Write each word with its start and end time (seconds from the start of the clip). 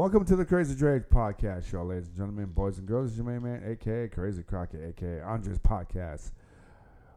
welcome 0.00 0.24
to 0.24 0.34
the 0.34 0.46
Crazy 0.46 0.74
Dre 0.74 0.98
podcast 0.98 1.70
show, 1.70 1.84
ladies 1.84 2.06
and 2.06 2.16
gentlemen, 2.16 2.46
boys 2.46 2.78
and 2.78 2.88
girls. 2.88 3.10
It's 3.10 3.18
your 3.18 3.26
main 3.26 3.42
man, 3.42 3.62
aka 3.70 4.08
Crazy 4.08 4.42
Crockett, 4.42 4.80
aka 4.82 5.20
Andres 5.20 5.58
Podcast. 5.58 6.30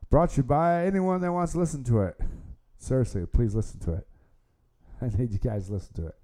Brought 0.09 0.31
to 0.31 0.37
you 0.37 0.43
by 0.43 0.85
anyone 0.85 1.21
that 1.21 1.31
wants 1.31 1.53
to 1.53 1.59
listen 1.59 1.85
to 1.85 2.01
it. 2.01 2.19
Seriously, 2.77 3.25
please 3.25 3.55
listen 3.55 3.79
to 3.79 3.93
it. 3.93 4.07
I 5.01 5.07
need 5.17 5.31
you 5.31 5.39
guys 5.39 5.67
to 5.67 5.73
listen 5.75 5.93
to 5.93 6.07
it. 6.07 6.15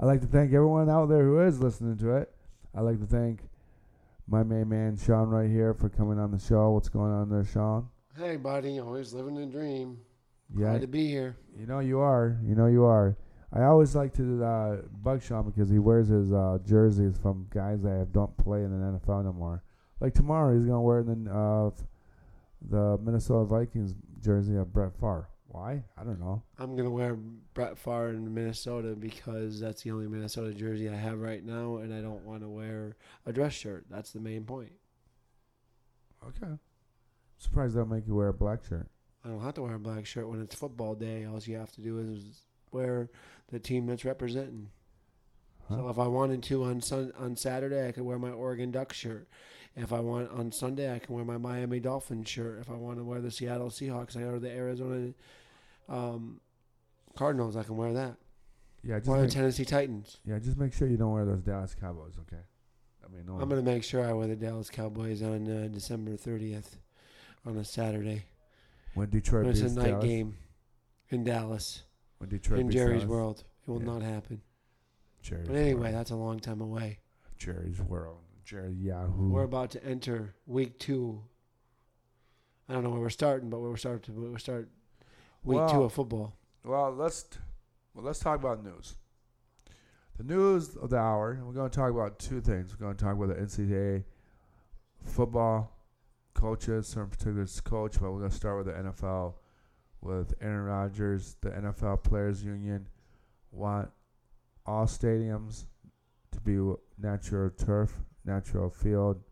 I'd 0.00 0.06
like 0.06 0.22
to 0.22 0.26
thank 0.26 0.54
everyone 0.54 0.88
out 0.88 1.10
there 1.10 1.24
who 1.24 1.42
is 1.42 1.60
listening 1.60 1.98
to 1.98 2.16
it. 2.16 2.34
I'd 2.74 2.80
like 2.80 2.98
to 3.00 3.06
thank 3.06 3.40
my 4.26 4.42
main 4.42 4.70
man, 4.70 4.96
Sean, 4.96 5.28
right 5.28 5.50
here, 5.50 5.74
for 5.74 5.90
coming 5.90 6.18
on 6.18 6.30
the 6.30 6.38
show. 6.38 6.70
What's 6.70 6.88
going 6.88 7.12
on 7.12 7.28
there, 7.28 7.44
Sean? 7.44 7.90
Hey, 8.16 8.36
buddy, 8.36 8.80
always 8.80 9.12
living 9.12 9.34
the 9.34 9.44
dream. 9.44 9.98
Yeah, 10.56 10.70
Glad 10.70 10.80
to 10.80 10.86
be 10.86 11.06
here. 11.08 11.36
You 11.54 11.66
know 11.66 11.80
you 11.80 11.98
are. 11.98 12.38
You 12.42 12.54
know 12.54 12.66
you 12.66 12.84
are. 12.84 13.14
I 13.52 13.64
always 13.64 13.94
like 13.94 14.14
to 14.14 14.44
uh, 14.44 14.76
bug 15.02 15.22
Sean 15.22 15.50
because 15.50 15.68
he 15.68 15.78
wears 15.78 16.08
his 16.08 16.32
uh, 16.32 16.58
jerseys 16.64 17.18
from 17.20 17.46
guys 17.50 17.82
that 17.82 18.08
don't 18.12 18.34
play 18.38 18.62
in 18.62 18.70
the 18.70 18.98
NFL 18.98 19.24
no 19.24 19.32
more. 19.32 19.62
Like 20.00 20.14
tomorrow, 20.14 20.54
he's 20.54 20.64
gonna 20.64 20.80
wear 20.80 21.02
the 21.02 21.30
uh, 21.30 21.70
the 22.68 22.98
Minnesota 23.02 23.44
Vikings 23.44 23.94
jersey 24.20 24.56
of 24.56 24.72
Brett 24.72 24.94
Favre. 24.94 25.28
Why? 25.48 25.84
I 25.98 26.04
don't 26.04 26.18
know. 26.18 26.42
I'm 26.58 26.76
gonna 26.76 26.90
wear 26.90 27.14
Brett 27.14 27.76
Favre 27.76 28.08
in 28.08 28.32
Minnesota 28.32 28.96
because 28.98 29.60
that's 29.60 29.82
the 29.82 29.90
only 29.90 30.08
Minnesota 30.08 30.54
jersey 30.54 30.88
I 30.88 30.96
have 30.96 31.20
right 31.20 31.44
now, 31.44 31.76
and 31.76 31.92
I 31.92 32.00
don't 32.00 32.24
want 32.24 32.40
to 32.40 32.48
wear 32.48 32.96
a 33.26 33.32
dress 33.32 33.52
shirt. 33.52 33.84
That's 33.90 34.12
the 34.12 34.20
main 34.20 34.44
point. 34.44 34.72
Okay. 36.26 36.52
Surprised 37.36 37.76
they'll 37.76 37.84
make 37.84 38.06
you 38.06 38.14
wear 38.14 38.28
a 38.28 38.34
black 38.34 38.64
shirt. 38.64 38.88
I 39.24 39.28
don't 39.28 39.42
have 39.42 39.54
to 39.54 39.62
wear 39.62 39.74
a 39.74 39.78
black 39.78 40.06
shirt 40.06 40.28
when 40.28 40.40
it's 40.40 40.54
football 40.54 40.94
day. 40.94 41.26
All 41.26 41.38
you 41.40 41.56
have 41.56 41.72
to 41.72 41.80
do 41.82 41.98
is 41.98 42.46
wear 42.72 43.10
the 43.52 43.60
team 43.60 43.86
that's 43.86 44.04
representing. 44.04 44.70
Huh? 45.68 45.76
So 45.76 45.88
if 45.90 45.98
I 45.98 46.08
wanted 46.08 46.42
to 46.44 46.64
on 46.64 46.80
sun 46.80 47.12
on 47.16 47.36
Saturday, 47.36 47.86
I 47.86 47.92
could 47.92 48.02
wear 48.02 48.18
my 48.18 48.30
Oregon 48.30 48.72
Ducks 48.72 48.96
shirt. 48.96 49.28
If 49.76 49.92
I 49.92 50.00
want 50.00 50.30
on 50.32 50.50
Sunday, 50.52 50.92
I 50.92 50.98
can 50.98 51.14
wear 51.14 51.24
my 51.24 51.38
Miami 51.38 51.78
Dolphins 51.80 52.28
shirt. 52.28 52.58
If 52.60 52.68
I 52.68 52.74
want 52.74 52.98
to 52.98 53.04
wear 53.04 53.20
the 53.20 53.30
Seattle 53.30 53.70
Seahawks, 53.70 54.16
I 54.16 54.22
or 54.22 54.38
the 54.38 54.50
Arizona 54.50 55.12
um, 55.88 56.40
Cardinals, 57.16 57.56
I 57.56 57.62
can 57.62 57.76
wear 57.76 57.92
that. 57.94 58.16
Yeah, 58.82 58.98
just 58.98 59.08
Or 59.08 59.16
the 59.18 59.22
make, 59.22 59.30
Tennessee 59.32 59.64
Titans. 59.64 60.18
yeah, 60.26 60.38
just 60.40 60.58
make 60.58 60.72
sure 60.74 60.88
you 60.88 60.96
don't 60.96 61.12
wear 61.12 61.24
those 61.24 61.42
Dallas 61.42 61.74
Cowboys. 61.78 62.14
Okay. 62.20 62.42
I 63.04 63.08
mean, 63.14 63.26
no. 63.26 63.34
I'm 63.40 63.48
gonna 63.48 63.62
make 63.62 63.84
sure 63.84 64.04
I 64.04 64.12
wear 64.12 64.26
the 64.26 64.36
Dallas 64.36 64.68
Cowboys 64.70 65.22
on 65.22 65.48
uh, 65.48 65.68
December 65.68 66.12
30th 66.12 66.76
on 67.46 67.56
a 67.56 67.64
Saturday. 67.64 68.24
when 68.94 69.08
Detroit 69.10 69.46
It's 69.46 69.60
a 69.60 69.70
night 69.70 69.86
Dallas, 69.86 70.04
game 70.04 70.36
in 71.10 71.24
Dallas, 71.24 71.82
when 72.22 72.28
Detroit 72.30 72.60
in 72.60 72.66
beats 72.68 72.76
Jerry's 72.76 73.04
world. 73.04 73.42
It 73.66 73.70
will 73.70 73.80
Yeah. 73.80 73.86
not 73.86 74.02
happen. 74.02 74.40
Jerry's 75.22 75.48
But 75.48 75.56
anyway, 75.56 75.82
world. 75.82 75.94
that's 75.94 76.10
a 76.12 76.16
long 76.16 76.38
time 76.38 76.60
away. 76.60 77.00
Jerry's 77.36 77.80
world. 77.80 78.20
Jerry 78.44 78.72
Yahoo. 78.72 79.28
We're 79.30 79.42
about 79.42 79.70
to 79.72 79.84
enter 79.84 80.34
week 80.46 80.78
two. 80.78 81.24
I 82.68 82.74
don't 82.74 82.84
know 82.84 82.90
where 82.90 83.00
we're 83.00 83.10
starting, 83.10 83.50
but 83.50 83.60
we're 83.60 83.76
starting. 83.76 84.14
We're 84.32 84.38
start 84.38 84.68
week 85.42 85.58
two 85.58 85.78
Well, 85.78 85.84
of 85.84 85.92
football. 85.92 86.36
Well, 86.64 86.92
let's 86.92 87.26
well 87.94 88.04
let's 88.04 88.20
talk 88.20 88.38
about 88.38 88.62
news. 88.62 88.96
The 90.16 90.22
news 90.24 90.76
of 90.76 90.90
the 90.90 90.98
hour. 90.98 91.40
We're 91.44 91.52
going 91.52 91.70
to 91.70 91.74
talk 91.76 91.90
about 91.90 92.18
two 92.20 92.40
things. 92.40 92.70
We're 92.72 92.84
going 92.84 92.96
to 92.96 93.04
talk 93.04 93.16
about 93.16 93.28
the 93.28 93.40
NCAA 93.42 94.04
football 95.04 95.76
coaches, 96.34 96.86
certain 96.86 97.10
particular 97.10 97.46
coach, 97.64 97.98
but 98.00 98.12
we're 98.12 98.18
going 98.20 98.30
to 98.30 98.36
start 98.36 98.58
with 98.64 98.66
the 98.66 98.80
NFL. 98.80 99.34
With 100.02 100.34
Aaron 100.40 100.64
Rodgers, 100.64 101.36
the 101.40 101.50
NFL 101.50 102.02
Players 102.02 102.42
Union 102.44 102.88
want 103.52 103.88
all 104.66 104.86
stadiums 104.86 105.64
to 106.32 106.40
be 106.40 106.58
natural 106.98 107.50
turf, 107.50 107.94
natural 108.24 108.68
field, 108.68 109.22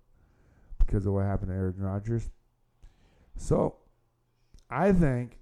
because 0.79 1.07
of 1.07 1.13
what 1.13 1.25
happened 1.25 1.51
to 1.51 1.55
Aaron 1.57 1.75
Rodgers. 1.79 2.31
So, 3.37 3.77
I 4.69 4.93
think 4.93 5.39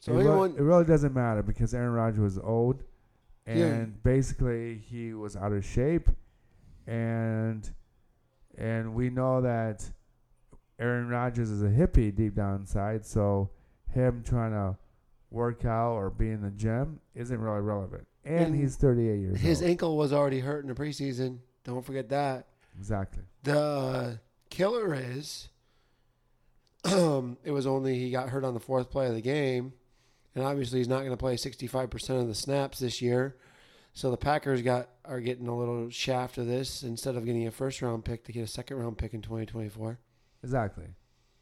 So 0.00 0.12
it, 0.12 0.24
really, 0.24 0.50
it 0.50 0.60
really 0.60 0.84
doesn't 0.84 1.14
matter 1.14 1.42
because 1.42 1.72
Aaron 1.72 1.92
Rodgers 1.92 2.20
was 2.20 2.38
old, 2.38 2.82
and 3.46 3.58
Yeah. 3.58 4.00
basically 4.02 4.76
he 4.76 5.14
was 5.14 5.34
out 5.36 5.52
of 5.52 5.64
shape, 5.64 6.10
and 6.86 7.70
and 8.56 8.94
we 8.94 9.08
know 9.10 9.40
that 9.40 9.90
Aaron 10.78 11.08
Rodgers 11.08 11.50
is 11.50 11.62
a 11.62 11.68
hippie 11.68 12.14
deep 12.14 12.34
down 12.34 12.60
inside, 12.60 13.04
so 13.06 13.50
him 13.94 14.22
trying 14.24 14.52
to 14.52 14.76
work 15.30 15.64
out 15.64 15.94
or 15.94 16.10
be 16.10 16.30
in 16.30 16.42
the 16.42 16.50
gym 16.50 17.00
isn't 17.14 17.40
really 17.40 17.60
relevant. 17.60 18.06
And, 18.24 18.46
And 18.46 18.54
he's 18.56 18.76
38 18.76 19.04
years 19.20 19.30
old. 19.32 19.38
his 19.38 19.60
old. 19.62 19.70
ankle 19.70 19.96
was 19.96 20.12
already 20.12 20.40
hurt 20.40 20.62
in 20.64 20.68
the 20.68 20.74
preseason. 20.74 21.38
Don't 21.64 21.84
forget 21.84 22.08
that. 22.10 22.46
exactly. 22.78 23.22
The 23.42 24.20
killer 24.50 24.94
is, 24.94 25.48
um, 26.84 27.36
it 27.44 27.50
was 27.50 27.66
only 27.66 27.98
he 27.98 28.10
got 28.10 28.28
hurt 28.28 28.44
on 28.44 28.54
the 28.54 28.60
fourth 28.60 28.90
play 28.90 29.06
of 29.08 29.14
the 29.14 29.20
game, 29.22 29.72
and 30.34 30.44
obviously 30.44 30.78
he's 30.80 30.88
not 30.88 30.98
going 31.00 31.10
to 31.10 31.16
play 31.16 31.36
sixty 31.36 31.66
five 31.66 31.90
percent 31.90 32.20
of 32.20 32.28
the 32.28 32.34
snaps 32.34 32.78
this 32.78 33.00
year. 33.02 33.36
So 33.94 34.10
the 34.10 34.16
Packers 34.16 34.60
got 34.62 34.88
are 35.04 35.20
getting 35.20 35.46
a 35.48 35.56
little 35.56 35.88
shaft 35.90 36.36
of 36.38 36.46
this 36.46 36.82
instead 36.82 37.16
of 37.16 37.24
getting 37.24 37.46
a 37.46 37.50
first 37.50 37.80
round 37.80 38.04
pick 38.04 38.24
to 38.24 38.32
get 38.32 38.42
a 38.42 38.46
second 38.46 38.78
round 38.78 38.98
pick 38.98 39.14
in 39.14 39.22
twenty 39.22 39.46
twenty 39.46 39.68
four. 39.68 39.98
Exactly. 40.42 40.86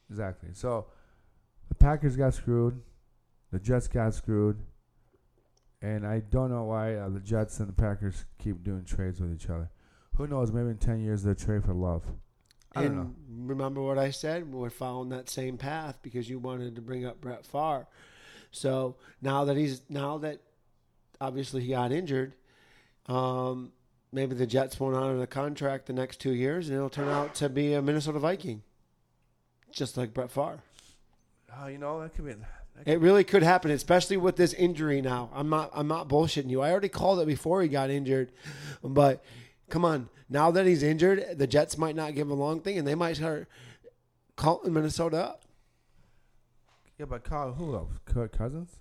Exactly. 0.09 0.49
So 0.53 0.85
the 1.69 1.75
Packers 1.75 2.15
got 2.15 2.33
screwed. 2.33 2.81
The 3.51 3.59
Jets 3.59 3.87
got 3.87 4.13
screwed. 4.13 4.57
And 5.81 6.07
I 6.07 6.21
don't 6.21 6.49
know 6.49 6.63
why 6.63 6.95
uh, 6.95 7.09
the 7.09 7.19
Jets 7.19 7.59
and 7.59 7.67
the 7.67 7.73
Packers 7.73 8.25
keep 8.39 8.63
doing 8.63 8.85
trades 8.85 9.19
with 9.19 9.33
each 9.33 9.49
other. 9.49 9.69
Who 10.15 10.27
knows? 10.27 10.51
Maybe 10.51 10.69
in 10.69 10.77
10 10.77 11.01
years 11.01 11.23
they'll 11.23 11.35
trade 11.35 11.65
for 11.65 11.73
love. 11.73 12.03
I 12.75 12.83
don't 12.83 12.91
and 12.91 12.97
know. 12.97 13.15
remember 13.45 13.81
what 13.81 13.97
I 13.97 14.11
said? 14.11 14.51
We're 14.51 14.69
following 14.69 15.09
that 15.09 15.29
same 15.29 15.57
path 15.57 15.99
because 16.01 16.29
you 16.29 16.39
wanted 16.39 16.75
to 16.75 16.81
bring 16.81 17.05
up 17.05 17.21
Brett 17.21 17.45
Favre. 17.45 17.87
So 18.51 18.95
now 19.21 19.45
that 19.45 19.57
he's 19.57 19.81
now 19.89 20.19
that 20.19 20.39
obviously 21.19 21.61
he 21.63 21.69
got 21.69 21.91
injured, 21.91 22.33
um, 23.07 23.71
maybe 24.11 24.35
the 24.35 24.47
Jets 24.47 24.79
won't 24.79 24.95
honor 24.95 25.17
the 25.17 25.27
contract 25.27 25.87
the 25.87 25.93
next 25.93 26.19
two 26.19 26.33
years, 26.33 26.69
and 26.69 26.77
it'll 26.77 26.89
turn 26.89 27.09
out 27.09 27.35
to 27.35 27.49
be 27.49 27.73
a 27.73 27.81
Minnesota 27.81 28.19
Viking, 28.19 28.61
just 29.71 29.97
like 29.97 30.13
Brett 30.13 30.31
Favre. 30.31 30.61
Oh, 31.61 31.67
you 31.67 31.77
know, 31.77 32.01
that 32.01 32.13
could 32.13 32.25
be. 32.25 32.33
That 32.33 32.87
It 32.87 32.99
really 32.99 33.23
could 33.23 33.43
happen, 33.43 33.71
especially 33.71 34.17
with 34.17 34.35
this 34.35 34.53
injury 34.53 35.01
now. 35.01 35.29
I'm 35.33 35.49
not 35.49 35.69
I'm 35.73 35.87
not 35.87 36.07
bullshitting 36.07 36.49
you. 36.49 36.61
I 36.61 36.71
already 36.71 36.89
called 36.89 37.19
it 37.19 37.27
before 37.27 37.61
he 37.61 37.67
got 37.67 37.89
injured. 37.89 38.31
But 38.83 39.23
come 39.69 39.85
on, 39.85 40.09
now 40.29 40.51
that 40.51 40.65
he's 40.65 40.83
injured, 40.83 41.37
the 41.37 41.47
Jets 41.47 41.77
might 41.77 41.95
not 41.95 42.15
give 42.15 42.27
him 42.27 42.31
a 42.31 42.35
long 42.35 42.61
thing 42.61 42.77
and 42.77 42.87
they 42.87 42.95
might 42.95 43.15
start 43.17 43.47
calling 44.35 44.73
Minnesota 44.73 45.17
up. 45.17 45.43
yeah, 46.97 47.05
but 47.05 47.23
Kyle, 47.23 47.53
who 47.53 47.75
else? 47.75 47.91
Kirk 48.05 48.35
Cousins? 48.37 48.79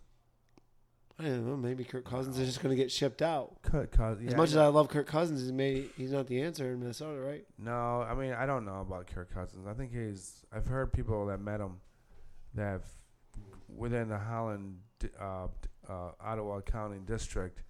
I 1.18 1.24
don't 1.24 1.46
know, 1.46 1.56
maybe 1.56 1.84
Kirk 1.84 2.04
Cousins 2.04 2.38
is 2.38 2.48
just 2.48 2.62
gonna 2.62 2.74
get 2.74 2.90
shipped 2.90 3.22
out. 3.22 3.60
Kirk 3.62 3.92
Cousins. 3.92 4.28
As 4.28 4.36
much 4.36 4.48
as 4.48 4.56
I 4.56 4.66
love 4.68 4.88
Kirk 4.88 5.06
Cousins, 5.06 5.42
he's 5.42 5.52
maybe 5.52 5.90
he's 5.96 6.10
not 6.10 6.26
the 6.26 6.40
answer 6.40 6.72
in 6.72 6.80
Minnesota, 6.80 7.20
right? 7.20 7.44
No, 7.58 8.02
I 8.02 8.14
mean 8.14 8.32
I 8.32 8.46
don't 8.46 8.64
know 8.64 8.80
about 8.80 9.06
Kirk 9.06 9.32
Cousins. 9.32 9.66
I 9.68 9.74
think 9.74 9.92
he's. 9.92 10.44
I've 10.52 10.66
heard 10.66 10.92
people 10.92 11.26
that 11.26 11.38
met 11.38 11.60
him 11.60 11.76
that 12.54 12.82
within 13.74 14.08
the 14.08 14.18
Holland, 14.18 14.78
uh, 15.20 15.48
uh, 15.88 16.10
Ottawa 16.20 16.60
County 16.60 16.98
district 17.04 17.62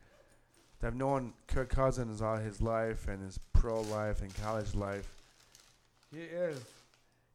that 0.80 0.88
have 0.88 0.96
known 0.96 1.32
Kirk 1.46 1.68
Cousins 1.70 2.20
all 2.20 2.36
his 2.36 2.60
life 2.60 3.08
and 3.08 3.22
his 3.22 3.38
pro 3.52 3.80
life 3.82 4.20
and 4.22 4.34
college 4.42 4.74
life. 4.74 5.08
He 6.12 6.20
is. 6.20 6.60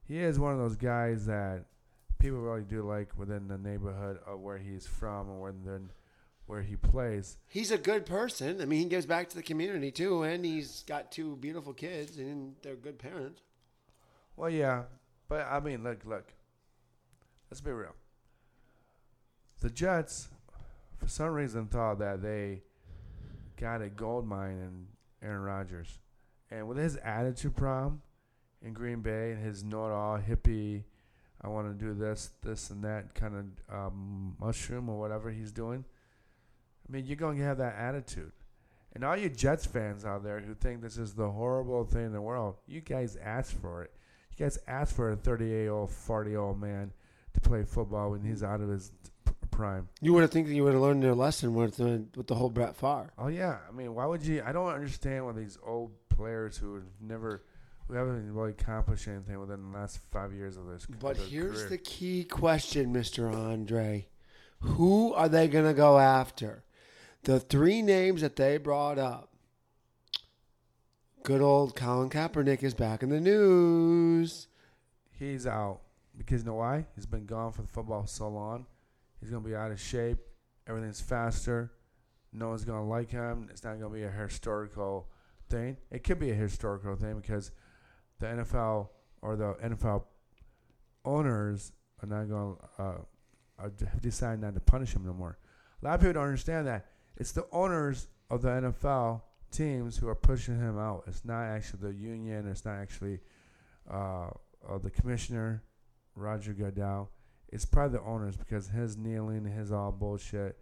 He 0.07 0.19
is 0.19 0.39
one 0.39 0.53
of 0.53 0.59
those 0.59 0.75
guys 0.75 1.25
that 1.25 1.65
people 2.19 2.39
really 2.39 2.63
do 2.63 2.83
like 2.83 3.17
within 3.17 3.47
the 3.47 3.57
neighborhood 3.57 4.19
of 4.25 4.39
where 4.39 4.57
he's 4.57 4.85
from 4.85 5.29
and 5.29 5.41
within 5.41 5.89
where 6.45 6.61
he 6.61 6.75
plays. 6.75 7.37
He's 7.47 7.71
a 7.71 7.77
good 7.77 8.05
person. 8.05 8.61
I 8.61 8.65
mean, 8.65 8.79
he 8.79 8.85
gives 8.85 9.05
back 9.05 9.29
to 9.29 9.35
the 9.35 9.43
community 9.43 9.91
too, 9.91 10.23
and 10.23 10.45
he's 10.45 10.83
got 10.87 11.11
two 11.11 11.35
beautiful 11.37 11.73
kids, 11.73 12.17
and 12.17 12.55
they're 12.61 12.75
good 12.75 12.99
parents. 12.99 13.41
Well, 14.35 14.49
yeah, 14.49 14.83
but 15.27 15.45
I 15.49 15.59
mean, 15.59 15.83
look, 15.83 16.05
look. 16.05 16.31
Let's 17.49 17.61
be 17.61 17.71
real. 17.71 17.95
The 19.61 19.69
Jets, 19.69 20.29
for 20.97 21.07
some 21.07 21.29
reason, 21.29 21.67
thought 21.67 21.99
that 21.99 22.21
they 22.21 22.61
got 23.59 23.81
a 23.81 23.89
gold 23.89 24.27
mine 24.27 24.59
in 24.59 24.87
Aaron 25.27 25.41
Rodgers, 25.41 25.99
and 26.51 26.67
with 26.67 26.77
his 26.77 26.97
attitude 26.97 27.55
problem 27.55 28.01
in 28.61 28.73
Green 28.73 29.01
Bay 29.01 29.31
and 29.31 29.43
his 29.43 29.63
know-it-all 29.63 30.19
hippie, 30.19 30.83
I 31.41 31.47
want 31.47 31.67
to 31.67 31.85
do 31.85 31.93
this, 31.93 32.31
this, 32.43 32.69
and 32.69 32.83
that 32.83 33.13
kind 33.15 33.35
of 33.69 33.75
um, 33.75 34.35
mushroom 34.39 34.89
or 34.89 34.99
whatever 34.99 35.31
he's 35.31 35.51
doing. 35.51 35.85
I 36.87 36.91
mean, 36.91 37.05
you're 37.05 37.15
going 37.15 37.37
to 37.37 37.43
have 37.43 37.57
that 37.57 37.75
attitude. 37.75 38.31
And 38.93 39.03
all 39.03 39.15
you 39.15 39.29
Jets 39.29 39.65
fans 39.65 40.05
out 40.05 40.23
there 40.23 40.39
who 40.39 40.53
think 40.53 40.81
this 40.81 40.97
is 40.97 41.13
the 41.13 41.29
horrible 41.29 41.83
thing 41.83 42.05
in 42.05 42.13
the 42.13 42.21
world, 42.21 42.55
you 42.67 42.81
guys 42.81 43.15
asked 43.17 43.53
for 43.53 43.83
it. 43.83 43.91
You 44.31 44.45
guys 44.45 44.57
asked 44.67 44.95
for 44.95 45.11
a 45.11 45.15
38 45.15 45.49
year 45.49 45.71
old, 45.71 45.91
40 45.91 46.29
year 46.31 46.39
old 46.39 46.59
man 46.59 46.91
to 47.41 47.49
play 47.49 47.63
football 47.63 48.11
when 48.11 48.21
he's 48.21 48.43
out 48.43 48.61
of 48.61 48.69
his 48.69 48.91
prime. 49.51 49.89
You 50.01 50.13
would 50.13 50.21
have 50.21 50.31
think 50.31 50.47
that 50.47 50.53
you 50.53 50.63
would 50.63 50.73
have 50.73 50.81
learned 50.81 51.03
their 51.03 51.15
lesson 51.15 51.55
with 51.55 51.77
the, 51.77 52.05
with 52.15 52.27
the 52.27 52.35
whole 52.35 52.49
Brett 52.49 52.75
Favre. 52.75 53.11
Oh 53.17 53.27
yeah, 53.27 53.57
I 53.67 53.71
mean, 53.71 53.93
why 53.95 54.05
would 54.05 54.23
you? 54.25 54.43
I 54.45 54.51
don't 54.51 54.69
understand 54.69 55.25
why 55.25 55.31
these 55.33 55.57
old 55.65 55.91
players 56.09 56.57
who 56.57 56.75
have 56.75 56.83
never, 57.01 57.43
who 57.87 57.95
haven't 57.95 58.33
really 58.33 58.51
accomplished 58.51 59.07
anything 59.07 59.39
within 59.39 59.71
the 59.71 59.77
last 59.77 59.99
five 60.11 60.33
years 60.33 60.57
of 60.57 60.67
this. 60.67 60.85
But 60.85 61.17
of 61.17 61.27
here's 61.27 61.57
career. 61.57 61.69
the 61.69 61.77
key 61.77 62.23
question, 62.23 62.93
Mr. 62.93 63.33
Andre. 63.33 64.07
Who 64.61 65.13
are 65.13 65.29
they 65.29 65.47
going 65.47 65.65
to 65.65 65.73
go 65.73 65.99
after? 65.99 66.63
The 67.23 67.39
three 67.39 67.81
names 67.81 68.21
that 68.21 68.35
they 68.35 68.57
brought 68.57 68.97
up. 68.97 69.33
Good 71.23 71.41
old 71.41 71.75
Colin 71.75 72.09
Kaepernick 72.09 72.63
is 72.63 72.73
back 72.73 73.03
in 73.03 73.09
the 73.09 73.19
news. 73.19 74.47
he's 75.11 75.45
out 75.45 75.81
because 76.17 76.41
you 76.41 76.47
know 76.47 76.55
why? 76.55 76.85
He's 76.95 77.05
been 77.05 77.25
gone 77.25 77.51
for 77.51 77.61
the 77.61 77.67
football 77.67 78.05
so 78.05 78.29
long. 78.29 78.65
He's 79.19 79.29
gonna 79.29 79.47
be 79.47 79.55
out 79.55 79.71
of 79.71 79.79
shape. 79.79 80.19
Everything's 80.67 81.01
faster. 81.01 81.71
No 82.33 82.49
one's 82.49 82.65
gonna 82.65 82.87
like 82.87 83.09
him. 83.09 83.47
It's 83.51 83.63
not 83.63 83.79
gonna 83.79 83.93
be 83.93 84.03
a 84.03 84.11
historical 84.11 85.09
thing. 85.49 85.77
It 85.91 86.03
could 86.03 86.19
be 86.19 86.31
a 86.31 86.35
historical 86.35 86.95
thing 86.95 87.19
because 87.19 87.51
the 88.19 88.27
NFL 88.27 88.89
or 89.21 89.35
the 89.35 89.53
NFL 89.63 90.03
owners 91.05 91.71
are 92.01 92.07
not 92.07 92.29
going 92.29 92.55
to 92.77 92.83
uh, 93.63 93.69
decided 94.01 94.41
not 94.41 94.53
to 94.53 94.59
punish 94.59 94.93
him 94.93 95.05
no 95.05 95.13
more. 95.13 95.37
A 95.81 95.85
lot 95.85 95.95
of 95.95 96.01
people 96.01 96.13
don't 96.13 96.23
understand 96.23 96.67
that. 96.67 96.87
It's 97.15 97.31
the 97.31 97.47
owners 97.51 98.07
of 98.29 98.41
the 98.41 98.49
NFL 98.49 99.21
teams 99.51 99.97
who 99.97 100.07
are 100.07 100.15
pushing 100.15 100.59
him 100.59 100.77
out. 100.77 101.03
It's 101.07 101.25
not 101.25 101.43
actually 101.43 101.79
the 101.81 101.93
union. 101.93 102.47
It's 102.47 102.65
not 102.65 102.75
actually 102.75 103.19
uh, 103.89 104.29
uh, 104.67 104.77
the 104.81 104.89
commissioner, 104.89 105.63
Roger 106.17 106.53
Goodell. 106.53 107.11
It's 107.49 107.65
probably 107.65 107.97
the 107.99 108.03
owners 108.03 108.35
because 108.35 108.67
his 108.69 108.97
kneeling, 108.97 109.45
his 109.45 109.71
all 109.71 109.91
bullshit, 109.91 110.57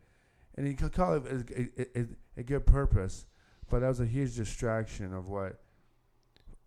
and 0.55 0.67
he 0.67 0.73
could 0.75 0.91
call 0.93 1.15
it 1.15 1.23
a, 1.25 1.81
a, 1.81 2.01
a, 2.01 2.05
a 2.37 2.43
good 2.43 2.65
purpose, 2.65 3.25
but 3.69 3.79
that 3.79 3.87
was 3.87 3.99
a 3.99 4.05
huge 4.05 4.35
distraction 4.35 5.13
of 5.13 5.27
what 5.29 5.61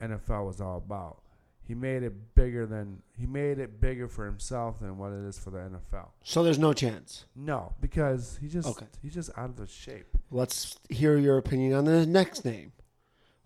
NFL 0.01 0.47
was 0.47 0.61
all 0.61 0.79
about. 0.79 1.23
He 1.63 1.75
made 1.75 2.03
it 2.03 2.35
bigger 2.35 2.65
than 2.67 3.03
he 3.17 3.27
made 3.27 3.59
it 3.59 3.79
bigger 3.81 4.09
for 4.09 4.25
himself 4.25 4.81
than 4.81 4.97
what 4.97 5.13
it 5.13 5.23
is 5.29 5.39
for 5.39 5.51
the 5.51 5.59
NFL. 5.59 6.09
So 6.25 6.43
there's 6.43 6.59
no 6.59 6.73
chance. 6.73 7.27
No, 7.37 7.75
because 7.81 8.39
he 8.41 8.49
just 8.49 8.67
Okay. 8.69 8.87
he's 9.03 9.13
just 9.15 9.31
out 9.37 9.51
of 9.51 9.57
the 9.57 9.67
shape. 9.67 10.07
Let's 10.31 10.79
hear 10.89 11.19
your 11.19 11.37
opinion 11.37 11.75
on 11.75 11.85
the 11.85 12.07
next 12.07 12.45
name. 12.45 12.73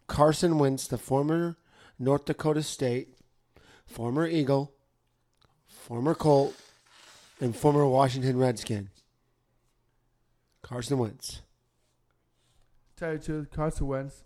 Carson 0.06 0.58
Wentz, 0.58 0.86
the 0.86 0.98
former 0.98 1.56
North 1.98 2.24
Dakota 2.26 2.62
State, 2.62 3.18
former 3.86 4.26
Eagle, 4.26 4.72
former 5.82 6.14
Colt, 6.14 6.54
and 7.40 7.56
former 7.56 7.86
Washington 7.86 8.38
Redskin. 8.38 8.88
Carson 10.62 10.96
Wentz. 10.96 11.42
Tell 12.96 13.12
you 13.12 13.18
the 13.18 13.24
truth, 13.24 13.50
Carson 13.50 13.88
Wentz. 13.88 14.24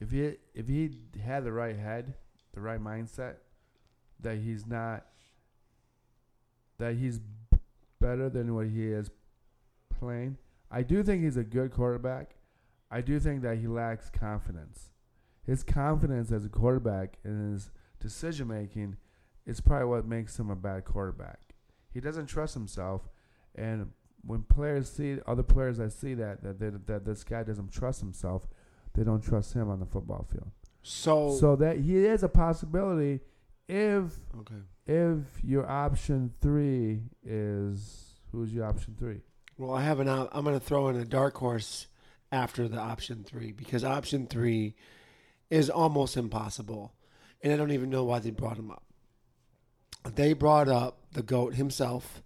If 0.00 0.10
he 0.10 0.34
if 0.54 0.68
he 0.68 0.90
had 1.24 1.44
the 1.44 1.52
right 1.52 1.76
head, 1.76 2.14
the 2.52 2.60
right 2.60 2.78
mindset, 2.78 3.36
that 4.20 4.36
he's 4.36 4.66
not 4.66 5.06
that 6.78 6.96
he's 6.96 7.20
better 8.00 8.28
than 8.28 8.54
what 8.54 8.66
he 8.66 8.86
is 8.86 9.10
playing. 9.98 10.36
I 10.70 10.82
do 10.82 11.02
think 11.02 11.24
he's 11.24 11.38
a 11.38 11.42
good 11.42 11.72
quarterback. 11.72 12.36
I 12.90 13.00
do 13.00 13.18
think 13.18 13.42
that 13.42 13.58
he 13.58 13.66
lacks 13.66 14.10
confidence. 14.10 14.90
His 15.44 15.64
confidence 15.64 16.30
as 16.30 16.44
a 16.44 16.50
quarterback 16.50 17.18
and 17.24 17.54
his 17.54 17.70
decision 17.98 18.48
making 18.48 18.98
is 19.48 19.60
probably 19.60 19.86
what 19.86 20.06
makes 20.06 20.38
him 20.38 20.50
a 20.50 20.56
bad 20.56 20.84
quarterback. 20.84 21.40
He 21.92 22.00
doesn't 22.00 22.26
trust 22.26 22.54
himself, 22.54 23.08
and 23.56 23.90
when 24.24 24.42
players 24.42 24.90
see 24.90 25.16
other 25.26 25.42
players 25.42 25.78
that 25.78 25.92
see 25.92 26.14
that 26.14 26.42
that 26.42 26.60
they, 26.60 26.70
that 26.86 27.04
this 27.04 27.24
guy 27.24 27.42
doesn't 27.42 27.72
trust 27.72 28.00
himself, 28.00 28.46
they 28.94 29.02
don't 29.02 29.22
trust 29.22 29.54
him 29.54 29.70
on 29.70 29.80
the 29.80 29.86
football 29.86 30.26
field. 30.30 30.50
So, 30.82 31.36
So 31.36 31.56
that 31.56 31.78
he 31.78 31.96
is 31.96 32.22
a 32.22 32.28
possibility 32.28 33.20
if 33.68 34.20
okay. 34.40 34.62
if 34.86 35.42
your 35.42 35.68
option 35.68 36.32
three 36.40 37.02
is 37.24 38.20
who's 38.30 38.52
your 38.52 38.66
option 38.66 38.94
three? 38.98 39.22
Well, 39.56 39.74
I 39.74 39.82
have 39.82 39.98
an. 39.98 40.08
I'm 40.08 40.44
going 40.44 40.58
to 40.58 40.64
throw 40.64 40.88
in 40.88 40.96
a 40.96 41.04
dark 41.04 41.36
horse 41.38 41.88
after 42.30 42.68
the 42.68 42.78
option 42.78 43.24
three 43.24 43.52
because 43.52 43.82
option 43.82 44.26
three 44.26 44.74
is 45.50 45.70
almost 45.70 46.16
impossible, 46.16 46.94
and 47.42 47.52
I 47.52 47.56
don't 47.56 47.72
even 47.72 47.90
know 47.90 48.04
why 48.04 48.18
they 48.18 48.30
brought 48.30 48.58
him 48.58 48.70
up. 48.70 48.84
They 50.04 50.32
brought 50.32 50.68
up 50.68 50.98
the 51.12 51.22
goat 51.22 51.54
himself, 51.54 52.22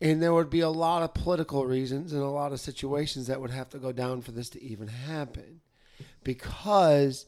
and 0.00 0.22
there 0.22 0.34
would 0.34 0.50
be 0.50 0.60
a 0.60 0.68
lot 0.68 1.02
of 1.02 1.14
political 1.14 1.66
reasons 1.66 2.12
and 2.12 2.22
a 2.22 2.28
lot 2.28 2.52
of 2.52 2.60
situations 2.60 3.26
that 3.26 3.40
would 3.40 3.50
have 3.50 3.70
to 3.70 3.78
go 3.78 3.92
down 3.92 4.20
for 4.20 4.32
this 4.32 4.50
to 4.50 4.62
even 4.62 4.88
happen, 4.88 5.60
because 6.24 7.26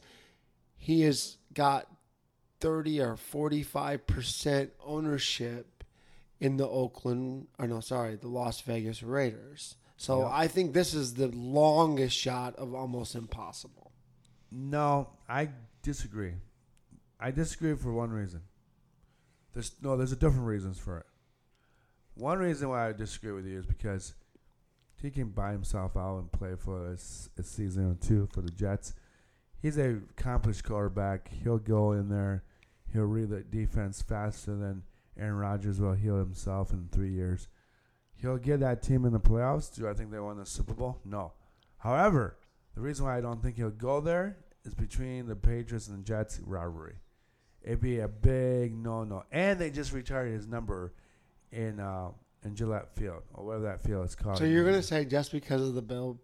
he 0.76 1.02
has 1.02 1.38
got 1.52 1.86
thirty 2.60 3.00
or 3.00 3.16
forty-five 3.16 4.06
percent 4.06 4.72
ownership 4.84 5.84
in 6.40 6.56
the 6.56 6.68
Oakland, 6.68 7.46
or 7.58 7.66
no, 7.66 7.80
sorry, 7.80 8.16
the 8.16 8.28
Las 8.28 8.60
Vegas 8.62 9.02
Raiders. 9.02 9.76
So 9.96 10.22
Yeah. 10.22 10.30
I 10.32 10.48
think 10.48 10.72
this 10.72 10.92
is 10.92 11.14
the 11.14 11.28
longest 11.28 12.16
shot 12.16 12.56
of 12.56 12.74
almost 12.74 13.14
impossible. 13.14 13.92
No, 14.50 15.10
I 15.28 15.50
disagree. 15.82 16.34
I 17.18 17.30
disagree 17.30 17.74
for 17.76 17.92
one 17.92 18.10
reason. 18.10 18.42
There's 19.54 19.72
no, 19.80 19.96
there's 19.96 20.12
a 20.12 20.16
different 20.16 20.46
reasons 20.46 20.78
for 20.78 20.98
it. 20.98 21.06
One 22.14 22.38
reason 22.38 22.68
why 22.68 22.88
I 22.88 22.92
disagree 22.92 23.32
with 23.32 23.46
you 23.46 23.58
is 23.58 23.66
because 23.66 24.14
he 25.00 25.10
can 25.10 25.28
buy 25.28 25.52
himself 25.52 25.96
out 25.96 26.18
and 26.18 26.30
play 26.30 26.54
for 26.56 26.88
a, 26.88 26.92
a 26.92 27.42
season 27.42 27.90
or 27.90 27.94
two 27.94 28.28
for 28.32 28.40
the 28.40 28.50
Jets. 28.50 28.94
He's 29.60 29.78
a 29.78 30.00
accomplished 30.18 30.64
quarterback. 30.64 31.30
He'll 31.42 31.58
go 31.58 31.92
in 31.92 32.08
there. 32.08 32.44
He'll 32.92 33.04
read 33.04 33.30
the 33.30 33.40
defense 33.40 34.02
faster 34.02 34.54
than 34.56 34.82
Aaron 35.18 35.36
Rodgers 35.36 35.80
will 35.80 35.94
heal 35.94 36.18
himself 36.18 36.72
in 36.72 36.88
three 36.90 37.12
years. 37.12 37.48
He'll 38.14 38.36
get 38.36 38.60
that 38.60 38.82
team 38.82 39.04
in 39.04 39.12
the 39.12 39.20
playoffs. 39.20 39.74
Do 39.74 39.88
I 39.88 39.94
think 39.94 40.10
they 40.10 40.20
won 40.20 40.38
the 40.38 40.46
Super 40.46 40.74
Bowl? 40.74 41.00
No. 41.04 41.32
However, 41.78 42.38
the 42.74 42.80
reason 42.80 43.04
why 43.04 43.18
I 43.18 43.20
don't 43.20 43.42
think 43.42 43.56
he'll 43.56 43.70
go 43.70 44.00
there 44.00 44.38
is 44.64 44.74
between 44.74 45.26
the 45.26 45.36
Patriots 45.36 45.88
and 45.88 45.98
the 45.98 46.04
Jets 46.04 46.40
rivalry. 46.44 46.94
It'd 47.64 47.80
be 47.80 48.00
a 48.00 48.08
big 48.08 48.74
no 48.76 49.04
no. 49.04 49.24
And 49.32 49.58
they 49.58 49.70
just 49.70 49.92
retired 49.92 50.32
his 50.32 50.46
number 50.46 50.92
in 51.50 51.80
uh, 51.80 52.10
in 52.44 52.54
Gillette 52.54 52.94
Field 52.94 53.22
or 53.32 53.44
whatever 53.44 53.64
that 53.64 53.82
field 53.82 54.04
is 54.06 54.14
called. 54.14 54.38
So 54.38 54.44
you're 54.44 54.64
going 54.64 54.76
to 54.76 54.82
say 54.82 55.04
just 55.04 55.32
because 55.32 55.62
of 55.62 55.74
the 55.74 55.82
Bill 55.82 56.20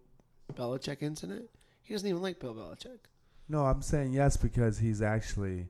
Belichick 0.53 1.01
incident? 1.01 1.49
He 1.81 1.93
doesn't 1.93 2.07
even 2.07 2.21
like 2.21 2.39
Bill 2.39 2.53
Belichick. 2.53 2.99
No, 3.49 3.65
I'm 3.65 3.81
saying 3.81 4.13
yes 4.13 4.37
because 4.37 4.77
he's 4.77 5.01
actually 5.01 5.67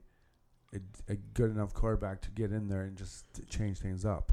a, 0.74 1.12
a 1.12 1.16
good 1.16 1.50
enough 1.50 1.72
quarterback 1.72 2.20
to 2.22 2.30
get 2.30 2.52
in 2.52 2.68
there 2.68 2.82
and 2.82 2.96
just 2.96 3.24
change 3.48 3.78
things 3.78 4.04
up. 4.04 4.32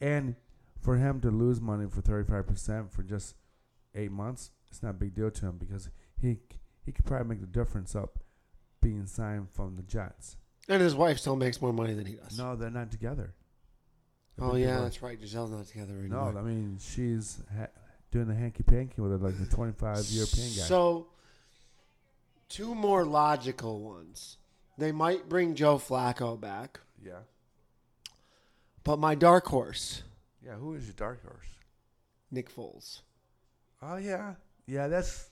And 0.00 0.36
for 0.80 0.96
him 0.96 1.20
to 1.20 1.30
lose 1.30 1.60
money 1.60 1.86
for 1.90 2.00
35% 2.00 2.90
for 2.90 3.02
just 3.02 3.34
eight 3.94 4.12
months, 4.12 4.52
it's 4.70 4.82
not 4.82 4.90
a 4.90 4.94
big 4.94 5.14
deal 5.14 5.30
to 5.30 5.46
him 5.46 5.58
because 5.58 5.90
he 6.20 6.38
he 6.84 6.92
could 6.92 7.04
probably 7.04 7.28
make 7.28 7.40
the 7.40 7.46
difference 7.46 7.96
up 7.96 8.20
being 8.80 9.06
signed 9.06 9.48
from 9.50 9.74
the 9.74 9.82
Jets. 9.82 10.36
And 10.68 10.82
his 10.82 10.94
wife 10.94 11.18
still 11.18 11.36
makes 11.36 11.60
more 11.62 11.72
money 11.72 11.94
than 11.94 12.06
he 12.06 12.14
does. 12.14 12.36
No, 12.38 12.56
they're 12.56 12.70
not 12.70 12.90
together. 12.90 13.32
oh, 14.40 14.56
yeah, 14.56 14.80
that's 14.80 15.00
right. 15.02 15.18
Giselle's 15.20 15.50
not 15.50 15.66
together 15.66 15.94
anymore. 15.98 16.32
No. 16.32 16.38
I 16.38 16.42
mean 16.42 16.78
she's 16.80 17.38
ha- 17.56 17.68
doing 18.10 18.26
the 18.28 18.34
hanky 18.34 18.62
panky 18.62 19.00
with 19.00 19.12
it 19.12 19.22
like 19.22 19.38
the 19.38 19.46
25 19.46 20.06
European 20.10 20.48
guy. 20.48 20.62
So, 20.62 21.06
two 22.48 22.74
more 22.74 23.04
logical 23.04 23.80
ones. 23.80 24.38
They 24.78 24.92
might 24.92 25.28
bring 25.28 25.54
Joe 25.54 25.76
Flacco 25.78 26.38
back, 26.38 26.80
yeah, 27.02 27.20
but 28.84 28.98
my 28.98 29.14
dark 29.14 29.46
horse, 29.46 30.02
yeah. 30.44 30.52
Who 30.56 30.74
is 30.74 30.84
your 30.84 30.92
dark 30.94 31.22
horse? 31.22 31.46
Nick 32.30 32.54
Foles. 32.54 33.00
Oh 33.80 33.96
yeah, 33.96 34.34
yeah. 34.66 34.86
That's 34.88 35.30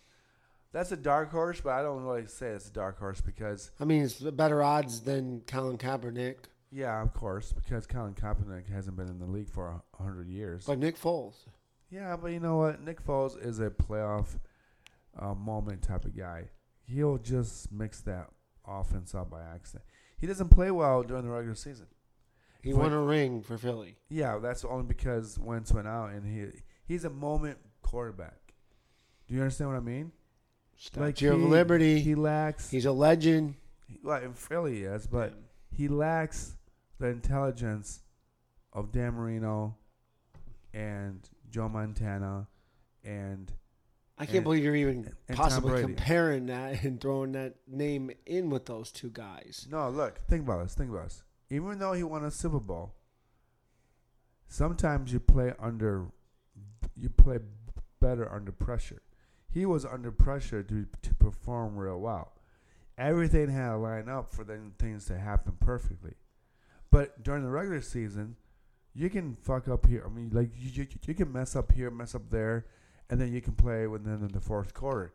that's 0.74 0.92
a 0.92 0.96
dark 0.96 1.30
horse, 1.30 1.60
but 1.60 1.70
I 1.70 1.82
don't 1.82 2.02
really 2.02 2.26
say 2.26 2.48
it's 2.48 2.68
a 2.68 2.72
dark 2.72 2.98
horse 2.98 3.20
because 3.20 3.70
I 3.80 3.84
mean, 3.84 4.02
it's 4.02 4.20
better 4.20 4.62
odds 4.62 5.00
than 5.00 5.42
Colin 5.46 5.78
Kaepernick, 5.78 6.36
yeah, 6.70 7.00
of 7.00 7.14
course, 7.14 7.52
because 7.52 7.86
Colin 7.86 8.14
Kaepernick 8.14 8.68
hasn't 8.68 8.96
been 8.96 9.08
in 9.08 9.20
the 9.20 9.26
league 9.26 9.48
for 9.48 9.68
a 9.68 10.02
hundred 10.02 10.28
years. 10.28 10.66
but 10.66 10.78
Nick 10.78 10.98
Foles. 11.00 11.36
yeah, 11.90 12.16
but 12.16 12.32
you 12.32 12.40
know 12.40 12.56
what? 12.56 12.82
Nick 12.82 13.02
Foles 13.06 13.42
is 13.42 13.60
a 13.60 13.70
playoff 13.70 14.38
uh, 15.18 15.34
moment 15.34 15.82
type 15.82 16.04
of 16.04 16.16
guy. 16.16 16.50
He'll 16.82 17.18
just 17.18 17.70
mix 17.70 18.00
that 18.02 18.28
offense 18.66 19.14
up 19.14 19.30
by 19.30 19.42
accident. 19.42 19.84
He 20.18 20.26
doesn't 20.26 20.48
play 20.48 20.70
well 20.72 21.02
during 21.04 21.24
the 21.24 21.30
regular 21.30 21.54
season. 21.54 21.86
He 22.62 22.72
won 22.72 22.92
a 22.92 23.00
ring 23.00 23.42
for 23.42 23.58
Philly. 23.58 23.96
Yeah, 24.08 24.38
that's 24.38 24.64
only 24.64 24.86
because 24.86 25.38
Wentz 25.38 25.70
went 25.72 25.86
out 25.86 26.10
and 26.10 26.26
he 26.26 26.62
he's 26.86 27.04
a 27.04 27.10
moment 27.10 27.58
quarterback. 27.82 28.54
Do 29.28 29.34
you 29.34 29.40
understand 29.40 29.70
what 29.70 29.76
I 29.76 29.80
mean? 29.80 30.12
Statue 30.76 31.32
of 31.34 31.40
he- 31.40 31.46
Liberty. 31.46 32.00
He 32.00 32.14
lacks. 32.14 32.70
He's 32.70 32.84
a 32.86 32.92
legend. 32.92 33.54
well, 34.02 34.22
in 34.22 34.34
Philly, 34.34 34.82
yes, 34.82 35.06
but 35.06 35.34
he 35.76 35.88
lacks 35.88 36.56
the 36.98 37.06
intelligence 37.08 38.00
of 38.72 38.92
Dan 38.92 39.14
Marino 39.14 39.76
and 40.72 41.28
Joe 41.50 41.68
Montana 41.68 42.48
and 43.04 43.52
I 44.16 44.26
can't 44.26 44.36
And- 44.38 44.44
believe 44.44 44.64
you're 44.64 44.76
even 44.76 45.12
and 45.28 45.36
possibly 45.36 45.70
Brady. 45.70 45.86
comparing 45.86 46.46
that 46.46 46.84
and 46.84 47.00
throwing 47.00 47.32
that 47.32 47.54
name 47.68 48.10
in 48.26 48.48
with 48.50 48.66
those 48.66 48.92
two 48.92 49.10
guys. 49.10 49.66
No, 49.70 49.90
look, 49.90 50.20
think 50.28 50.44
about 50.44 50.62
this. 50.62 50.74
Think 50.74 50.90
about 50.90 51.04
this. 51.04 51.22
Even 51.50 51.78
though 51.78 51.92
he 51.92 52.02
won 52.04 52.24
a 52.24 52.30
Super 52.30 52.60
Bowl, 52.60 52.94
sometimes 54.48 55.12
you 55.12 55.20
play 55.20 55.52
under, 55.58 56.06
you 56.96 57.08
play 57.10 57.38
better 58.00 58.30
under 58.32 58.52
pressure. 58.52 59.02
He 59.54 59.64
was 59.64 59.86
under 59.86 60.10
pressure 60.10 60.64
to 60.64 60.86
to 61.02 61.14
perform 61.14 61.76
real 61.76 62.00
well. 62.00 62.32
Everything 62.98 63.48
had 63.48 63.70
to 63.70 63.76
line 63.76 64.08
up 64.08 64.34
for 64.34 64.42
then 64.42 64.72
things 64.80 65.06
to 65.06 65.16
happen 65.16 65.56
perfectly. 65.60 66.14
But 66.90 67.22
during 67.22 67.44
the 67.44 67.50
regular 67.50 67.80
season, 67.80 68.34
you 68.94 69.08
can 69.08 69.34
fuck 69.34 69.68
up 69.68 69.86
here. 69.86 70.02
I 70.04 70.08
mean, 70.08 70.30
like 70.32 70.50
you, 70.56 70.82
you, 70.82 70.86
you 71.06 71.14
can 71.14 71.32
mess 71.32 71.54
up 71.54 71.70
here, 71.70 71.88
mess 71.90 72.16
up 72.16 72.30
there, 72.30 72.66
and 73.08 73.20
then 73.20 73.32
you 73.32 73.40
can 73.40 73.54
play 73.54 73.86
within 73.86 74.14
in 74.14 74.28
the 74.28 74.40
fourth 74.40 74.74
quarter. 74.74 75.12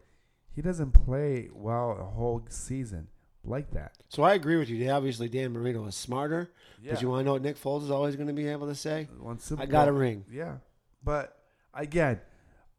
He 0.56 0.62
doesn't 0.62 0.92
play 0.92 1.50
well 1.54 1.98
a 2.00 2.06
whole 2.06 2.46
season 2.50 3.08
like 3.44 3.72
that. 3.72 3.98
So 4.08 4.24
I 4.24 4.36
agree 4.36 4.56
with 4.56 4.70
you. 4.70 4.90
Obviously, 4.90 5.28
Dan 5.28 5.52
Marino 5.52 5.86
is 5.86 5.96
smarter. 5.96 6.50
Yeah. 6.82 6.94
But 6.94 7.02
you 7.02 7.10
want 7.10 7.22
to 7.22 7.26
know 7.26 7.34
what 7.34 7.42
Nick 7.42 7.62
Foles 7.62 7.84
is 7.84 7.92
always 7.92 8.16
going 8.16 8.28
to 8.28 8.34
be 8.34 8.48
able 8.48 8.68
to 8.68 8.76
say? 8.76 9.10
I 9.58 9.66
got 9.66 9.90
a 9.90 9.94
ring. 9.94 10.24
Yeah, 10.32 10.58
but 11.04 11.38
again, 11.74 12.20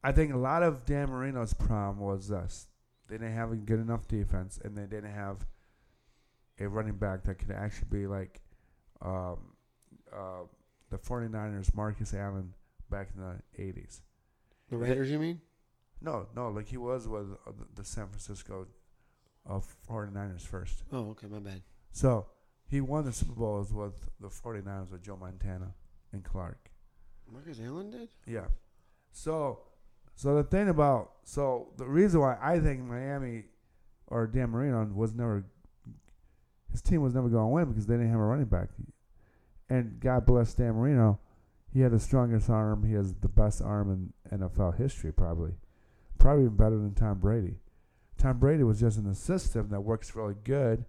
I 0.02 0.12
think 0.12 0.32
a 0.32 0.36
lot 0.38 0.62
of 0.62 0.84
Dan 0.86 1.10
Marino's 1.10 1.52
problem 1.54 1.98
was 2.00 2.28
this: 2.28 2.68
they 3.08 3.16
didn't 3.16 3.34
have 3.34 3.52
a 3.52 3.56
good 3.56 3.80
enough 3.80 4.08
defense, 4.08 4.58
and 4.64 4.76
they 4.76 4.86
didn't 4.86 5.12
have 5.12 5.46
a 6.58 6.68
running 6.68 6.94
back 6.96 7.24
that 7.24 7.36
could 7.38 7.50
actually 7.50 7.88
be 7.90 8.06
like 8.06 8.40
um, 9.02 9.38
uh, 10.14 10.42
the 10.90 10.98
49ers, 10.98 11.74
Marcus 11.74 12.12
Allen 12.14 12.52
back 12.90 13.08
in 13.14 13.22
the 13.22 13.62
80s. 13.62 14.00
The 14.68 14.76
Raiders, 14.76 15.10
you 15.10 15.18
mean? 15.18 15.40
No, 16.02 16.26
no, 16.34 16.48
like 16.48 16.66
he 16.68 16.76
was 16.76 17.06
with 17.08 17.32
uh, 17.46 17.52
the- 17.74 17.84
San 17.84 18.08
Francisco 18.08 18.66
uh, 19.48 19.60
49ers 19.88 20.42
first. 20.42 20.82
Oh, 20.92 21.10
okay, 21.10 21.26
my 21.26 21.38
bad. 21.38 21.62
So 21.92 22.26
he 22.68 22.80
won 22.80 23.04
the 23.04 23.12
Super 23.12 23.32
Bowls 23.32 23.72
with 23.72 24.08
the 24.20 24.28
49ers 24.28 24.90
with 24.92 25.02
Joe 25.02 25.16
Montana 25.16 25.74
and 26.12 26.24
Clark. 26.24 26.70
Marcus 27.30 27.60
Allen 27.64 27.90
did? 27.90 28.08
Yeah. 28.26 28.46
So, 29.12 29.60
so 30.16 30.36
the 30.36 30.44
thing 30.44 30.68
about 30.68 31.12
so 31.24 31.68
the 31.76 31.86
reason 31.86 32.20
why 32.20 32.36
I 32.40 32.58
think 32.58 32.80
Miami 32.82 33.44
or 34.06 34.26
Dan 34.26 34.50
Marino 34.50 34.84
was 34.94 35.14
never 35.14 35.44
his 36.70 36.82
team 36.82 37.02
was 37.02 37.14
never 37.14 37.28
going 37.28 37.44
to 37.44 37.48
win 37.48 37.64
because 37.66 37.86
they 37.86 37.94
didn't 37.94 38.10
have 38.10 38.20
a 38.20 38.24
running 38.24 38.46
back. 38.46 38.68
And 39.68 40.00
God 40.00 40.26
bless 40.26 40.54
Dan 40.54 40.74
Marino, 40.74 41.18
he 41.72 41.80
had 41.80 41.92
the 41.92 42.00
strongest 42.00 42.50
arm. 42.50 42.84
He 42.84 42.94
has 42.94 43.14
the 43.14 43.28
best 43.28 43.62
arm 43.62 44.12
in 44.30 44.38
NFL 44.38 44.76
history, 44.76 45.12
probably, 45.12 45.52
probably 46.18 46.44
even 46.44 46.56
better 46.56 46.76
than 46.76 46.94
Tom 46.94 47.18
Brady. 47.18 47.56
Tom 48.18 48.38
Brady 48.38 48.64
was 48.64 48.80
just 48.80 48.98
in 48.98 49.04
the 49.04 49.14
system 49.14 49.68
that 49.70 49.80
works 49.80 50.14
really 50.14 50.34
good, 50.44 50.84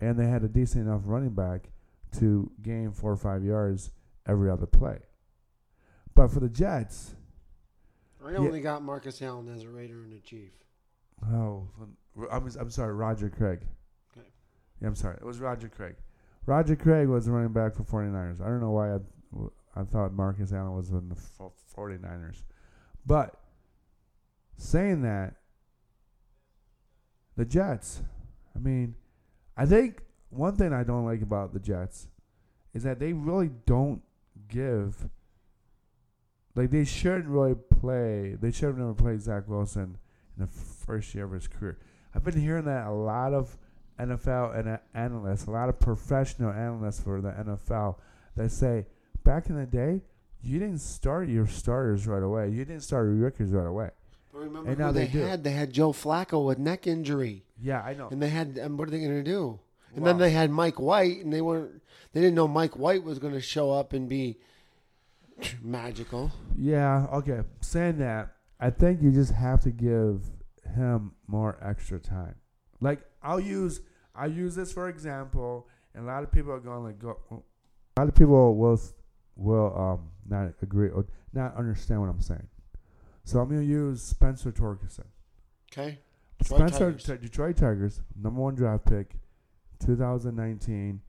and 0.00 0.18
they 0.18 0.26
had 0.26 0.42
a 0.42 0.48
decent 0.48 0.86
enough 0.86 1.02
running 1.04 1.34
back 1.34 1.70
to 2.18 2.50
gain 2.62 2.92
four 2.92 3.12
or 3.12 3.16
five 3.16 3.44
yards 3.44 3.92
every 4.26 4.50
other 4.50 4.66
play. 4.66 4.98
But 6.14 6.28
for 6.28 6.40
the 6.40 6.48
Jets, 6.48 7.14
I 8.26 8.34
only 8.34 8.60
got 8.60 8.82
Marcus 8.82 9.20
Allen 9.22 9.48
as 9.54 9.62
a 9.64 9.68
Raider 9.68 10.02
and 10.02 10.12
a 10.12 10.20
Chief. 10.20 10.50
oh, 11.26 11.68
um, 11.80 11.96
I'm, 12.30 12.48
I'm 12.58 12.70
sorry, 12.70 12.92
Roger 12.94 13.30
Craig. 13.30 13.60
Okay. 14.12 14.26
Yeah, 14.80 14.88
I'm 14.88 14.94
sorry. 14.94 15.16
It 15.16 15.24
was 15.24 15.38
Roger 15.38 15.68
Craig. 15.68 15.96
Roger 16.46 16.76
Craig 16.76 17.08
was 17.08 17.26
the 17.26 17.32
running 17.32 17.52
back 17.52 17.74
for 17.74 17.84
49ers. 17.84 18.40
I 18.40 18.46
don't 18.46 18.60
know 18.60 18.70
why 18.70 18.94
I, 18.94 18.98
I 19.80 19.84
thought 19.84 20.12
Marcus 20.12 20.52
Allen 20.52 20.74
was 20.74 20.90
in 20.90 21.08
the 21.08 21.14
fo- 21.14 21.52
49ers. 21.76 22.42
But 23.06 23.34
saying 24.56 25.02
that, 25.02 25.34
the 27.36 27.44
Jets, 27.44 28.02
I 28.54 28.58
mean, 28.58 28.94
I 29.56 29.64
think 29.66 30.02
one 30.30 30.56
thing 30.56 30.72
I 30.72 30.82
don't 30.84 31.04
like 31.04 31.22
about 31.22 31.52
the 31.52 31.60
Jets 31.60 32.08
is 32.74 32.82
that 32.82 32.98
they 32.98 33.12
really 33.12 33.50
don't 33.66 34.02
give. 34.48 35.08
Like 36.54 36.70
they 36.70 36.84
shouldn't 36.84 37.26
really 37.26 37.54
play. 37.80 38.36
They 38.40 38.50
should 38.52 38.66
have 38.68 38.78
never 38.78 38.94
played 38.94 39.20
Zach 39.22 39.48
Wilson 39.48 39.98
in 40.38 40.44
the 40.44 40.50
first 40.50 41.14
year 41.14 41.24
of 41.24 41.32
his 41.32 41.48
career. 41.48 41.78
I've 42.14 42.24
been 42.24 42.40
hearing 42.40 42.64
that 42.64 42.86
a 42.86 42.92
lot 42.92 43.32
of 43.34 43.56
NFL 43.98 44.58
and 44.58 44.68
a- 44.68 44.80
analysts, 44.94 45.46
a 45.46 45.50
lot 45.50 45.68
of 45.68 45.78
professional 45.78 46.50
analysts 46.52 47.00
for 47.00 47.20
the 47.20 47.30
NFL, 47.30 47.96
that 48.36 48.50
say 48.50 48.86
back 49.24 49.48
in 49.48 49.56
the 49.56 49.66
day, 49.66 50.02
you 50.42 50.58
didn't 50.58 50.80
start 50.80 51.28
your 51.28 51.46
starters 51.46 52.06
right 52.06 52.22
away. 52.22 52.48
You 52.48 52.64
didn't 52.64 52.82
start 52.82 53.06
your 53.06 53.14
rookies 53.16 53.50
right 53.50 53.66
away. 53.66 53.90
But 54.32 54.38
remember 54.38 54.70
And 54.70 54.78
who 54.78 54.84
now 54.84 54.92
they, 54.92 55.06
they 55.06 55.20
had? 55.28 55.44
They 55.44 55.50
had 55.52 55.72
Joe 55.72 55.92
Flacco 55.92 56.46
with 56.46 56.58
neck 56.58 56.86
injury. 56.86 57.44
Yeah, 57.60 57.82
I 57.82 57.92
know. 57.94 58.08
And 58.08 58.22
they 58.22 58.30
had, 58.30 58.56
and 58.56 58.78
what 58.78 58.88
are 58.88 58.90
they 58.90 59.00
going 59.00 59.22
to 59.22 59.22
do? 59.22 59.58
And 59.94 60.00
Wow. 60.02 60.06
then 60.12 60.18
they 60.18 60.30
had 60.30 60.50
Mike 60.50 60.80
White, 60.80 61.22
and 61.22 61.32
they 61.32 61.40
weren't, 61.42 61.82
they 62.12 62.20
didn't 62.20 62.36
know 62.36 62.48
Mike 62.48 62.76
White 62.78 63.02
was 63.04 63.18
going 63.18 63.34
to 63.34 63.40
show 63.40 63.70
up 63.72 63.92
and 63.92 64.08
be 64.08 64.38
magical. 65.62 66.30
Yeah, 66.56 67.06
okay. 67.12 67.40
Saying 67.60 67.98
that, 67.98 68.32
I 68.58 68.70
think 68.70 69.02
you 69.02 69.10
just 69.10 69.32
have 69.32 69.62
to 69.62 69.70
give 69.70 70.22
him 70.74 71.12
more 71.26 71.58
extra 71.62 71.98
time. 71.98 72.34
Like 72.80 73.00
I'll 73.22 73.40
use 73.40 73.80
I 74.14 74.26
use 74.26 74.54
this 74.54 74.72
for 74.72 74.88
example, 74.88 75.68
and 75.94 76.04
a 76.04 76.06
lot 76.06 76.22
of 76.22 76.32
people 76.32 76.52
are 76.52 76.60
going 76.60 76.84
like 76.84 76.98
go. 76.98 77.18
A 77.96 78.00
lot 78.00 78.08
of 78.08 78.14
people 78.14 78.56
will 78.56 78.80
will 79.36 79.74
um 79.78 80.10
not 80.28 80.52
agree 80.62 80.88
or 80.90 81.06
not 81.32 81.56
understand 81.56 82.00
what 82.00 82.08
I'm 82.10 82.20
saying. 82.20 82.48
So 83.24 83.38
I'm 83.40 83.48
gonna 83.48 83.62
use 83.62 84.02
Spencer 84.02 84.52
Torkelson. 84.52 85.04
Okay? 85.72 85.98
Detroit 86.38 86.58
Spencer 86.68 86.90
Tigers. 86.92 87.04
Ti- 87.04 87.16
Detroit 87.18 87.56
Tigers, 87.56 88.00
number 88.20 88.40
one 88.40 88.54
draft 88.54 88.86
pick, 88.86 89.16
2019, 89.84 91.00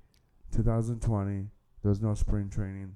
2020. 0.52 1.48
There's 1.84 2.02
no 2.02 2.14
spring 2.14 2.50
training, 2.50 2.96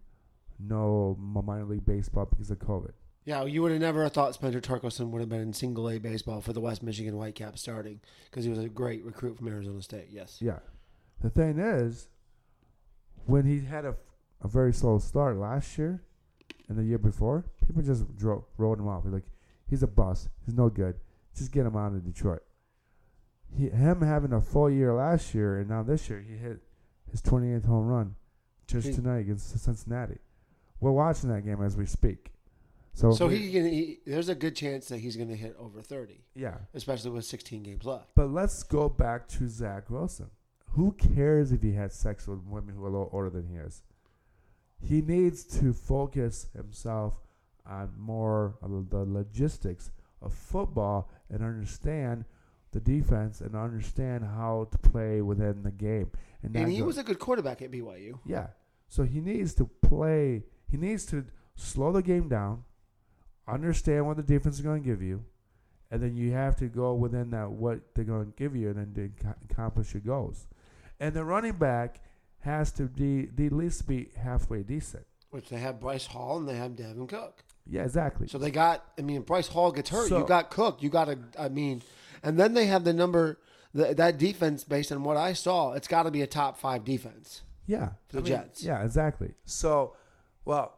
no 0.60 1.18
minor 1.20 1.66
league 1.66 1.86
baseball 1.86 2.26
because 2.26 2.50
of 2.52 2.60
COVID. 2.60 2.92
Yeah, 3.26 3.44
you 3.44 3.64
would 3.64 3.72
have 3.72 3.82
never 3.82 4.08
thought 4.08 4.36
Spencer 4.36 4.62
Torkelson 4.62 5.10
would 5.10 5.20
have 5.20 5.30
been 5.30 5.42
in 5.42 5.52
single 5.54 5.90
A 5.90 5.98
baseball 5.98 6.42
for 6.42 6.54
the 6.54 6.62
West 6.62 6.84
Michigan 6.84 7.16
Whitecaps 7.16 7.60
starting 7.60 8.00
because 8.30 8.44
he 8.44 8.52
was 8.52 8.60
a 8.60 8.70
great 8.70 9.04
recruit 9.04 9.38
from 9.38 9.48
Arizona 9.48 9.82
State. 9.82 10.08
Yes. 10.12 10.38
Yeah. 10.40 10.60
The 11.22 11.32
thing 11.32 11.58
is, 11.58 12.08
when 13.26 13.46
he 13.46 13.62
had 13.66 13.84
a, 13.86 13.96
a 14.44 14.48
very 14.48 14.72
slow 14.74 15.00
start 15.00 15.38
last 15.38 15.76
year 15.78 16.04
and 16.70 16.78
the 16.78 16.84
year 16.84 17.00
before, 17.00 17.46
people 17.66 17.82
just 17.82 18.16
dro- 18.16 18.46
wrote 18.58 18.78
him 18.78 18.88
off. 18.88 19.04
They're 19.04 19.12
like, 19.14 19.24
he's 19.68 19.82
a 19.82 19.88
bust. 19.88 20.30
He's 20.46 20.54
no 20.54 20.70
good. 20.70 20.96
Just 21.36 21.52
get 21.52 21.66
him 21.66 21.76
out 21.76 21.94
of 21.94 22.06
Detroit. 22.06 22.44
He, 23.58 23.70
him 23.70 24.02
having 24.02 24.34
a 24.34 24.42
full 24.42 24.70
year 24.70 24.94
last 24.94 25.34
year 25.34 25.58
and 25.60 25.68
now 25.70 25.82
this 25.82 26.10
year, 26.10 26.22
he 26.28 26.36
hit 26.38 26.60
his 27.10 27.24
28th 27.24 27.66
home 27.66 27.88
run 27.88 28.16
just 28.68 28.90
He- 28.90 28.94
tonight 28.94 29.20
against 29.20 29.58
Cincinnati. 29.64 30.20
We're 30.86 30.92
watching 30.92 31.30
that 31.30 31.44
game 31.44 31.64
as 31.64 31.76
we 31.76 31.88
speak. 31.88 32.32
So, 32.94 33.12
So 33.12 33.28
we- 33.28 33.38
he 33.40 33.52
can. 33.52 33.66
He, 33.66 34.00
there's 34.06 34.30
a 34.30 34.36
good 34.36 34.56
chance 34.56 34.88
that 34.90 35.00
he's 35.00 35.16
going 35.16 35.30
to 35.30 35.36
hit 35.36 35.56
over 35.60 35.82
30, 35.82 36.22
yeah. 36.36 36.58
especially 36.76 37.10
with 37.10 37.26
16 37.26 37.64
games 37.64 37.86
left. 37.86 38.10
But 38.16 38.30
let's 38.30 38.62
go 38.62 38.88
back 38.88 39.28
to 39.30 39.48
Zach 39.48 39.90
Wilson. 39.90 40.30
Who 40.74 40.92
cares 40.92 41.52
if 41.52 41.64
he 41.64 41.72
had 41.74 41.92
sex 41.92 42.28
with 42.28 42.44
women 42.46 42.76
who 42.76 42.84
are 42.84 42.88
a 42.88 42.92
little 42.92 43.10
older 43.12 43.32
than 43.32 43.48
he 43.48 43.56
is? 43.56 43.82
He 44.80 45.02
needs 45.02 45.44
to 45.60 45.74
focus 45.74 46.50
himself 46.56 47.20
on 47.66 47.92
more 47.98 48.56
of 48.62 48.92
the 48.92 49.04
logistics 49.06 49.90
of 50.22 50.34
football 50.36 51.10
and 51.32 51.42
understand 51.44 52.26
the 52.74 52.80
defense 52.80 53.42
and 53.42 53.56
understand 53.56 54.24
how 54.24 54.68
to 54.72 54.78
play 54.78 55.20
within 55.24 55.64
the 55.64 55.72
game. 55.72 56.12
And, 56.44 56.56
And 56.56 56.72
he 56.72 56.80
go- 56.80 56.86
was 56.86 57.00
a 57.00 57.04
good 57.04 57.18
quarterback 57.18 57.64
at 57.64 57.72
BYU. 57.72 58.20
yeah. 58.24 58.50
So 58.88 59.02
he 59.02 59.20
needs 59.20 59.56
to 59.56 59.66
play. 59.66 60.44
He 60.70 60.78
needs 60.78 61.06
to 61.08 61.26
slow 61.56 61.92
the 61.92 62.02
game 62.02 62.28
down, 62.28 62.64
understand 63.48 64.06
what 64.08 64.18
the 64.18 64.24
defense 64.24 64.56
is 64.56 64.62
going 64.62 64.82
to 64.82 64.88
give 64.88 65.02
you, 65.02 65.24
and 65.92 66.02
then 66.02 66.16
you 66.16 66.32
have 66.32 66.56
to 66.58 66.66
go 66.66 66.94
within 66.94 67.30
that 67.32 67.52
what 67.52 67.80
they're 67.94 68.04
going 68.04 68.26
to 68.26 68.34
give 68.38 68.56
you, 68.56 68.70
and 68.70 68.78
then 68.78 69.14
to 69.22 69.36
accomplish 69.50 69.94
your 69.94 70.02
goals. 70.02 70.48
And 71.00 71.14
the 71.14 71.24
running 71.24 71.54
back 71.54 72.02
has 72.40 72.72
to 72.74 72.84
be 72.84 73.26
the 73.26 73.48
at 73.48 73.52
least 73.52 73.88
be 73.88 74.10
halfway 74.16 74.64
decent. 74.64 75.06
Which 75.30 75.50
they 75.50 75.58
have 75.58 75.80
Breece 75.80 76.08
Hall 76.08 76.38
and 76.38 76.48
they 76.48 76.56
have 76.56 76.72
Dalvin 76.72 77.10
Cook. 77.10 77.44
Yeah, 77.68 77.84
exactly. 77.84 78.28
So 78.28 78.38
they 78.38 78.52
got. 78.52 78.86
I 78.98 79.02
mean, 79.02 79.24
Breece 79.24 79.50
Hall 79.50 79.72
gets 79.72 79.90
hurt. 79.90 80.08
So- 80.10 80.20
you 80.20 80.26
got 80.26 80.50
Cook. 80.50 80.82
You 80.82 80.90
got 80.90 81.10
a. 81.10 81.18
I 81.38 81.50
mean, 81.50 81.82
and 82.24 82.40
then 82.40 82.54
they 82.54 82.68
have 82.68 82.84
the 82.84 82.94
number. 82.94 83.40
The, 83.74 83.94
that 83.96 84.18
defense, 84.18 84.64
based 84.64 84.94
on 84.94 85.04
what 85.04 85.18
I 85.18 85.34
saw, 85.34 85.74
it's 85.74 85.90
got 85.90 86.04
to 86.04 86.12
be 86.12 86.22
a 86.22 86.28
top 86.28 86.58
five 86.58 86.86
defense. 86.86 87.42
yeah, 87.68 87.90
the 88.10 88.22
Jets. 88.22 88.64
Yeah, 88.64 88.82
exactly. 88.86 89.34
So, 89.44 89.98
well, 90.46 90.74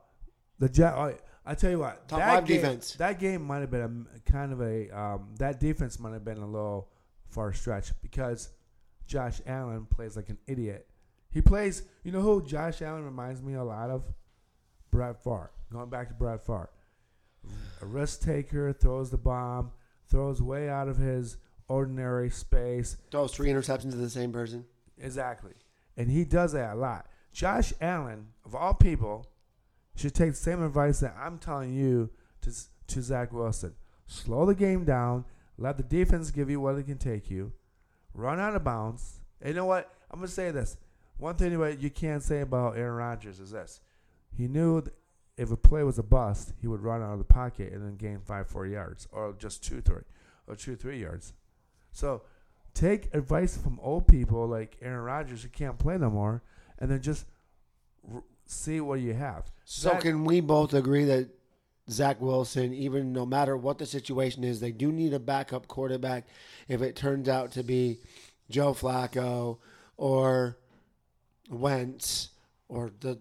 the 0.60 0.70
Jet. 0.70 0.94
I, 0.94 1.16
I 1.46 1.56
tell 1.56 1.72
you 1.72 1.80
what, 1.80 2.08
Top 2.10 2.20
that 2.20 2.34
five 2.34 2.46
game, 2.46 2.58
defense. 2.58 2.94
That 2.96 3.20
game 3.20 3.42
might 3.42 3.60
have 3.60 3.72
been 3.72 4.06
a 4.16 4.32
kind 4.32 4.52
of 4.52 4.62
a 4.62 4.90
um, 4.90 5.30
that 5.38 5.60
defense 5.60 6.00
might 6.00 6.14
have 6.14 6.26
been 6.26 6.40
a 6.40 6.48
little 6.48 6.90
far 7.30 7.54
stretch 7.54 7.92
because 8.02 8.50
Josh 9.06 9.40
Allen 9.46 9.86
plays 9.86 10.16
like 10.16 10.30
an 10.30 10.38
idiot. 10.48 10.88
He 11.32 11.42
plays. 11.42 11.84
You 12.04 12.12
know 12.12 12.22
who 12.22 12.46
Josh 12.46 12.82
Allen 12.82 13.06
reminds 13.06 13.42
me 13.42 13.54
a 13.54 13.64
lot 13.64 13.90
of? 13.90 14.04
Brett 14.92 15.24
Favre. 15.24 15.52
Going 15.72 15.90
back 15.90 16.08
to 16.08 16.14
Brett 16.14 16.46
Favre, 16.46 16.70
a 17.82 17.86
risk 17.86 18.22
taker 18.22 18.72
throws 18.72 19.10
the 19.10 19.18
bomb, 19.18 19.72
throws 20.10 20.42
way 20.42 20.70
out 20.70 20.88
of 20.88 20.98
his 20.98 21.38
ordinary 21.68 22.30
space. 22.30 22.98
Throws 23.12 23.34
three 23.34 23.50
interceptions 23.50 23.92
to 23.92 23.98
the 23.98 24.10
same 24.10 24.32
person. 24.32 24.66
Exactly, 24.98 25.54
and 25.96 26.10
he 26.10 26.24
does 26.24 26.54
that 26.54 26.74
a 26.74 26.76
lot. 26.76 27.08
Josh 27.34 27.74
Allen, 27.82 28.28
of 28.46 28.56
all 28.56 28.74
people, 28.74 29.28
should 29.98 30.14
take 30.14 30.32
the 30.32 30.38
same 30.38 30.64
advice 30.64 31.00
that 31.00 31.16
I'm 31.20 31.38
telling 31.38 31.74
you 31.74 32.10
to 32.42 32.52
to 32.88 33.02
Zach 33.02 33.34
Wilson. 33.34 33.76
Slow 34.06 34.46
the 34.46 34.56
game 34.56 34.86
down. 34.86 35.26
Let 35.58 35.78
the 35.78 35.84
defense 35.84 36.32
give 36.32 36.50
you 36.50 36.62
what 36.62 36.78
it 36.78 36.86
can 36.86 36.98
take 36.98 37.30
you. 37.30 37.52
Run 38.14 38.40
out 38.40 38.56
of 38.56 38.64
bounds. 38.64 39.20
And 39.42 39.50
you 39.50 39.56
know 39.56 39.66
what? 39.66 39.92
I'm 40.12 40.20
gonna 40.20 40.28
say 40.28 40.52
this. 40.52 40.78
One 41.18 41.36
thing 41.36 41.60
that 41.60 41.82
you 41.82 41.90
can't 41.90 42.24
say 42.24 42.42
about 42.42 42.78
Aaron 42.78 42.96
Rodgers 42.96 43.40
is 43.40 43.52
this: 43.52 43.82
he 44.36 44.48
knew 44.48 44.84
if 45.38 45.52
a 45.52 45.58
play 45.58 45.84
was 45.84 46.00
a 46.00 46.04
bust, 46.04 46.54
he 46.60 46.68
would 46.68 46.82
run 46.82 47.02
out 47.02 47.14
of 47.14 47.20
the 47.20 47.26
pocket 47.26 47.74
and 47.74 47.84
then 47.84 47.96
gain 47.96 48.20
five, 48.20 48.48
four 48.48 48.66
yards, 48.66 49.08
or 49.12 49.36
just 49.38 49.64
two, 49.64 49.82
three, 49.82 50.04
or 50.48 50.56
two, 50.56 50.76
three 50.76 51.00
yards. 51.02 51.34
So 51.92 52.24
take 52.74 53.14
advice 53.14 53.58
from 53.58 53.80
old 53.82 54.08
people 54.08 54.48
like 54.48 54.78
Aaron 54.82 55.04
Rodgers 55.04 55.44
who 55.44 55.50
can't 55.50 55.78
play 55.78 55.98
no 55.98 56.10
more, 56.10 56.44
and 56.80 56.90
then 56.90 57.02
just 57.02 57.26
r- 58.12 58.24
see 58.46 58.80
what 58.80 59.00
you 59.00 59.14
have. 59.14 59.52
So 59.70 59.90
Zach- 59.90 60.02
can 60.02 60.24
we 60.24 60.40
both 60.40 60.74
agree 60.74 61.04
that 61.04 61.28
Zach 61.90 62.22
Wilson, 62.22 62.74
even 62.74 63.12
no 63.12 63.26
matter 63.26 63.58
what 63.58 63.78
the 63.78 63.86
situation 63.86 64.46
is, 64.46 64.62
they 64.62 64.72
do 64.72 64.94
need 64.94 65.14
a 65.14 65.20
backup 65.20 65.68
quarterback 65.68 66.26
if 66.70 66.82
it 66.82 66.96
turns 66.96 67.28
out 67.28 67.52
to 67.52 67.64
be 67.64 68.00
Joe 68.50 68.74
Flacco 68.74 69.58
or 69.98 70.58
Wentz 71.50 72.30
or 72.70 72.92
the 73.02 73.20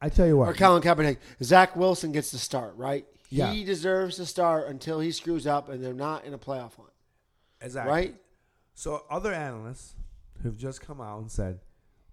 I 0.00 0.08
tell 0.08 0.26
you 0.26 0.38
what, 0.38 0.48
or 0.48 0.54
Colin 0.54 0.82
Kaepernick. 0.82 1.18
Zach 1.42 1.76
Wilson 1.76 2.10
gets 2.10 2.30
to 2.30 2.38
start, 2.38 2.74
right? 2.76 3.04
Yeah. 3.28 3.52
He 3.52 3.62
deserves 3.62 4.16
to 4.16 4.24
start 4.24 4.68
until 4.68 4.98
he 4.98 5.12
screws 5.12 5.46
up 5.46 5.68
and 5.68 5.84
they're 5.84 5.92
not 5.92 6.24
in 6.24 6.32
a 6.32 6.38
playoff 6.38 6.74
hunt, 6.76 6.92
exactly. 7.60 7.92
right? 7.92 8.14
So 8.72 9.04
other 9.10 9.34
analysts 9.34 9.94
who've 10.42 10.56
just 10.56 10.80
come 10.80 11.02
out 11.02 11.20
and 11.20 11.30
said 11.30 11.60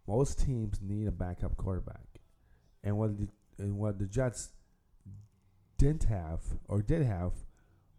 most 0.06 0.38
teams 0.42 0.82
need 0.82 1.08
a 1.08 1.12
backup 1.12 1.56
quarterback, 1.56 2.20
and 2.84 2.98
what 2.98 3.18
the, 3.18 3.30
and 3.64 3.78
what 3.78 3.98
the 3.98 4.06
Jets 4.06 4.50
didn't 5.78 6.04
have 6.04 6.42
or 6.68 6.82
did 6.82 7.02
have 7.04 7.32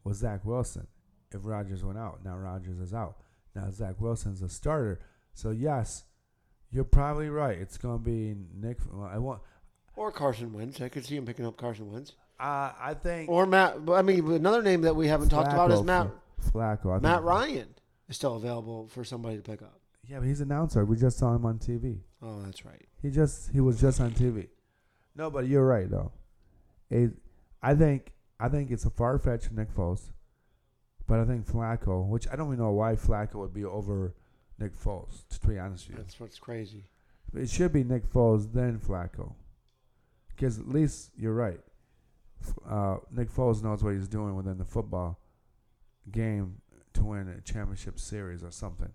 was 0.05 0.19
Zach 0.19 0.45
Wilson. 0.45 0.87
If 1.33 1.41
Rodgers 1.45 1.83
went 1.83 1.99
out, 1.99 2.25
now 2.25 2.37
Rodgers 2.37 2.79
is 2.79 2.95
out. 2.95 3.17
Now 3.55 3.71
Zach 3.71 4.01
Wilson's 4.01 4.43
a 4.43 4.49
starter. 4.49 5.01
So 5.33 5.51
yes, 5.51 6.05
you're 6.71 6.85
probably 6.85 7.29
right. 7.29 7.59
It's 7.59 7.77
going 7.79 7.99
to 7.99 8.05
be 8.05 8.35
Nick. 8.55 8.79
well, 8.93 9.11
I 9.13 9.19
want. 9.19 9.41
Or 9.97 10.11
Carson 10.13 10.53
Wentz. 10.53 10.81
I 10.81 10.89
could 10.89 11.05
see 11.05 11.17
him 11.17 11.25
picking 11.25 11.47
up 11.47 11.57
Carson 11.57 11.91
Wentz. 11.91 12.13
Uh, 12.39 12.73
I 12.81 12.95
think 12.95 13.31
Or 13.31 13.47
Matt. 13.47 13.79
I 13.89 14.03
mean, 14.03 14.29
another 14.33 14.63
name 14.63 14.83
that 14.83 14.95
we 14.97 15.07
haven't 15.07 15.29
talked 15.29 15.53
about 15.53 15.71
is 15.71 15.83
Matt 15.83 16.09
Flacco. 16.53 16.97
I 16.97 16.99
Matt 16.99 17.23
Ryan 17.23 17.69
is 18.09 18.17
still 18.17 18.37
available 18.37 18.89
for 18.89 19.05
somebody 19.05 19.37
to 19.37 19.43
pick 19.43 19.63
up. 19.63 19.81
Yeah, 20.07 20.19
but 20.19 20.27
he's 20.29 20.41
an 20.41 20.51
announcer. 20.51 20.85
We 20.85 20.97
just 20.97 21.17
saw 21.19 21.35
him 21.35 21.47
on 21.47 21.59
TV. 21.59 22.01
Oh, 22.21 22.43
that's 22.43 22.65
right. 22.65 22.85
He 23.01 23.11
just 23.11 23.51
he 23.53 23.61
was 23.61 23.81
just 23.81 24.01
on 24.01 24.11
TV. 24.13 24.49
No, 25.17 25.31
but 25.31 25.47
you're 25.47 25.67
right 25.67 25.91
though. 25.91 26.13
It, 26.91 27.13
I 27.63 27.75
think 27.75 28.13
I 28.41 28.49
think 28.49 28.71
it's 28.71 28.85
a 28.85 28.91
far 28.91 29.19
fetched 29.19 29.53
Nick 29.53 29.73
Foles, 29.75 30.11
but 31.07 31.21
I 31.21 31.25
think 31.25 31.47
Flacco, 31.47 32.07
which 32.07 32.27
I 32.29 32.37
don't 32.37 32.49
even 32.49 32.59
know 32.59 32.73
why 32.73 32.95
Flacco 32.95 33.37
would 33.37 33.55
be 33.55 33.65
over 33.65 34.15
Nick 34.59 34.77
Foles. 34.77 35.27
To 35.41 35.47
be 35.49 35.59
honest 35.59 35.89
with 35.89 35.97
you, 35.99 36.03
That's 36.03 36.19
what's 36.21 36.39
crazy. 36.39 36.85
it 37.35 37.49
should 37.49 37.73
be 37.73 37.85
Nick 37.85 38.11
Foles 38.11 38.53
then 38.53 38.79
Flacco, 38.79 39.35
because 40.29 40.59
at 40.59 40.69
least 40.69 41.11
you're 41.17 41.35
right. 41.35 41.61
Uh, 42.69 42.97
Nick 43.11 43.31
Foles 43.31 43.63
knows 43.63 43.83
what 43.83 43.95
he's 43.95 44.09
doing 44.09 44.35
within 44.37 44.59
the 44.59 44.65
football 44.67 45.19
game 46.11 46.57
to 46.93 47.05
win 47.05 47.29
a 47.29 47.41
championship 47.41 47.99
series 47.99 48.45
or 48.45 48.51
something, 48.51 48.93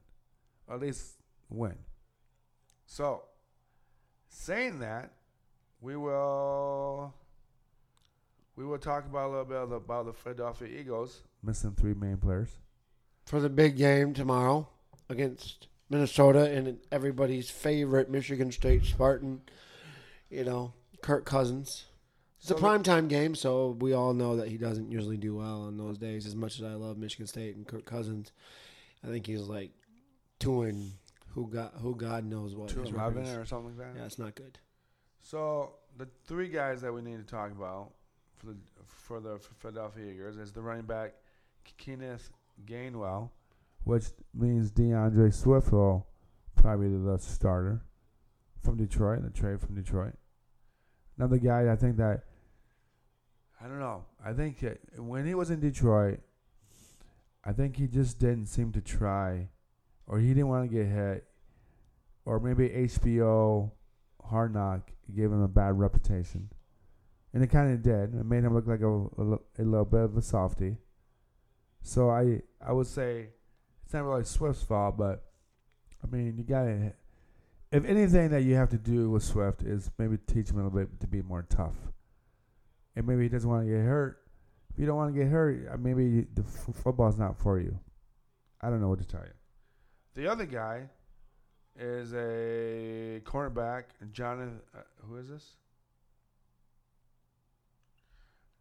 or 0.67 0.75
at 0.75 0.81
least 0.81 1.13
win. 1.49 1.75
So, 2.85 3.23
saying 4.29 4.79
that, 4.79 5.13
we 5.81 5.95
will 5.95 7.13
we 8.55 8.65
will 8.65 8.77
talk 8.77 9.05
about 9.05 9.27
a 9.27 9.29
little 9.29 9.45
bit 9.45 9.75
about 9.77 10.05
the 10.05 10.13
Philadelphia 10.13 10.67
Eagles 10.79 11.21
missing 11.43 11.73
three 11.73 11.93
main 11.93 12.17
players. 12.17 12.49
For 13.25 13.39
the 13.39 13.49
big 13.49 13.77
game 13.77 14.13
tomorrow 14.13 14.67
against 15.09 15.67
Minnesota 15.89 16.51
and 16.51 16.79
everybody's 16.91 17.49
favorite 17.49 18.09
Michigan 18.09 18.51
State 18.51 18.85
Spartan, 18.85 19.41
you 20.29 20.43
know, 20.43 20.73
Kirk 21.01 21.25
Cousins. 21.25 21.85
It's 22.39 22.49
a 22.51 22.55
So- 22.55 22.59
primetime 22.59 23.07
game, 23.09 23.35
so 23.35 23.71
we 23.79 23.93
all 23.93 24.13
know 24.13 24.35
that 24.37 24.47
he 24.47 24.57
doesn't 24.57 24.91
usually 24.91 25.17
do 25.17 25.35
well 25.35 25.63
on 25.63 25.77
those 25.77 25.97
days. 25.97 26.25
As 26.25 26.35
much 26.35 26.57
as 26.59 26.63
I 26.63 26.73
love 26.73 26.97
Michigan 26.97 27.27
State 27.27 27.55
and 27.55 27.67
Kirk 27.67 27.85
Cousins, 27.85 28.31
I 29.03 29.07
think 29.07 29.25
he's 29.27 29.41
like 29.41 29.71
two 30.39 30.61
and 30.63 30.93
who 31.29 31.47
got 31.47 31.73
who 31.75 31.95
God 31.95 32.25
knows 32.25 32.55
what. 32.55 32.69
Two 32.69 32.81
his 32.81 32.91
record 32.93 33.27
or 33.27 33.45
something 33.45 33.77
like 33.77 33.93
that. 33.93 33.99
Yeah, 33.99 34.05
it's 34.05 34.19
not 34.19 34.35
good. 34.35 34.57
So 35.21 35.73
the 35.97 36.07
three 36.25 36.47
guys 36.47 36.81
that 36.81 36.93
we 36.93 37.01
need 37.01 37.17
to 37.17 37.23
talk 37.23 37.51
about 37.51 37.91
for 38.37 38.47
the 38.47 38.55
for 38.85 39.19
the 39.19 39.39
Philadelphia 39.59 40.13
Eagles 40.13 40.37
is 40.37 40.51
the 40.51 40.61
running 40.61 40.85
back 40.85 41.13
Kenneth 41.77 42.31
Gainwell, 42.65 43.29
which 43.83 44.05
means 44.33 44.71
DeAndre 44.71 45.33
Swift 45.33 45.71
will 45.71 46.07
probably 46.55 46.89
be 46.89 46.97
the 46.97 47.17
starter 47.17 47.81
from 48.63 48.77
Detroit, 48.77 49.23
the 49.23 49.29
trade 49.29 49.59
from 49.59 49.75
Detroit. 49.75 50.13
Another 51.17 51.37
guy 51.37 51.71
I 51.71 51.75
think 51.75 51.97
that 51.97 52.23
I 53.61 53.67
don't 53.67 53.79
know. 53.79 54.05
I 54.23 54.33
think 54.33 54.63
when 54.97 55.25
he 55.25 55.35
was 55.35 55.49
in 55.49 55.59
Detroit, 55.59 56.19
I 57.43 57.51
think 57.51 57.75
he 57.75 57.87
just 57.87 58.19
didn't 58.19 58.47
seem 58.47 58.71
to 58.71 58.81
try, 58.81 59.49
or 60.07 60.19
he 60.19 60.29
didn't 60.29 60.47
want 60.47 60.69
to 60.69 60.75
get 60.75 60.87
hit, 60.87 61.25
or 62.25 62.39
maybe 62.39 62.69
HBO 62.69 63.71
Hard 64.23 64.53
Knock 64.53 64.91
gave 65.15 65.25
him 65.25 65.41
a 65.41 65.47
bad 65.47 65.79
reputation, 65.79 66.49
and 67.33 67.43
it 67.43 67.47
kind 67.47 67.73
of 67.73 67.81
did. 67.81 68.15
It 68.15 68.25
made 68.25 68.43
him 68.43 68.53
look 68.53 68.67
like 68.67 68.81
a, 68.81 68.87
a, 68.87 69.39
a 69.59 69.65
little 69.65 69.85
bit 69.85 70.01
of 70.01 70.17
a 70.17 70.21
softy. 70.21 70.77
So 71.81 72.09
I 72.09 72.41
I 72.65 72.71
would 72.71 72.87
say 72.87 73.29
it's 73.83 73.93
not 73.93 74.03
really 74.03 74.23
Swift's 74.23 74.63
fault, 74.63 74.97
but 74.97 75.23
I 76.03 76.07
mean 76.07 76.35
you 76.37 76.43
gotta. 76.43 76.93
If 77.71 77.85
anything 77.85 78.29
that 78.31 78.41
you 78.41 78.55
have 78.55 78.69
to 78.69 78.77
do 78.77 79.11
with 79.11 79.23
Swift 79.23 79.61
is 79.61 79.91
maybe 79.99 80.17
teach 80.17 80.49
him 80.49 80.59
a 80.59 80.63
little 80.63 80.77
bit 80.79 80.99
to 81.01 81.07
be 81.07 81.21
more 81.21 81.45
tough, 81.49 81.75
and 82.95 83.05
maybe 83.05 83.23
he 83.23 83.29
doesn't 83.29 83.49
want 83.49 83.65
to 83.65 83.71
get 83.71 83.81
hurt. 83.81 84.17
If 84.71 84.79
you 84.79 84.85
don't 84.85 84.97
want 84.97 85.13
to 85.13 85.19
get 85.19 85.29
hurt, 85.29 85.67
uh, 85.71 85.77
maybe 85.77 86.25
the 86.33 86.41
f- 86.41 86.75
football's 86.83 87.17
not 87.17 87.37
for 87.37 87.59
you. 87.59 87.77
I 88.61 88.69
don't 88.69 88.81
know 88.81 88.89
what 88.89 88.99
to 88.99 89.07
tell 89.07 89.21
you. 89.21 89.33
The 90.15 90.31
other 90.31 90.45
guy 90.45 90.89
is 91.77 92.13
a 92.13 93.21
cornerback, 93.25 93.83
Jonathan. 94.11 94.59
Uh, 94.75 94.79
who 95.07 95.15
is 95.17 95.29
this? 95.29 95.55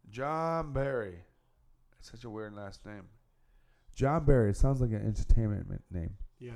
John 0.09 0.73
Barry. 0.73 1.19
That's 1.91 2.11
such 2.11 2.23
a 2.23 2.29
weird 2.29 2.55
last 2.55 2.85
name. 2.85 3.03
John 3.93 4.25
Barry. 4.25 4.51
It 4.51 4.57
sounds 4.57 4.81
like 4.81 4.91
an 4.91 5.05
entertainment 5.05 5.83
name. 5.91 6.15
Yeah. 6.39 6.51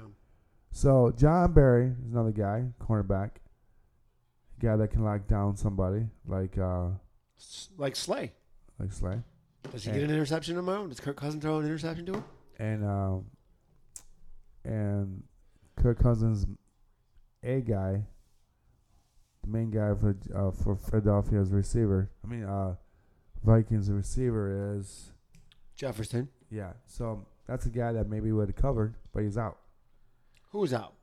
So 0.72 1.14
John 1.16 1.54
Barry 1.54 1.88
is 2.04 2.12
another 2.12 2.32
guy, 2.32 2.66
cornerback, 2.82 3.32
guy 4.60 4.76
that 4.76 4.88
can 4.90 5.04
lock 5.04 5.28
down 5.28 5.56
somebody 5.56 6.08
like 6.26 6.58
uh 6.58 6.88
Like 7.78 7.96
Slay. 7.96 8.32
like 8.80 8.92
Slay, 8.92 9.20
Does 9.72 9.84
he 9.84 9.90
Yeah. 9.92 9.98
get 9.98 10.04
an 10.06 10.12
interception 10.12 10.56
tomorrow? 10.56 10.88
Does 10.88 11.00
Kirk 11.00 11.18
Cousins 11.18 11.44
throw 11.44 11.60
an 11.60 11.66
interception 11.66 12.06
to 12.08 12.14
him? 12.16 12.24
and 12.60 12.86
um 12.86 13.26
and 14.64 15.24
Kirk 15.76 16.00
Cousins, 16.00 16.46
a 17.44 17.62
guy, 17.62 18.04
the 19.44 19.50
main 19.50 19.70
guy 19.70 19.94
for 20.00 20.16
uh, 20.36 20.52
for 20.52 20.76
Philadelphia's 20.76 21.52
receiver. 21.52 22.10
I 22.24 22.28
mean, 22.28 22.44
uh, 22.44 22.76
Vikings 23.44 23.90
receiver 23.92 24.76
is 24.78 25.12
Jefferson. 25.76 26.30
yeah. 26.50 26.74
So 26.86 27.26
that's 27.48 27.66
a 27.66 27.70
guy 27.70 27.92
that 27.92 28.08
maybe 28.08 28.32
would 28.32 28.48
have 28.50 28.56
covered, 28.56 28.96
but 29.14 29.24
he's 29.24 29.38
out. 29.38 29.58
Who's 30.52 30.74
out? 30.74 30.94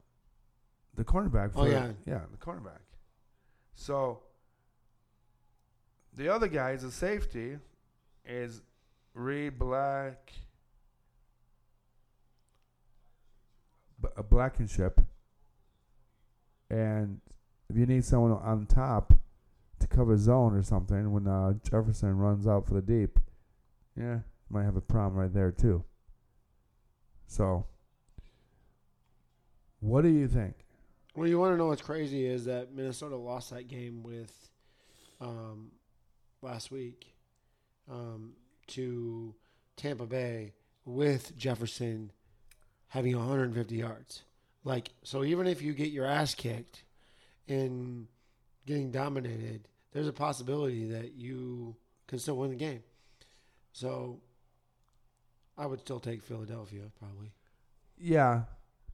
The 0.96 1.04
cornerback. 1.04 1.52
Oh, 1.54 1.66
yeah. 1.66 1.88
yeah, 2.06 2.20
the 2.30 2.38
cornerback. 2.38 2.80
So 3.74 4.20
the 6.16 6.28
other 6.32 6.48
guy 6.48 6.72
is 6.72 6.84
a 6.84 6.90
safety, 6.90 7.58
is 8.24 8.62
Reed 9.14 9.58
Black, 9.58 10.32
a 14.16 14.22
Blankenship, 14.22 14.98
and 14.98 15.00
ship. 15.00 15.06
And 16.70 17.20
if 17.68 17.76
you 17.76 17.86
need 17.86 18.04
someone 18.04 18.32
on 18.32 18.66
top 18.66 19.14
to 19.78 19.86
cover 19.86 20.16
zone 20.16 20.54
or 20.54 20.62
something 20.62 21.12
when 21.12 21.26
uh, 21.26 21.54
Jefferson 21.62 22.16
runs 22.16 22.46
out 22.46 22.66
for 22.66 22.74
the 22.74 22.82
deep, 22.82 23.18
yeah, 23.96 24.20
might 24.48 24.64
have 24.64 24.76
a 24.76 24.80
problem 24.80 25.20
right 25.20 25.32
there 25.32 25.50
too. 25.50 25.84
So, 27.26 27.66
what 29.80 30.02
do 30.02 30.08
you 30.08 30.28
think? 30.28 30.54
Well, 31.14 31.28
you 31.28 31.38
want 31.38 31.54
to 31.54 31.56
know 31.56 31.66
what's 31.66 31.82
crazy 31.82 32.26
is 32.26 32.44
that 32.44 32.72
Minnesota 32.72 33.16
lost 33.16 33.50
that 33.50 33.68
game 33.68 34.02
with 34.02 34.32
um, 35.20 35.70
last 36.42 36.70
week 36.70 37.14
um, 37.90 38.32
to 38.68 39.34
Tampa 39.76 40.06
Bay 40.06 40.54
with 40.84 41.36
Jefferson 41.36 42.12
having 42.90 43.16
150 43.16 43.74
yards. 43.74 44.22
Like, 44.62 44.90
so 45.02 45.24
even 45.24 45.46
if 45.46 45.62
you 45.62 45.72
get 45.72 45.90
your 45.90 46.06
ass 46.06 46.34
kicked 46.34 46.84
and 47.48 48.06
getting 48.66 48.90
dominated, 48.90 49.68
there's 49.92 50.06
a 50.08 50.12
possibility 50.12 50.86
that 50.90 51.14
you 51.14 51.74
can 52.06 52.18
still 52.18 52.36
win 52.36 52.50
the 52.50 52.56
game. 52.56 52.82
So 53.72 54.20
I 55.56 55.66
would 55.66 55.80
still 55.80 56.00
take 56.00 56.22
Philadelphia 56.22 56.82
probably. 56.98 57.32
Yeah, 57.98 58.42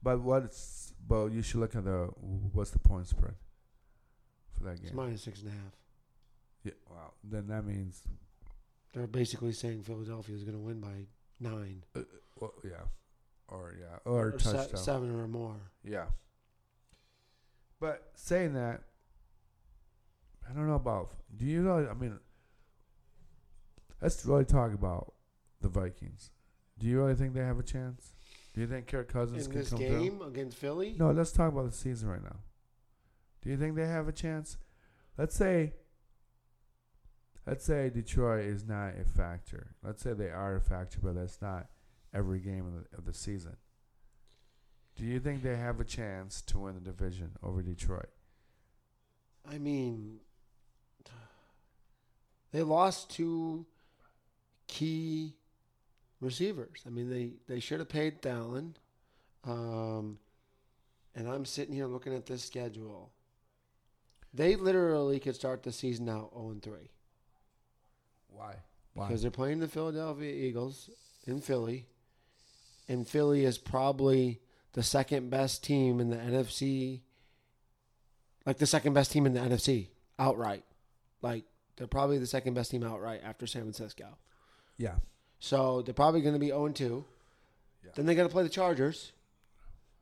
but 0.01 0.21
what's 0.21 0.93
but 1.07 1.27
you 1.27 1.41
should 1.41 1.59
look 1.59 1.75
at 1.75 1.85
the 1.85 2.09
what's 2.53 2.71
the 2.71 2.79
point 2.79 3.07
spread 3.07 3.35
for 4.57 4.63
that 4.65 4.75
game? 4.75 4.85
It's 4.85 4.93
minus 4.93 5.23
six 5.23 5.41
and 5.41 5.49
a 5.49 5.51
half. 5.53 5.73
Yeah, 6.63 6.71
wow. 6.89 7.13
Then 7.23 7.47
that 7.47 7.65
means 7.65 8.01
They're 8.93 9.07
basically 9.07 9.53
saying 9.53 9.83
Philadelphia 9.83 10.35
is 10.35 10.43
going 10.43 10.57
to 10.57 10.63
win 10.63 10.79
by 10.79 11.07
nine 11.39 11.83
uh, 11.95 11.99
uh, 11.99 12.03
well, 12.39 12.53
yeah, 12.63 12.83
or 13.47 13.75
yeah, 13.79 13.97
or, 14.05 14.37
se- 14.39 14.51
touchdown. 14.51 14.81
seven 14.81 15.19
or 15.19 15.27
more. 15.27 15.55
Yeah. 15.83 16.05
But 17.79 18.09
saying 18.15 18.53
that, 18.53 18.81
I 20.49 20.53
don't 20.53 20.67
know 20.67 20.75
about. 20.75 21.11
Do 21.35 21.45
you 21.45 21.61
know? 21.61 21.87
I 21.89 21.93
mean, 21.93 22.19
let's 24.01 24.25
really 24.25 24.45
talk 24.45 24.73
about 24.73 25.13
the 25.61 25.69
Vikings. 25.69 26.31
Do 26.79 26.87
you 26.87 26.99
really 26.99 27.15
think 27.15 27.33
they 27.33 27.41
have 27.41 27.59
a 27.59 27.63
chance? 27.63 28.13
Do 28.53 28.61
you 28.61 28.67
think 28.67 28.87
Kirk 28.87 29.11
Cousins 29.11 29.45
In 29.45 29.51
can 29.51 29.61
this 29.61 29.69
come 29.69 29.79
game 29.79 30.21
against 30.21 30.57
Philly. 30.57 30.95
No, 30.97 31.11
let's 31.11 31.31
talk 31.31 31.51
about 31.51 31.65
the 31.65 31.75
season 31.75 32.09
right 32.09 32.23
now. 32.23 32.37
Do 33.41 33.49
you 33.49 33.57
think 33.57 33.75
they 33.75 33.85
have 33.87 34.07
a 34.07 34.11
chance? 34.11 34.57
Let's 35.17 35.35
say. 35.35 35.73
Let's 37.45 37.63
say 37.63 37.89
Detroit 37.89 38.43
is 38.43 38.65
not 38.67 38.95
a 38.99 39.05
factor. 39.05 39.75
Let's 39.81 40.01
say 40.01 40.11
they 40.11 40.29
are 40.29 40.57
a 40.57 40.61
factor, 40.61 40.99
but 41.01 41.15
that's 41.15 41.41
not 41.41 41.67
every 42.13 42.39
game 42.39 42.65
of 42.65 42.73
the, 42.73 42.97
of 42.97 43.05
the 43.05 43.13
season. 43.13 43.57
Do 44.95 45.05
you 45.05 45.19
think 45.19 45.43
they 45.43 45.55
have 45.55 45.79
a 45.79 45.83
chance 45.83 46.41
to 46.43 46.59
win 46.59 46.75
the 46.75 46.81
division 46.81 47.31
over 47.43 47.61
Detroit? 47.61 48.09
I 49.49 49.57
mean, 49.59 50.19
they 52.51 52.63
lost 52.63 53.11
two 53.11 53.65
key 54.67 55.35
receivers. 56.19 56.81
I 56.85 56.89
mean, 56.89 57.09
they, 57.09 57.33
they 57.47 57.59
should 57.59 57.79
have 57.79 57.89
paid 57.89 58.21
Dallin. 58.21 58.73
Um, 59.43 60.17
and 61.15 61.27
I'm 61.27 61.45
sitting 61.45 61.73
here 61.73 61.87
looking 61.87 62.15
at 62.15 62.25
this 62.25 62.43
schedule. 62.43 63.11
They 64.33 64.55
literally 64.55 65.19
could 65.19 65.35
start 65.35 65.63
the 65.63 65.71
season 65.71 66.09
out 66.09 66.31
0 66.33 66.57
3 66.61 66.73
Why? 68.29 68.55
Why? 68.93 69.07
because 69.07 69.21
they're 69.21 69.31
playing 69.31 69.59
the 69.59 69.67
Philadelphia 69.67 70.31
Eagles 70.31 70.89
in 71.25 71.41
Philly. 71.41 71.85
And 72.89 73.07
Philly 73.07 73.43
is 73.43 73.57
probably 73.57 74.39
the 74.73 74.83
second 74.83 75.29
best 75.29 75.63
team 75.63 75.99
in 75.99 76.09
the 76.09 76.17
NFC. 76.17 77.01
Like 78.45 78.57
the 78.59 78.65
second 78.65 78.93
best 78.93 79.11
team 79.11 79.25
in 79.25 79.33
the 79.33 79.41
NFC 79.41 79.87
outright. 80.17 80.63
Like 81.21 81.43
they're 81.75 81.87
probably 81.87 82.17
the 82.17 82.27
second 82.27 82.53
best 82.53 82.71
team 82.71 82.83
outright 82.83 83.21
after 83.23 83.45
San 83.47 83.63
Francisco. 83.63 84.17
Yeah. 84.77 84.95
So 85.39 85.81
they're 85.81 85.93
probably 85.93 86.21
going 86.21 86.33
to 86.33 86.39
be 86.39 86.47
0 86.47 86.69
2. 86.69 87.05
Yeah. 87.83 87.91
Then 87.95 88.05
they 88.05 88.15
got 88.15 88.23
to 88.23 88.29
play 88.29 88.43
the 88.43 88.49
Chargers. 88.49 89.11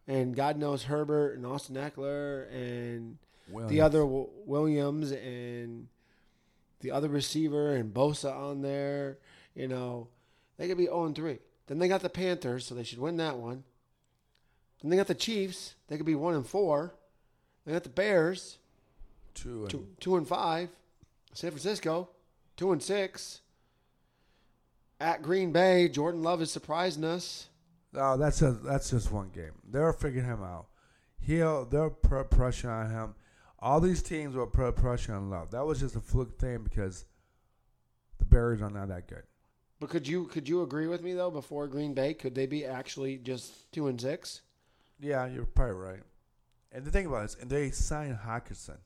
And 0.08 0.36
God 0.36 0.58
knows 0.58 0.84
Herbert 0.84 1.36
and 1.36 1.45
Austin 1.45 1.76
Ekeler 1.76 2.52
and 2.54 3.17
the 3.67 3.82
other 3.82 4.00
W- 4.02 4.30
Williams 4.45 5.12
and 5.12 5.88
the 6.82 6.91
other 6.91 7.10
receiver 7.10 7.74
and 7.76 7.91
Bosa 7.91 8.32
on 8.36 8.62
there. 8.62 9.17
You 9.56 9.67
know, 9.67 10.10
they 10.58 10.67
could 10.67 10.78
be 10.78 10.86
0 10.86 11.12
3. 11.13 11.39
Then 11.67 11.80
they 11.80 11.88
got 11.88 12.01
the 12.01 12.10
Panthers, 12.10 12.65
so 12.65 12.75
they 12.75 12.84
should 12.84 12.99
win 12.99 13.17
that 13.17 13.38
one. 13.38 13.63
Then 14.82 14.91
they 14.91 14.97
got 14.97 15.08
the 15.08 15.15
Chiefs. 15.15 15.75
They 15.88 15.97
could 15.97 16.06
be 16.06 16.15
1 16.15 16.36
and 16.36 16.45
4. 16.45 16.93
They 17.65 17.73
got 17.73 17.84
the 17.84 17.89
Bears, 17.89 18.58
two. 19.34 19.62
And, 19.62 19.69
two, 19.69 19.88
two 19.99 20.15
and 20.17 20.28
5. 20.28 20.69
San 21.34 21.51
Francisco, 21.51 22.10
2 22.58 22.71
and 22.71 22.84
6. 22.84 23.41
At 24.99 25.21
Green 25.21 25.51
Bay, 25.51 25.89
Jordan 25.89 26.23
Love 26.23 26.41
is 26.41 26.51
surprising 26.51 27.04
us. 27.04 27.47
No, 27.91 28.17
that's 28.17 28.39
just 28.39 28.63
that's 28.63 28.89
just 28.89 29.12
one 29.12 29.30
game. 29.30 29.51
They're 29.69 29.93
figuring 29.93 30.25
him 30.25 30.43
out. 30.43 30.67
He'll 31.19 31.65
they'll 31.65 31.89
put 31.89 32.30
pressure 32.30 32.69
on 32.69 32.89
him. 32.89 33.15
All 33.60 33.80
these 33.80 34.04
teams 34.04 34.36
will 34.36 34.47
put 34.47 34.75
pressure 34.75 35.13
on 35.13 35.30
Love. 35.30 35.51
That 35.51 35.65
was 35.65 35.80
just 35.80 35.95
a 35.95 36.01
fluke 36.01 36.38
thing 36.38 36.63
because 36.63 37.06
the 38.19 38.25
Bears 38.25 38.62
are 38.62 38.69
not 38.69 38.89
that 38.89 39.08
good. 39.08 39.23
But 39.80 39.90
could 39.90 40.08
you 40.08 40.26
could 40.26 40.48
you 40.48 40.62
agree 40.62 40.88
with 40.88 41.04
me 41.04 41.14
though? 41.14 41.32
Before 41.32 41.68
Green 41.68 41.94
Bay, 41.94 42.14
could 42.14 42.34
they 42.34 42.46
be 42.46 42.66
actually 42.66 43.18
just 43.18 43.72
two 43.72 43.88
and 43.88 44.00
six? 44.00 44.42
Yeah, 45.00 45.28
you're 45.28 45.46
probably 45.46 45.76
right. 45.76 46.04
And 46.72 46.86
the 46.86 46.92
thing 46.92 47.06
about 47.06 47.24
this, 47.24 47.38
and 47.40 47.50
they 47.50 47.72
signed 47.72 48.18
Hockenson 48.26 48.78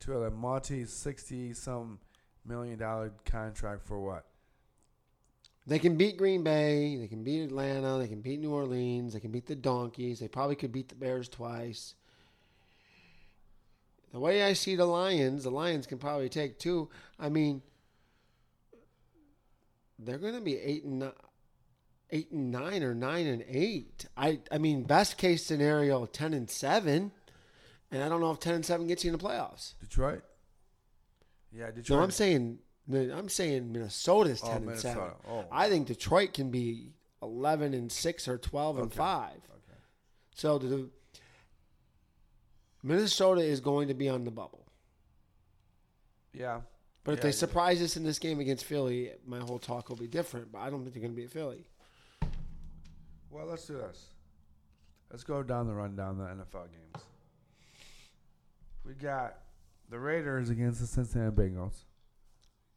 to 0.00 0.24
a 0.24 0.30
multi 0.30 0.84
sixty 0.86 1.54
some 1.54 1.98
million 2.44 2.78
dollar 2.78 3.12
contract 3.24 3.86
for 3.86 4.00
what? 4.00 4.26
They 5.66 5.78
can 5.78 5.96
beat 5.96 6.16
Green 6.16 6.42
Bay. 6.42 6.96
They 6.96 7.06
can 7.06 7.22
beat 7.22 7.44
Atlanta. 7.44 7.98
They 7.98 8.08
can 8.08 8.22
beat 8.22 8.40
New 8.40 8.52
Orleans. 8.52 9.12
They 9.12 9.20
can 9.20 9.30
beat 9.30 9.46
the 9.46 9.54
Donkeys. 9.54 10.18
They 10.18 10.26
probably 10.26 10.56
could 10.56 10.72
beat 10.72 10.88
the 10.88 10.94
Bears 10.96 11.28
twice. 11.28 11.94
The 14.12 14.18
way 14.18 14.42
I 14.42 14.54
see 14.54 14.74
the 14.74 14.86
Lions, 14.86 15.44
the 15.44 15.50
Lions 15.50 15.86
can 15.86 15.98
probably 15.98 16.28
take 16.28 16.58
two. 16.58 16.88
I 17.20 17.28
mean, 17.28 17.62
they're 20.02 20.18
going 20.18 20.34
to 20.34 20.40
be 20.40 20.56
eight 20.58 20.84
and 20.84 20.98
nine, 21.00 21.12
eight 22.10 22.30
and 22.32 22.50
nine 22.50 22.82
or 22.82 22.94
nine 22.94 23.26
and 23.26 23.44
eight. 23.48 24.06
I 24.16 24.40
I 24.50 24.58
mean, 24.58 24.82
best 24.84 25.16
case 25.18 25.44
scenario, 25.44 26.06
ten 26.06 26.32
and 26.34 26.48
seven. 26.50 27.12
And 27.92 28.02
I 28.04 28.08
don't 28.08 28.20
know 28.20 28.30
if 28.30 28.38
ten 28.40 28.54
and 28.54 28.64
seven 28.64 28.86
gets 28.86 29.04
you 29.04 29.12
in 29.12 29.18
the 29.18 29.24
playoffs. 29.24 29.74
Detroit. 29.80 30.22
Yeah, 31.52 31.70
Detroit. 31.72 31.98
No, 31.98 32.04
I'm 32.04 32.10
saying 32.10 32.58
I'm 32.92 33.28
saying 33.28 33.72
Minnesota's 33.72 34.40
Oh, 34.42 34.46
ten 34.48 34.56
and 34.58 34.66
Minnesota. 34.66 34.94
seven. 34.94 35.12
Oh. 35.28 35.44
I 35.50 35.68
think 35.68 35.86
Detroit 35.88 36.32
can 36.34 36.50
be 36.50 36.92
eleven 37.22 37.74
and 37.74 37.90
six 37.90 38.28
or 38.28 38.38
twelve 38.38 38.78
and 38.78 38.92
five. 38.92 39.36
Okay. 39.36 39.78
So 40.34 40.58
the 40.58 40.88
Minnesota 42.82 43.42
is 43.42 43.60
going 43.60 43.88
to 43.88 43.94
be 43.94 44.08
on 44.08 44.24
the 44.24 44.30
bubble. 44.30 44.66
Yeah. 46.32 46.60
But 47.04 47.12
if 47.12 47.18
Yeah, 47.18 47.22
they 47.24 47.32
surprise 47.32 47.80
us 47.82 47.96
in 47.96 48.04
this 48.04 48.18
game 48.18 48.40
against 48.40 48.64
Philly, 48.64 49.12
my 49.26 49.38
whole 49.38 49.58
talk 49.58 49.88
will 49.88 49.96
be 49.96 50.06
different. 50.06 50.52
But 50.52 50.58
I 50.58 50.70
don't 50.70 50.82
think 50.82 50.94
they're 50.94 51.02
going 51.02 51.12
to 51.12 51.16
be 51.16 51.24
at 51.24 51.30
Philly. 51.30 51.64
Well, 53.30 53.46
let's 53.46 53.66
do 53.66 53.74
this. 53.74 54.06
Let's 55.10 55.24
go 55.24 55.42
down 55.42 55.66
the 55.66 55.74
rundown 55.74 56.18
the 56.18 56.24
NFL 56.24 56.68
games. 56.70 57.04
We 58.84 58.94
got 58.94 59.38
the 59.88 59.98
Raiders 59.98 60.50
against 60.50 60.80
the 60.80 60.86
Cincinnati 60.86 61.34
Bengals. 61.34 61.84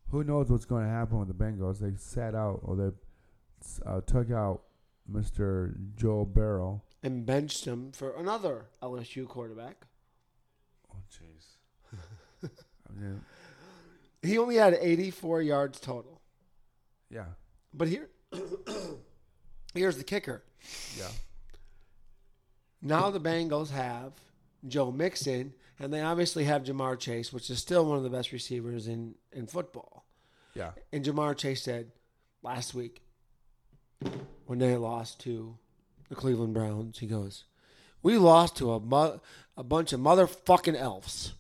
Who 0.10 0.24
knows 0.24 0.50
what's 0.50 0.66
going 0.66 0.84
to 0.84 0.90
happen 0.90 1.20
with 1.20 1.28
the 1.28 1.34
Bengals? 1.34 1.80
They 1.80 1.94
sat 1.98 2.36
out 2.36 2.60
or 2.64 2.76
they 2.76 2.92
uh, 3.86 4.02
took 4.02 4.32
out 4.32 4.62
Mr. 5.12 5.74
Joe 5.96 6.26
Burrow. 6.26 6.82
And 7.02 7.26
benched 7.26 7.66
him 7.66 7.92
for 7.92 8.16
another 8.18 8.66
LSU 8.82 9.28
quarterback. 9.28 9.86
Oh, 10.92 10.98
jeez. 11.12 12.00
I 12.44 13.00
mean, 13.00 13.22
He 14.24 14.38
only 14.38 14.56
had 14.56 14.74
84 14.80 15.42
yards 15.42 15.80
total. 15.80 16.22
yeah, 17.10 17.26
But 17.74 17.88
here, 17.90 18.10
here's 19.74 19.98
the 19.98 20.04
kicker. 20.04 20.44
yeah, 20.98 21.10
Now 22.82 23.10
the 23.10 23.20
Bengals 23.20 23.70
have 23.72 24.14
Joe 24.68 24.92
Mixon, 24.92 25.54
and 25.80 25.94
they 25.94 26.02
obviously 26.02 26.46
have 26.46 26.64
Ja'Marr 26.64 26.98
Chase, 27.00 27.34
which 27.34 27.50
is 27.50 27.60
still 27.60 27.86
one 27.86 27.98
of 27.98 28.04
the 28.04 28.10
best 28.10 28.32
receivers 28.32 28.88
in, 28.88 29.16
in 29.32 29.48
football. 29.48 30.06
yeah. 30.54 30.72
And 30.92 31.04
Ja'Marr 31.04 31.36
Chase 31.38 31.62
said 31.62 31.92
last 32.42 32.74
week 32.74 33.02
when 34.46 34.60
they 34.60 34.76
lost 34.78 35.20
to 35.22 35.58
the 36.10 36.16
Cleveland 36.16 36.54
Browns, 36.54 37.00
he 37.00 37.08
goes, 37.08 37.46
"We 38.02 38.18
lost 38.18 38.56
to 38.58 38.72
a 38.74 38.80
mu- 38.80 39.20
a 39.58 39.64
bunch 39.64 39.94
of 39.94 40.00
motherfucking 40.00 40.76
elves." 40.76 41.34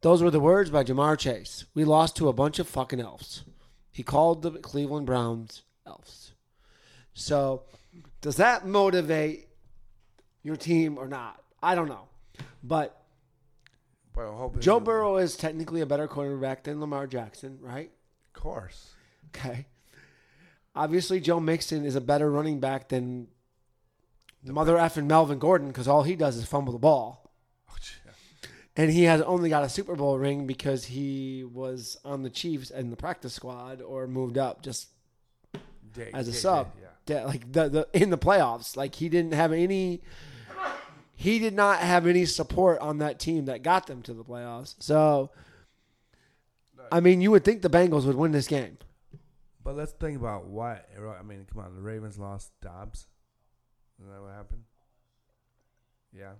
Those 0.00 0.22
were 0.22 0.30
the 0.30 0.40
words 0.40 0.70
by 0.70 0.84
Ja'Marr 0.84 1.18
Chase. 1.18 1.64
We 1.74 1.84
lost 1.84 2.16
to 2.16 2.28
a 2.28 2.32
bunch 2.32 2.58
of 2.58 2.68
fucking 2.68 3.00
elves. 3.00 3.44
He 3.90 4.02
called 4.02 4.42
the 4.42 4.52
Cleveland 4.52 5.06
Browns 5.06 5.62
elves. 5.86 6.32
So, 7.14 7.64
does 8.20 8.36
that 8.36 8.64
motivate 8.64 9.48
your 10.42 10.54
team 10.54 10.98
or 10.98 11.08
not? 11.08 11.42
I 11.60 11.74
don't 11.74 11.88
know. 11.88 12.08
But 12.62 13.02
But 14.14 14.28
I 14.28 14.36
hope 14.36 14.60
Joe 14.60 14.78
Burrow 14.78 15.16
is 15.16 15.36
technically 15.36 15.80
a 15.80 15.86
better 15.86 16.06
quarterback 16.06 16.62
than 16.62 16.80
Lamar 16.80 17.06
Jackson, 17.06 17.58
right? 17.60 17.90
of 18.34 18.40
course. 18.40 18.94
Okay. 19.34 19.66
Obviously, 20.76 21.18
Joe 21.18 21.40
Mixon 21.40 21.84
is 21.84 21.96
a 21.96 22.00
better 22.00 22.30
running 22.30 22.60
back 22.60 22.88
than 22.88 23.26
the 24.44 24.52
mother 24.52 24.76
effing 24.76 25.06
Melvin 25.06 25.40
Gordon 25.40 25.68
because 25.68 25.88
all 25.88 26.04
he 26.04 26.14
does 26.14 26.36
is 26.36 26.44
fumble 26.44 26.72
the 26.72 26.78
ball. 26.78 27.27
And 28.78 28.92
he 28.92 29.02
has 29.02 29.20
only 29.22 29.50
got 29.50 29.64
a 29.64 29.68
Super 29.68 29.96
Bowl 29.96 30.16
ring 30.16 30.46
because 30.46 30.84
he 30.84 31.42
was 31.42 31.98
on 32.04 32.22
the 32.22 32.30
Chiefs 32.30 32.70
and 32.70 32.92
the 32.92 32.96
practice 32.96 33.34
squad 33.34 33.82
or 33.82 34.06
moved 34.06 34.38
up 34.38 34.62
just 34.62 34.88
as 36.14 36.28
a 36.28 36.32
sub. 36.32 36.70
Yeah, 37.08 37.24
like 37.24 37.50
the, 37.50 37.68
the 37.68 37.88
in 37.92 38.10
the 38.10 38.18
playoffs. 38.18 38.76
Like 38.76 38.94
he 38.94 39.08
didn't 39.08 39.32
have 39.32 39.52
any 39.52 40.02
he 41.16 41.40
did 41.40 41.54
not 41.54 41.80
have 41.80 42.06
any 42.06 42.24
support 42.24 42.78
on 42.78 42.98
that 42.98 43.18
team 43.18 43.46
that 43.46 43.64
got 43.64 43.88
them 43.88 44.00
to 44.02 44.14
the 44.14 44.22
playoffs. 44.22 44.76
So 44.78 45.30
I 46.92 47.00
mean, 47.00 47.20
you 47.20 47.32
would 47.32 47.44
think 47.44 47.62
the 47.62 47.70
Bengals 47.70 48.04
would 48.04 48.14
win 48.14 48.30
this 48.30 48.46
game. 48.46 48.78
But 49.64 49.74
let's 49.74 49.92
think 49.92 50.16
about 50.16 50.46
why. 50.46 50.82
I 50.96 51.22
mean, 51.24 51.46
come 51.52 51.64
on. 51.64 51.74
The 51.74 51.82
Ravens 51.82 52.16
lost 52.16 52.52
Dobbs. 52.62 53.06
Is 54.00 54.06
that 54.06 54.22
what 54.22 54.32
happened? 54.32 54.62
Yeah. 56.16 56.34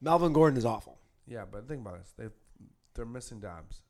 Melvin 0.00 0.32
Gordon 0.32 0.56
is 0.56 0.64
awful. 0.64 0.99
Yeah, 1.30 1.44
but 1.50 1.68
think 1.68 1.80
about 1.80 1.98
this. 1.98 2.12
They 2.18 2.26
they're 2.94 3.06
missing 3.06 3.40
Dobbs. 3.40 3.82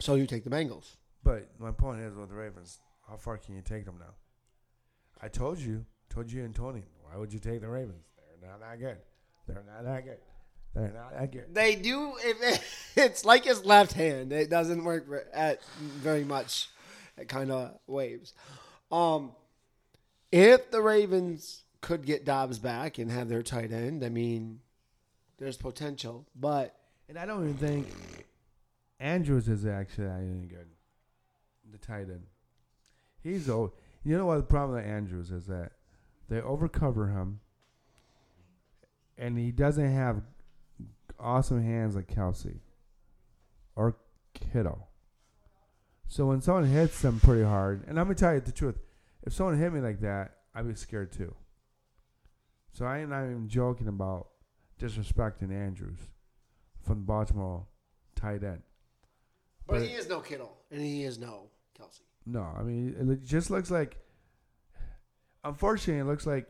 So 0.00 0.16
you 0.16 0.26
take 0.26 0.44
the 0.44 0.50
Bengals. 0.50 0.96
But 1.22 1.48
my 1.58 1.70
point 1.70 2.00
is 2.00 2.14
with 2.14 2.30
the 2.30 2.34
Ravens, 2.34 2.80
how 3.08 3.16
far 3.16 3.38
can 3.38 3.54
you 3.54 3.62
take 3.62 3.84
them 3.84 3.96
now? 3.98 4.14
I 5.22 5.28
told 5.28 5.58
you, 5.58 5.84
told 6.08 6.32
you 6.32 6.44
and 6.44 6.54
Tony, 6.54 6.84
why 7.02 7.16
would 7.16 7.32
you 7.32 7.38
take 7.38 7.60
the 7.60 7.68
Ravens? 7.68 8.04
They're 8.40 8.50
not 8.50 8.60
that 8.60 8.80
good. 8.80 8.96
They're 9.46 9.64
not 9.66 9.84
that 9.84 10.04
good. 10.04 10.18
They're 10.74 10.92
not 10.92 11.12
that 11.18 11.30
good. 11.30 11.54
They 11.54 11.76
do. 11.76 12.14
If 12.18 12.92
it's 12.96 13.24
like 13.24 13.44
his 13.44 13.64
left 13.64 13.92
hand. 13.92 14.32
It 14.32 14.50
doesn't 14.50 14.82
work 14.82 15.06
at 15.32 15.62
very 15.78 16.24
much. 16.24 16.70
It 17.16 17.28
kind 17.28 17.50
of 17.52 17.78
waves. 17.86 18.32
Um, 18.90 19.32
if 20.32 20.70
the 20.70 20.80
Ravens 20.80 21.64
could 21.82 22.06
get 22.06 22.24
Dobbs 22.24 22.58
back 22.58 22.98
and 22.98 23.10
have 23.10 23.28
their 23.28 23.42
tight 23.42 23.72
end, 23.72 24.04
I 24.04 24.08
mean, 24.08 24.60
there's 25.38 25.56
potential. 25.56 26.26
But 26.34 26.74
And 27.10 27.18
I 27.18 27.26
don't 27.26 27.42
even 27.42 27.56
think 27.56 27.88
Andrews 29.00 29.48
is 29.48 29.66
actually 29.66 30.06
any 30.06 30.46
good. 30.46 30.68
The 31.72 31.78
tight 31.78 32.02
end. 32.02 32.22
He's 33.20 33.50
old. 33.50 33.72
You 34.04 34.16
know 34.16 34.26
what 34.26 34.36
the 34.36 34.42
problem 34.44 34.76
with 34.76 34.86
Andrews 34.86 35.32
is 35.32 35.46
that 35.46 35.72
they 36.28 36.40
overcover 36.40 37.12
him, 37.12 37.40
and 39.18 39.36
he 39.36 39.50
doesn't 39.50 39.92
have 39.92 40.22
awesome 41.18 41.60
hands 41.60 41.96
like 41.96 42.06
Kelce 42.06 42.60
or 43.74 43.96
Kittle. 44.32 44.86
So 46.06 46.26
when 46.26 46.40
someone 46.40 46.66
hits 46.66 47.04
him 47.04 47.18
pretty 47.18 47.44
hard, 47.44 47.88
and 47.88 47.98
I'm 47.98 48.06
gonna 48.06 48.14
tell 48.14 48.34
you 48.34 48.40
the 48.40 48.52
truth, 48.52 48.78
if 49.24 49.32
someone 49.32 49.58
hit 49.58 49.72
me 49.72 49.80
like 49.80 50.00
that, 50.00 50.36
I'd 50.54 50.68
be 50.68 50.74
scared 50.76 51.10
too. 51.10 51.34
So 52.72 52.86
I 52.86 53.00
ain't 53.00 53.10
not 53.10 53.24
even 53.24 53.48
joking 53.48 53.88
about 53.88 54.28
disrespecting 54.80 55.52
Andrews 55.52 55.98
from 56.82 57.04
Baltimore 57.04 57.66
tight 58.14 58.42
end. 58.42 58.62
but 59.66 59.74
But- 59.80 59.82
he 59.82 59.94
is 59.94 60.08
no 60.08 60.20
Kittle 60.20 60.56
and 60.70 60.80
he 60.80 61.04
is 61.04 61.18
no 61.18 61.50
Kelce. 61.78 62.00
No, 62.26 62.42
I 62.42 62.62
mean 62.62 62.94
it 63.10 63.22
just 63.22 63.50
looks 63.50 63.70
like. 63.70 63.96
Unfortunately, 65.42 66.00
it 66.00 66.04
looks 66.04 66.26
like 66.26 66.46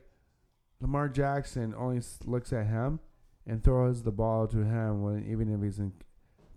Lamar 0.80 1.08
Jackson 1.08 1.74
only 1.76 2.00
looks 2.24 2.52
at 2.52 2.66
him 2.66 2.98
and 3.46 3.62
throws 3.62 4.02
the 4.02 4.10
ball 4.10 4.48
to 4.48 4.58
him 4.58 5.02
when 5.02 5.24
even 5.30 5.52
if 5.54 5.62
he's 5.62 5.78
in 5.78 5.92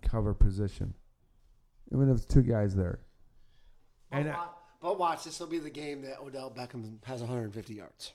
cover 0.02 0.34
position, 0.34 0.94
even 1.92 2.10
if 2.10 2.16
it's 2.16 2.26
two 2.26 2.42
guys 2.42 2.74
there. 2.74 3.00
And 4.10 4.24
But, 4.26 4.34
I- 4.36 4.48
but 4.80 4.98
watch, 4.98 5.24
this 5.24 5.38
will 5.38 5.46
be 5.46 5.58
the 5.60 5.70
game 5.70 6.02
that 6.02 6.20
Odell 6.20 6.50
Beckham 6.50 7.02
has 7.04 7.20
150 7.20 7.74
yards. 7.74 8.12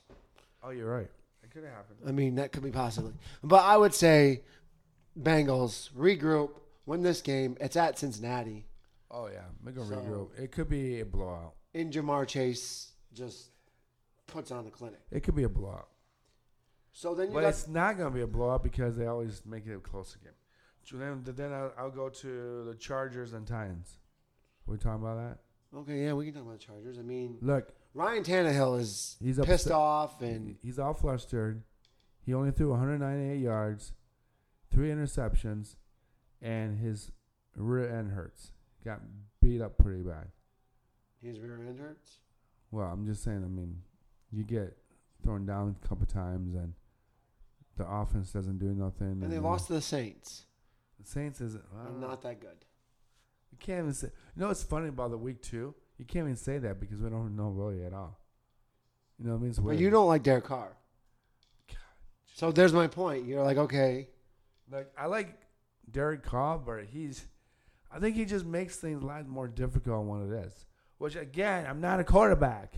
oh, 0.62 0.70
you're 0.70 0.90
right. 0.90 1.10
It 1.42 1.50
could 1.50 1.64
have 1.64 1.72
happened. 1.72 2.00
I 2.06 2.12
mean, 2.12 2.34
that 2.34 2.52
could 2.52 2.62
be 2.62 2.70
possibly. 2.70 3.14
But 3.42 3.64
I 3.64 3.76
would 3.78 3.94
say 3.94 4.42
Bengals 5.18 5.90
regroup, 5.92 6.50
win 6.86 7.02
this 7.02 7.20
game. 7.20 7.56
It's 7.60 7.76
at 7.76 7.98
Cincinnati. 7.98 8.66
Oh 9.10 9.26
yeah, 9.26 9.42
make 9.62 9.76
a 9.76 9.84
So- 9.84 9.96
regroup. 9.96 10.38
It 10.38 10.52
could 10.52 10.68
be 10.68 11.00
a 11.00 11.04
blowout. 11.04 11.54
In 11.74 11.90
Ja'Marr 11.90 12.26
Chase 12.26 12.92
just 13.12 13.50
puts 14.26 14.50
on 14.50 14.64
the 14.64 14.70
clinic. 14.70 15.00
It 15.10 15.20
could 15.22 15.34
be 15.36 15.42
a 15.44 15.48
blowout. 15.48 15.88
So 16.92 17.14
then 17.14 17.28
you 17.28 17.34
But 17.34 17.42
got 17.42 17.48
it's 17.50 17.68
not 17.68 17.96
going 17.96 18.10
to 18.10 18.14
be 18.14 18.22
a 18.22 18.26
blowout 18.26 18.62
because 18.64 18.96
they 18.96 19.06
always 19.06 19.42
make 19.46 19.66
it 19.66 19.74
a 19.74 19.78
close 19.78 20.16
game. 20.16 20.32
So 20.82 20.96
then, 20.96 21.22
then 21.24 21.52
I'll, 21.52 21.72
I'll 21.78 21.90
go 21.90 22.08
to 22.08 22.64
the 22.64 22.74
Chargers 22.74 23.32
and 23.32 23.46
Titans. 23.46 23.98
we 24.66 24.76
talking 24.76 25.02
about 25.02 25.16
that? 25.16 25.78
okay. 25.78 26.04
Yeah, 26.04 26.14
we 26.14 26.24
can 26.26 26.34
talk 26.34 26.42
about 26.42 26.58
the 26.58 26.64
Chargers. 26.64 26.98
I 26.98 27.02
mean, 27.02 27.38
Look, 27.40 27.72
Ryan 27.94 28.24
Tannehill 28.24 28.80
is 28.80 29.16
He's 29.20 29.36
pissed 29.38 29.66
upset. 29.66 29.72
off, 29.72 30.20
and 30.22 30.56
he's 30.62 30.78
all 30.80 30.94
flustered. 30.94 31.62
He 32.24 32.34
only 32.34 32.50
threw 32.50 32.70
198 32.70 33.38
yards, 33.40 33.92
three 34.72 34.88
interceptions, 34.90 35.76
and 36.40 36.78
his 36.78 37.10
rear 37.56 37.88
end 37.98 38.12
hurts. 38.12 38.52
Got 38.84 39.00
beat 39.42 39.60
up 39.60 39.76
pretty 39.78 40.02
bad. 40.02 40.28
his 41.22 41.38
rear 41.40 41.56
end 41.66 41.78
hurts. 41.78 42.18
Well, 42.70 42.86
I'm 42.86 43.06
just 43.06 43.22
saying. 43.24 43.42
I 43.44 43.48
mean, 43.48 43.82
you 44.32 44.44
get 44.44 44.76
thrown 45.24 45.44
down 45.46 45.76
a 45.82 45.86
couple 45.88 46.06
times, 46.06 46.54
and 46.54 46.72
the 47.76 47.86
offense 47.86 48.32
doesn't 48.32 48.58
do 48.58 48.66
nothing. 48.74 49.20
And 49.22 49.30
they 49.32 49.36
uh, 49.38 49.42
lost 49.42 49.66
to 49.68 49.72
the 49.74 49.80
Saints. 49.82 50.44
The 51.00 51.06
Saints 51.06 51.40
isn't. 51.40 51.64
I 51.74 51.78
don't 51.84 51.92
And 51.92 52.00
know. 52.00 52.08
not 52.08 52.22
that 52.22 52.40
good. 52.40 52.64
You 53.52 53.58
can't 53.58 53.80
even 53.80 53.94
say. 53.94 54.06
You 54.36 54.42
know 54.42 54.48
what's 54.48 54.62
funny 54.62 54.88
about 54.88 55.10
the 55.10 55.18
week 55.18 55.42
two? 55.42 55.74
You 55.98 56.04
can't 56.04 56.24
even 56.26 56.36
say 56.36 56.58
that 56.58 56.80
because 56.80 57.02
we 57.02 57.10
don't 57.10 57.36
know 57.36 57.48
really 57.48 57.84
at 57.84 57.92
all. 57.92 58.18
You 59.18 59.26
know 59.26 59.32
what 59.32 59.40
I 59.40 59.42
mean? 59.42 59.54
But 59.62 59.76
you 59.78 59.90
don't 59.90 60.06
like 60.06 60.22
Derek 60.22 60.44
Carr. 60.44 60.76
God. 61.68 61.76
So 62.34 62.52
there's 62.52 62.72
my 62.72 62.86
point. 62.86 63.26
You're 63.26 63.42
like, 63.42 63.58
okay, 63.58 64.08
Like 64.70 64.92
I 64.96 65.06
like 65.06 65.38
Derek 65.90 66.22
Carr, 66.22 66.58
but 66.58 66.84
he's. 66.84 67.24
I 67.92 67.98
think 67.98 68.14
he 68.14 68.24
just 68.24 68.46
makes 68.46 68.76
things 68.76 69.02
a 69.02 69.06
lot 69.06 69.26
more 69.26 69.48
difficult 69.48 70.06
what 70.06 70.22
it 70.22 70.46
is. 70.46 70.66
Which 70.98 71.16
again, 71.16 71.66
I'm 71.66 71.80
not 71.80 71.98
a 71.98 72.04
quarterback, 72.04 72.74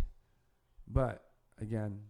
but 0.88 1.24
again, 1.60 2.00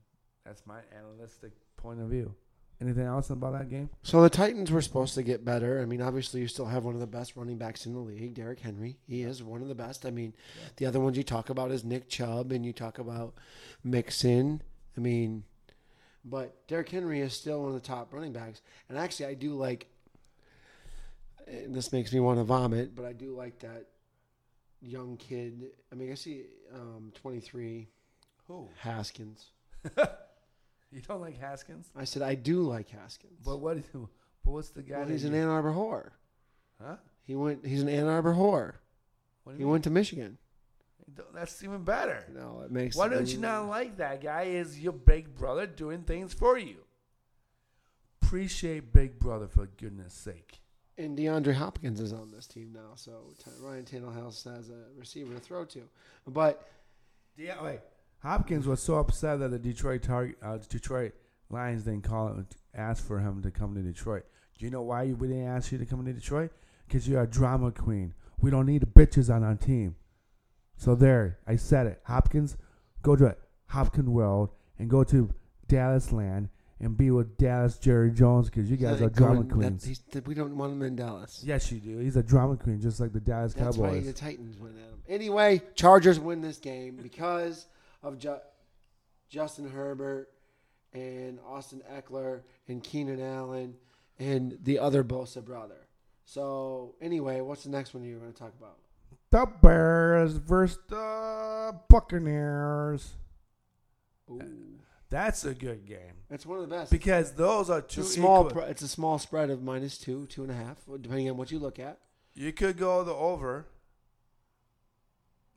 that's 0.44 0.66
my 0.66 0.80
analytic 0.96 1.52
point 1.76 2.00
of 2.00 2.08
view. 2.08 2.34
Anything 2.80 3.06
else 3.06 3.30
about 3.30 3.52
that 3.52 3.70
game? 3.70 3.90
So 4.02 4.22
the 4.22 4.30
Titans 4.30 4.70
were 4.72 4.82
supposed 4.82 5.14
to 5.14 5.22
get 5.22 5.44
better. 5.44 5.80
I 5.80 5.84
mean, 5.84 6.02
obviously, 6.02 6.40
you 6.40 6.48
still 6.48 6.66
have 6.66 6.84
one 6.84 6.94
of 6.94 7.00
the 7.00 7.06
best 7.06 7.36
running 7.36 7.56
backs 7.56 7.86
in 7.86 7.92
the 7.94 8.00
league, 8.00 8.34
Derrick 8.34 8.58
Henry. 8.58 8.98
He 9.06 9.22
is 9.22 9.40
one 9.40 9.62
of 9.62 9.68
the 9.68 9.74
best. 9.74 10.04
I 10.04 10.10
mean, 10.10 10.34
the 10.76 10.86
other 10.86 10.98
ones 10.98 11.16
you 11.16 11.22
talk 11.22 11.48
about 11.48 11.70
is 11.70 11.84
Nick 11.84 12.08
Chubb 12.08 12.50
and 12.50 12.66
you 12.66 12.72
talk 12.72 12.98
about 12.98 13.34
Mixon. 13.84 14.62
I 14.96 15.00
mean, 15.00 15.44
but 16.24 16.66
Derrick 16.68 16.88
Henry 16.88 17.20
is 17.20 17.32
still 17.34 17.60
one 17.60 17.68
of 17.68 17.74
the 17.74 17.86
top 17.86 18.12
running 18.12 18.32
backs. 18.32 18.60
And 18.88 18.96
actually, 18.98 19.26
I 19.26 19.34
do 19.34 19.54
like. 19.54 19.86
This 21.68 21.92
makes 21.92 22.12
me 22.12 22.20
want 22.20 22.38
to 22.38 22.44
vomit, 22.44 22.94
but 22.94 23.04
I 23.04 23.12
do 23.12 23.36
like 23.36 23.58
that 23.60 23.86
young 24.80 25.16
kid. 25.16 25.70
I 25.90 25.94
mean, 25.96 26.10
I 26.12 26.14
see 26.14 26.44
um, 26.74 27.12
23 27.14 27.88
Who? 28.48 28.68
Haskins. 28.78 29.46
You 30.94 31.00
don't 31.00 31.22
like 31.22 31.38
Haskins? 31.40 31.88
I 31.96 32.04
said 32.04 32.20
I 32.20 32.34
do 32.34 32.60
like 32.64 32.90
Haskins. 32.90 33.40
But 33.42 33.60
what? 33.60 33.78
is- 33.78 33.84
But 33.94 34.50
what's 34.50 34.68
the 34.68 34.82
guy? 34.82 34.98
well, 34.98 35.08
he's 35.08 35.24
an 35.24 35.32
you- 35.32 35.38
Ann 35.40 35.48
Arbor 35.48 35.72
whore. 35.72 36.10
Huh? 36.78 36.96
He 37.26 37.34
went. 37.34 37.64
He's 37.64 37.80
an 37.80 37.88
Ann 37.88 38.08
Arbor 38.08 38.34
whore. 38.34 38.74
He 39.46 39.60
mean? 39.60 39.68
went 39.68 39.84
to 39.84 39.90
Michigan. 39.90 40.36
That's 41.34 41.62
even 41.62 41.82
better. 41.82 42.24
No, 42.32 42.62
it 42.64 42.70
makes. 42.70 42.96
Why 42.96 43.08
don't 43.08 43.28
you 43.28 43.38
not 43.38 43.68
like 43.68 43.96
that 43.98 44.22
guy? 44.22 44.42
Is 44.42 44.78
your 44.78 44.92
big 44.92 45.34
brother 45.34 45.66
doing 45.66 46.02
things 46.02 46.32
for 46.32 46.58
you? 46.58 46.76
Appreciate 48.22 48.94
Big 48.94 49.18
Brother 49.18 49.46
for 49.46 49.66
goodness 49.66 50.14
sake. 50.14 50.62
And 50.96 51.18
DeAndre 51.18 51.52
Hopkins 51.52 52.00
is 52.00 52.14
on 52.14 52.30
this 52.30 52.46
team 52.46 52.72
now, 52.72 52.92
so 52.94 53.34
Ryan 53.60 53.84
Tannehill 53.84 54.26
has 54.56 54.70
a 54.70 54.84
receiver 54.98 55.34
to 55.34 55.40
throw 55.40 55.66
to. 55.66 55.82
But 56.26 56.66
Yeah, 57.36 57.62
wait. 57.62 57.80
Hopkins 58.22 58.66
was 58.66 58.80
so 58.80 58.94
upset 58.94 59.40
that 59.40 59.50
the 59.50 59.58
Detroit 59.58 60.02
target, 60.02 60.36
uh, 60.42 60.56
Detroit 60.66 61.12
Lions 61.50 61.82
didn't 61.82 62.04
call 62.04 62.28
him, 62.28 62.46
ask 62.74 63.06
for 63.06 63.18
him 63.18 63.42
to 63.42 63.50
come 63.50 63.74
to 63.74 63.82
Detroit. 63.82 64.24
Do 64.58 64.64
you 64.64 64.70
know 64.70 64.82
why 64.82 65.12
we 65.12 65.28
didn't 65.28 65.48
ask 65.48 65.72
you 65.72 65.76
to 65.78 65.84
come 65.84 66.04
to 66.06 66.12
Detroit? 66.12 66.52
Because 66.86 67.06
you're 67.06 67.22
a 67.22 67.26
drama 67.26 67.70
queen. 67.72 68.14
We 68.40 68.50
don't 68.50 68.66
need 68.66 68.82
bitches 68.94 69.34
on 69.34 69.42
our 69.44 69.56
team. 69.56 69.96
So 70.76 70.94
there, 70.94 71.38
I 71.46 71.56
said 71.56 71.86
it. 71.86 72.00
Hopkins, 72.04 72.56
go 73.02 73.16
to 73.16 73.36
Hopkins 73.68 74.08
World 74.08 74.50
and 74.78 74.90
go 74.90 75.04
to 75.04 75.30
Dallas 75.68 76.12
Land 76.12 76.48
and 76.80 76.96
be 76.96 77.10
with 77.12 77.36
Dallas 77.38 77.78
Jerry 77.78 78.10
Jones 78.10 78.50
because 78.50 78.68
you 78.68 78.76
guys 78.76 79.00
are 79.00 79.08
drama 79.08 79.44
queens. 79.44 79.84
He's, 79.84 80.02
we 80.26 80.34
don't 80.34 80.56
want 80.56 80.72
him 80.72 80.82
in 80.82 80.96
Dallas. 80.96 81.42
Yes, 81.44 81.70
you 81.70 81.78
do. 81.78 81.98
He's 81.98 82.16
a 82.16 82.22
drama 82.22 82.56
queen, 82.56 82.80
just 82.80 82.98
like 82.98 83.12
the 83.12 83.20
Dallas 83.20 83.54
That's 83.54 83.76
why 83.76 83.88
Cowboys. 83.90 84.06
the 84.06 84.12
Titans 84.12 84.58
win 84.58 84.72
at 84.72 84.90
him. 84.90 85.02
Anyway, 85.08 85.62
Chargers 85.76 86.18
win 86.18 86.40
this 86.40 86.58
game 86.58 86.98
because 87.00 87.66
of 88.02 88.18
Ju- 88.18 88.40
Justin 89.28 89.70
Herbert 89.70 90.28
and 90.92 91.38
Austin 91.46 91.82
Ekeler 91.90 92.42
and 92.66 92.82
Keenan 92.82 93.20
Allen 93.20 93.76
and 94.18 94.58
the 94.64 94.80
other 94.80 95.04
Bosa 95.04 95.44
brother. 95.44 95.86
So 96.24 96.96
anyway, 97.00 97.40
what's 97.40 97.62
the 97.64 97.70
next 97.70 97.94
one 97.94 98.04
you're 98.04 98.18
going 98.18 98.32
to 98.32 98.38
talk 98.38 98.52
about? 98.58 98.78
The 99.32 99.46
Bears 99.62 100.34
versus 100.34 100.78
the 100.88 101.74
Buccaneers. 101.88 103.14
Ooh. 104.30 104.40
That's 105.10 105.44
a 105.44 105.52
good 105.54 105.84
game 105.86 106.14
It's 106.30 106.46
one 106.46 106.58
of 106.58 106.68
the 106.68 106.74
best. 106.74 106.90
because 106.90 107.32
those 107.32 107.68
are 107.68 107.80
It's 107.80 107.94
two 107.94 108.00
a 108.00 108.04
small. 108.04 108.48
equal- 108.48 108.62
it's 108.62 108.82
a 108.82 108.88
small 108.88 109.18
spread 109.18 109.50
of 109.50 109.62
minus 109.62 109.98
two, 109.98 110.26
two 110.26 110.42
and 110.42 110.50
a 110.50 110.54
half, 110.54 110.84
depending 111.00 111.28
on 111.28 111.36
what 111.36 111.50
you 111.50 111.58
look 111.58 111.78
at. 111.78 111.98
You 112.34 112.52
could 112.52 112.78
go 112.78 113.02
the 113.04 113.12
over 113.14 113.66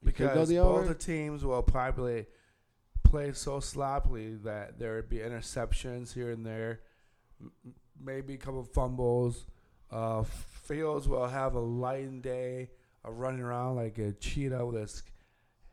You 0.01 0.07
because 0.07 0.49
the 0.49 0.55
both 0.57 0.79
over. 0.79 0.88
the 0.88 0.95
teams 0.95 1.43
will 1.45 1.63
probably 1.63 2.25
play 3.03 3.31
so 3.33 3.59
sloppily 3.61 4.35
that 4.35 4.77
there 4.79 4.95
would 4.95 5.09
be 5.09 5.17
interceptions 5.19 6.13
here 6.13 6.31
and 6.31 6.45
there, 6.45 6.81
maybe 7.99 8.33
a 8.33 8.38
couple 8.38 8.63
fumbles. 8.63 9.45
Uh, 9.91 10.23
Fields 10.23 11.07
will 11.07 11.27
have 11.27 11.53
a 11.55 11.59
light 11.59 12.21
day 12.21 12.71
running 13.11 13.41
around 13.41 13.75
like 13.75 13.97
a 13.97 14.11
cheetah 14.13 14.65
with 14.65 14.75
his 14.81 15.03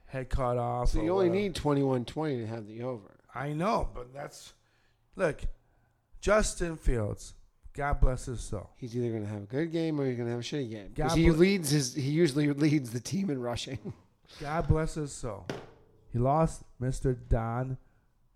head 0.07 0.29
cut 0.31 0.57
off. 0.59 0.91
So 0.91 1.03
you 1.03 1.13
only 1.13 1.29
whatever. 1.29 1.75
need 1.75 2.07
21-20 2.07 2.41
to 2.41 2.47
have 2.47 2.67
the 2.67 2.83
over. 2.83 3.19
I 3.35 3.53
know, 3.53 3.89
but 3.95 4.13
that's 4.13 4.53
look. 5.17 5.41
Justin 6.21 6.77
Fields, 6.77 7.35
God 7.73 8.01
bless 8.01 8.27
his 8.27 8.41
soul. 8.41 8.71
He's 8.77 8.97
either 8.97 9.09
going 9.11 9.25
to 9.25 9.29
have 9.29 9.43
a 9.43 9.47
good 9.47 9.73
game 9.73 10.01
or 10.01 10.07
he's 10.07 10.17
going 10.17 10.27
to 10.29 10.33
have 10.33 10.41
a 10.41 10.45
shitty 10.45 10.71
game. 10.71 10.91
Because 10.95 11.15
he 11.15 11.31
bl- 11.31 11.37
leads 11.37 11.71
his. 11.71 11.95
He 11.95 12.11
usually 12.11 12.53
leads 12.53 12.91
the 12.91 13.01
team 13.01 13.29
in 13.31 13.41
rushing. 13.41 13.93
God 14.41 14.69
bless 14.69 14.95
his 14.95 15.13
soul. 15.13 15.47
He 16.13 16.19
lost 16.19 16.63
Mr. 16.81 17.17
Don 17.29 17.77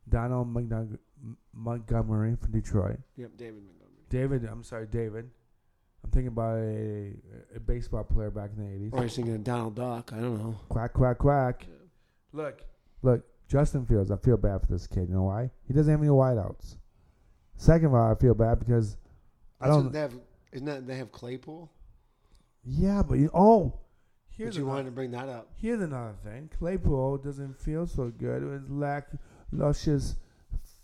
Donald 0.09 0.53
Montg- 0.53 0.99
Montgomery 1.55 2.37
from 2.41 2.53
Detroit. 2.53 2.99
yep, 3.17 3.31
David 3.37 3.63
Montgomery. 3.65 3.93
David, 4.09 4.45
I'm 4.51 4.65
sorry, 4.65 4.87
David. 4.87 5.31
I'm 6.17 6.23
thinking 6.23 6.33
about 6.33 6.57
a, 6.57 7.57
a 7.57 7.61
baseball 7.61 8.03
player 8.05 8.31
back 8.31 8.51
in 8.57 8.65
the 8.65 8.87
80s. 8.89 8.99
Or 8.99 9.03
he's 9.03 9.15
thinking 9.17 9.35
of 9.35 9.45
Donald 9.45 9.75
Duck. 9.75 10.13
I 10.15 10.17
don't 10.17 10.39
know. 10.39 10.57
Quack, 10.71 10.95
quack, 10.95 11.19
quack. 11.19 11.67
Look, 12.33 12.63
look, 13.03 13.23
Justin 13.49 13.85
Fields, 13.85 14.11
I 14.11 14.17
feel 14.17 14.39
bad 14.39 14.63
for 14.63 14.69
this 14.69 14.87
kid. 14.87 15.09
You 15.11 15.15
know 15.17 15.25
why? 15.25 15.51
He 15.69 15.75
doesn't 15.75 15.91
have 15.91 16.01
any 16.01 16.09
wideouts. 16.09 16.77
Second 17.57 17.89
of 17.89 17.95
all, 17.95 18.11
I 18.13 18.15
feel 18.15 18.33
bad 18.35 18.61
because 18.61 18.97
I 19.61 19.67
That's 19.67 19.77
what 19.77 19.83
don't. 19.83 19.93
They 19.93 19.99
have, 20.01 20.15
isn't 20.53 20.67
that 20.67 20.87
they 20.87 20.97
have 20.97 21.13
Claypool? 21.13 21.71
Yeah, 22.65 23.03
but 23.07 23.19
you, 23.19 23.31
oh, 23.35 23.75
here's 24.31 24.55
But 24.55 24.59
you 24.61 24.65
another- 24.65 24.77
wanted 24.77 24.85
to 24.87 24.95
bring 24.95 25.11
that 25.11 25.29
up. 25.29 25.51
Here's 25.59 25.83
another 25.83 26.15
thing. 26.25 26.49
Claypool 26.59 27.19
doesn't 27.19 27.61
feel 27.61 27.87
so 27.87 28.09
good. 28.09 28.43
It 28.43 28.47
was 28.47 28.71
lack 28.71 29.09
luscious 29.53 30.17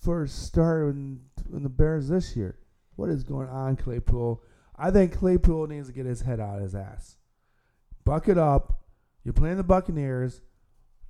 first 0.02 0.44
start 0.46 0.90
in, 0.94 1.20
in 1.54 1.62
the 1.62 1.70
Bears 1.70 2.08
this 2.08 2.36
year. 2.36 2.58
What 2.96 3.08
is 3.08 3.24
going 3.24 3.48
on, 3.48 3.76
Claypool? 3.76 4.42
I 4.76 4.90
think 4.90 5.16
Claypool 5.16 5.66
needs 5.66 5.88
to 5.88 5.92
get 5.92 6.06
his 6.06 6.22
head 6.22 6.40
out 6.40 6.56
of 6.56 6.62
his 6.62 6.74
ass. 6.74 7.16
Buck 8.04 8.28
it 8.28 8.38
up. 8.38 8.80
You're 9.24 9.34
playing 9.34 9.58
the 9.58 9.62
Buccaneers. 9.62 10.40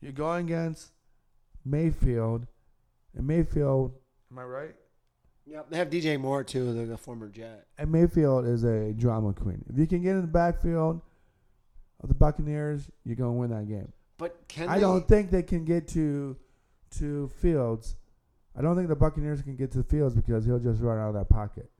You're 0.00 0.12
going 0.12 0.46
against 0.46 0.90
Mayfield. 1.64 2.46
And 3.16 3.26
Mayfield, 3.26 3.92
am 4.30 4.38
I 4.38 4.44
right? 4.44 4.74
Yep, 5.46 5.70
they 5.70 5.76
have 5.76 5.90
DJ 5.90 6.20
Moore 6.20 6.44
too, 6.44 6.72
the, 6.72 6.86
the 6.86 6.96
former 6.96 7.28
Jet. 7.28 7.66
And 7.78 7.90
Mayfield 7.90 8.46
is 8.46 8.64
a 8.64 8.92
drama 8.92 9.32
queen. 9.32 9.64
If 9.68 9.78
you 9.78 9.86
can 9.86 10.02
get 10.02 10.12
in 10.12 10.20
the 10.20 10.26
backfield 10.26 11.00
of 12.00 12.08
the 12.08 12.14
Buccaneers, 12.14 12.90
you're 13.04 13.16
going 13.16 13.30
to 13.30 13.38
win 13.38 13.50
that 13.50 13.68
game. 13.68 13.92
But 14.18 14.36
can 14.48 14.68
I 14.68 14.76
they, 14.76 14.80
don't 14.80 15.08
think 15.08 15.30
they 15.30 15.42
can 15.42 15.64
get 15.64 15.88
to 15.88 16.36
to 16.98 17.28
Fields. 17.40 17.96
I 18.56 18.62
don't 18.62 18.76
think 18.76 18.88
the 18.88 18.94
Buccaneers 18.96 19.42
can 19.42 19.56
get 19.56 19.72
to 19.72 19.82
Fields 19.82 20.14
because 20.14 20.44
he'll 20.44 20.60
just 20.60 20.80
run 20.80 20.98
out 20.98 21.08
of 21.08 21.14
that 21.14 21.28
pocket, 21.28 21.70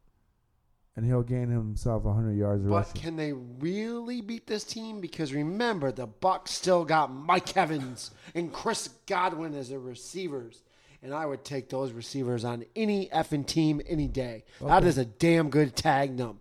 and 0.97 1.07
he'll 1.07 1.23
gain 1.23 1.49
himself 1.49 2.03
100 2.05 2.35
yards 2.35 2.65
But 2.65 2.95
can 2.95 3.17
they 3.17 3.33
really 3.33 4.21
beat 4.21 4.47
this 4.47 4.65
team? 4.65 5.01
Because 5.01 5.33
remember, 5.33 5.91
the 5.91 6.07
Bucks 6.07 6.51
still 6.51 6.85
got 6.85 7.13
Mike 7.13 7.57
Evans 7.57 8.11
and 8.35 8.53
Chris 8.53 8.89
Godwin 9.07 9.55
as 9.55 9.71
their 9.71 9.79
receivers, 9.81 10.63
and 11.03 11.15
I 11.15 11.25
would 11.27 11.45
take 11.45 11.69
those 11.71 11.93
receivers 11.93 12.45
on 12.45 12.65
any 12.77 13.09
effing 13.09 13.47
team 13.47 13.81
any 13.87 14.07
day. 14.09 14.45
That 14.61 14.79
Okay. 14.79 14.89
is 14.89 14.99
a 14.99 15.05
damn 15.05 15.49
good 15.51 15.75
tag 15.77 16.17
num. 16.19 16.41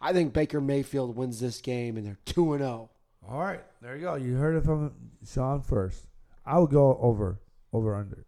I 0.00 0.12
think 0.12 0.32
Baker 0.32 0.60
Mayfield 0.60 1.14
wins 1.16 1.38
this 1.38 1.60
game, 1.60 1.96
and 1.96 2.04
they're 2.04 2.18
two 2.24 2.54
and 2.54 2.62
oh. 2.62 2.66
zero. 2.66 2.90
All 3.28 3.38
right, 3.40 3.60
there 3.80 3.94
you 3.94 4.02
go. 4.02 4.14
You 4.16 4.34
heard 4.34 4.56
it 4.56 4.64
from 4.64 4.92
Sean 5.24 5.62
first. 5.62 6.08
I 6.44 6.58
would 6.58 6.70
go 6.70 6.98
over, 7.00 7.40
over 7.72 7.94
under. 7.94 8.26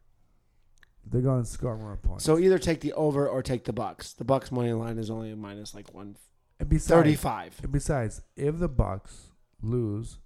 They're 1.11 1.21
going 1.21 1.45
to 1.45 1.49
score 1.49 1.77
more 1.77 1.97
points. 1.97 2.25
So 2.25 2.39
either 2.39 2.59
take 2.59 2.81
the 2.81 2.93
over 2.95 3.29
or 3.29 3.43
take 3.43 3.65
the 3.65 3.73
Bucks. 3.73 4.13
The 4.13 4.25
Bucks 4.25 4.51
money 4.51 4.73
line 4.73 4.99
is 4.99 5.11
only 5.11 5.31
a 5.31 5.37
minus 5.37 5.75
like 5.75 5.93
one 5.95 6.17
and 6.59 6.69
besides, 6.69 6.89
thirty-five. 6.89 7.61
and 7.63 7.73
besides, 7.73 8.23
if 8.37 8.59
the 8.59 8.69
Bucks 8.69 9.29
lose 9.63 10.19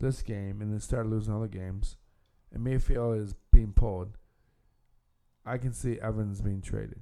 this 0.00 0.22
game 0.22 0.60
and 0.60 0.72
then 0.72 0.80
start 0.80 1.06
losing 1.06 1.34
other 1.34 1.48
games, 1.48 1.96
and 2.52 2.64
Mayfield 2.64 3.18
is 3.18 3.34
being 3.52 3.72
pulled, 3.72 4.16
I 5.44 5.58
can 5.58 5.72
see 5.72 5.98
Evans 6.00 6.40
being 6.40 6.60
traded. 6.60 7.00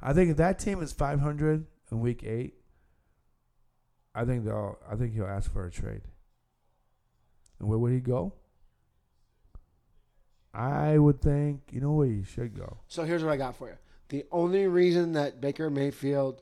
I 0.00 0.12
think 0.12 0.30
if 0.30 0.36
that 0.36 0.58
team 0.58 0.82
is 0.82 0.92
500 0.92 1.66
in 1.90 2.00
week 2.00 2.22
eight, 2.24 2.54
I 4.14 4.24
think 4.24 4.44
they'll. 4.44 4.78
I 4.90 4.96
think 4.96 5.12
he'll 5.14 5.26
ask 5.26 5.52
for 5.52 5.66
a 5.66 5.70
trade. 5.70 6.02
And 7.58 7.68
where 7.68 7.78
would 7.78 7.92
he 7.92 8.00
go? 8.00 8.34
I 10.56 10.96
would 10.96 11.20
think 11.20 11.60
you 11.70 11.82
know 11.82 11.92
where 11.92 12.08
he 12.08 12.22
should 12.24 12.56
go. 12.56 12.78
So 12.88 13.04
here's 13.04 13.22
what 13.22 13.32
I 13.32 13.36
got 13.36 13.56
for 13.56 13.68
you. 13.68 13.76
The 14.08 14.24
only 14.32 14.66
reason 14.66 15.12
that 15.12 15.40
Baker 15.40 15.68
Mayfield 15.68 16.40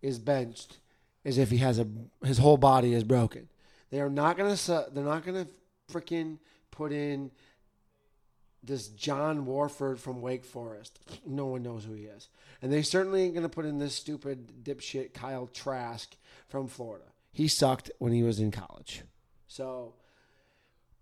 is 0.00 0.18
benched 0.20 0.78
is 1.24 1.38
if 1.38 1.50
he 1.50 1.56
has 1.58 1.80
a 1.80 1.86
his 2.24 2.38
whole 2.38 2.56
body 2.56 2.94
is 2.94 3.02
broken. 3.02 3.48
They 3.90 4.00
are 4.00 4.10
not 4.10 4.36
gonna 4.36 4.56
they're 4.92 5.04
not 5.04 5.26
gonna 5.26 5.48
freaking 5.90 6.38
put 6.70 6.92
in 6.92 7.32
this 8.62 8.88
John 8.88 9.44
Wolford 9.44 9.98
from 9.98 10.20
Wake 10.20 10.44
Forest. 10.44 11.00
No 11.26 11.46
one 11.46 11.64
knows 11.64 11.84
who 11.84 11.94
he 11.94 12.04
is, 12.04 12.28
and 12.62 12.72
they 12.72 12.82
certainly 12.82 13.22
ain't 13.22 13.34
gonna 13.34 13.48
put 13.48 13.64
in 13.64 13.78
this 13.78 13.94
stupid 13.94 14.62
dipshit 14.62 15.14
Kyle 15.14 15.48
Trask 15.48 16.14
from 16.46 16.68
Florida. 16.68 17.06
He 17.32 17.48
sucked 17.48 17.90
when 17.98 18.12
he 18.12 18.22
was 18.22 18.38
in 18.38 18.52
college. 18.52 19.02
So 19.48 19.94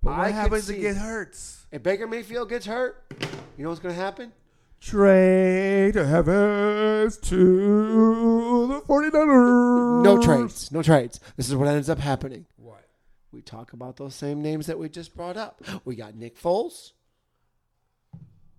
But 0.07 0.19
what 0.19 0.27
I 0.29 0.31
happens 0.31 0.69
to 0.69 0.75
get 0.75 0.97
hurts? 0.97 1.67
if 1.73 1.83
Baker 1.83 2.07
Mayfield 2.07 2.49
gets 2.49 2.65
hurt, 2.65 3.13
you 3.59 3.65
know 3.65 3.71
what's 3.71 3.81
gonna 3.81 3.93
happen? 3.93 4.33
Trade 4.81 5.97
Evans 5.97 7.17
to 7.17 8.67
the 8.69 8.81
49ers. 8.83 10.05
No 10.05 10.23
trades. 10.23 10.71
No 10.71 10.81
trades. 10.81 11.19
This 11.37 11.49
is 11.49 11.57
what 11.57 11.67
ends 11.67 11.91
up 11.91 11.99
happening. 11.99 12.47
What? 12.55 12.87
We 13.33 13.43
talk 13.43 13.73
about 13.73 13.97
those 13.97 14.15
same 14.15 14.41
names 14.43 14.67
that 14.69 14.79
we 14.79 14.89
just 14.89 15.17
brought 15.17 15.37
up. 15.37 15.61
We 15.85 15.97
got 15.97 16.15
Nick 16.15 16.41
Foles. 16.41 16.93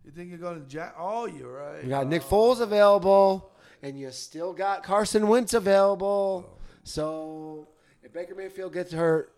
You 0.04 0.12
think 0.12 0.30
you're 0.30 0.40
going 0.40 0.62
to 0.62 0.68
Jack? 0.68 0.96
Oh, 1.00 1.28
you're 1.28 1.54
right. 1.54 1.82
We 1.82 1.88
got 1.88 2.08
Nick 2.08 2.24
Foles 2.24 2.60
available, 2.60 3.54
and 3.82 3.98
you 3.98 4.12
still 4.12 4.52
got 4.52 4.84
Carson 4.84 5.30
Wentz 5.30 5.54
available. 5.54 6.46
Oh. 6.46 6.58
So 6.84 7.70
if 8.04 8.12
Baker 8.12 8.36
Mayfield 8.36 8.74
gets 8.74 8.92
hurt, 8.92 9.34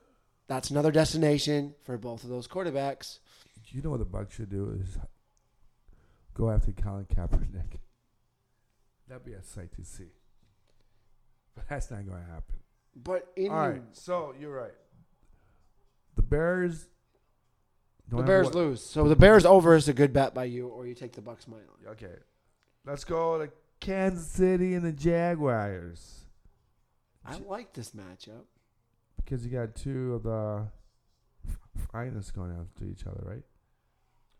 that's 0.49 0.69
another 0.69 0.91
destination 0.91 1.75
for 1.83 1.97
both 1.97 2.23
of 2.23 2.29
those 2.29 2.47
quarterbacks. 2.47 3.19
You 3.67 3.81
know 3.81 3.91
what 3.91 3.99
the 3.99 4.05
Bucks 4.05 4.35
should 4.35 4.49
do 4.49 4.77
is 4.81 4.97
go 6.33 6.49
after 6.49 6.71
Colin 6.71 7.05
Kaepernick. 7.05 7.77
That'd 9.07 9.23
be 9.23 9.33
a 9.33 9.43
sight 9.43 9.71
to 9.75 9.85
see. 9.85 10.11
But 11.55 11.69
that's 11.69 11.89
not 11.89 12.05
going 12.05 12.21
to 12.21 12.27
happen. 12.27 12.55
But 12.95 13.27
in 13.35 13.51
All 13.51 13.69
right, 13.69 13.81
so 13.93 14.33
you're 14.39 14.53
right. 14.53 14.73
The 16.15 16.23
Bears. 16.23 16.87
the 18.09 18.23
Bears 18.23 18.53
lose. 18.53 18.83
So 18.83 19.07
the 19.07 19.15
Bears 19.15 19.45
over 19.45 19.75
is 19.75 19.87
a 19.87 19.93
good 19.93 20.11
bet 20.11 20.33
by 20.33 20.45
you, 20.45 20.67
or 20.67 20.85
you 20.85 20.95
take 20.95 21.13
the 21.13 21.21
Bucks 21.21 21.47
money 21.47 21.61
line. 21.61 21.93
Okay, 21.93 22.15
let's 22.85 23.03
go 23.03 23.37
to 23.37 23.51
Kansas 23.79 24.27
City 24.27 24.73
and 24.73 24.83
the 24.83 24.91
Jaguars 24.91 26.25
I 27.25 27.37
like 27.37 27.73
this 27.73 27.91
matchup. 27.91 28.45
Because 29.29 29.45
you 29.45 29.51
got 29.51 29.75
two 29.75 30.15
of 30.15 30.23
the 30.23 30.65
finest 31.91 32.33
going 32.33 32.51
after 32.51 32.85
each 32.85 33.05
other, 33.05 33.21
right? 33.23 33.43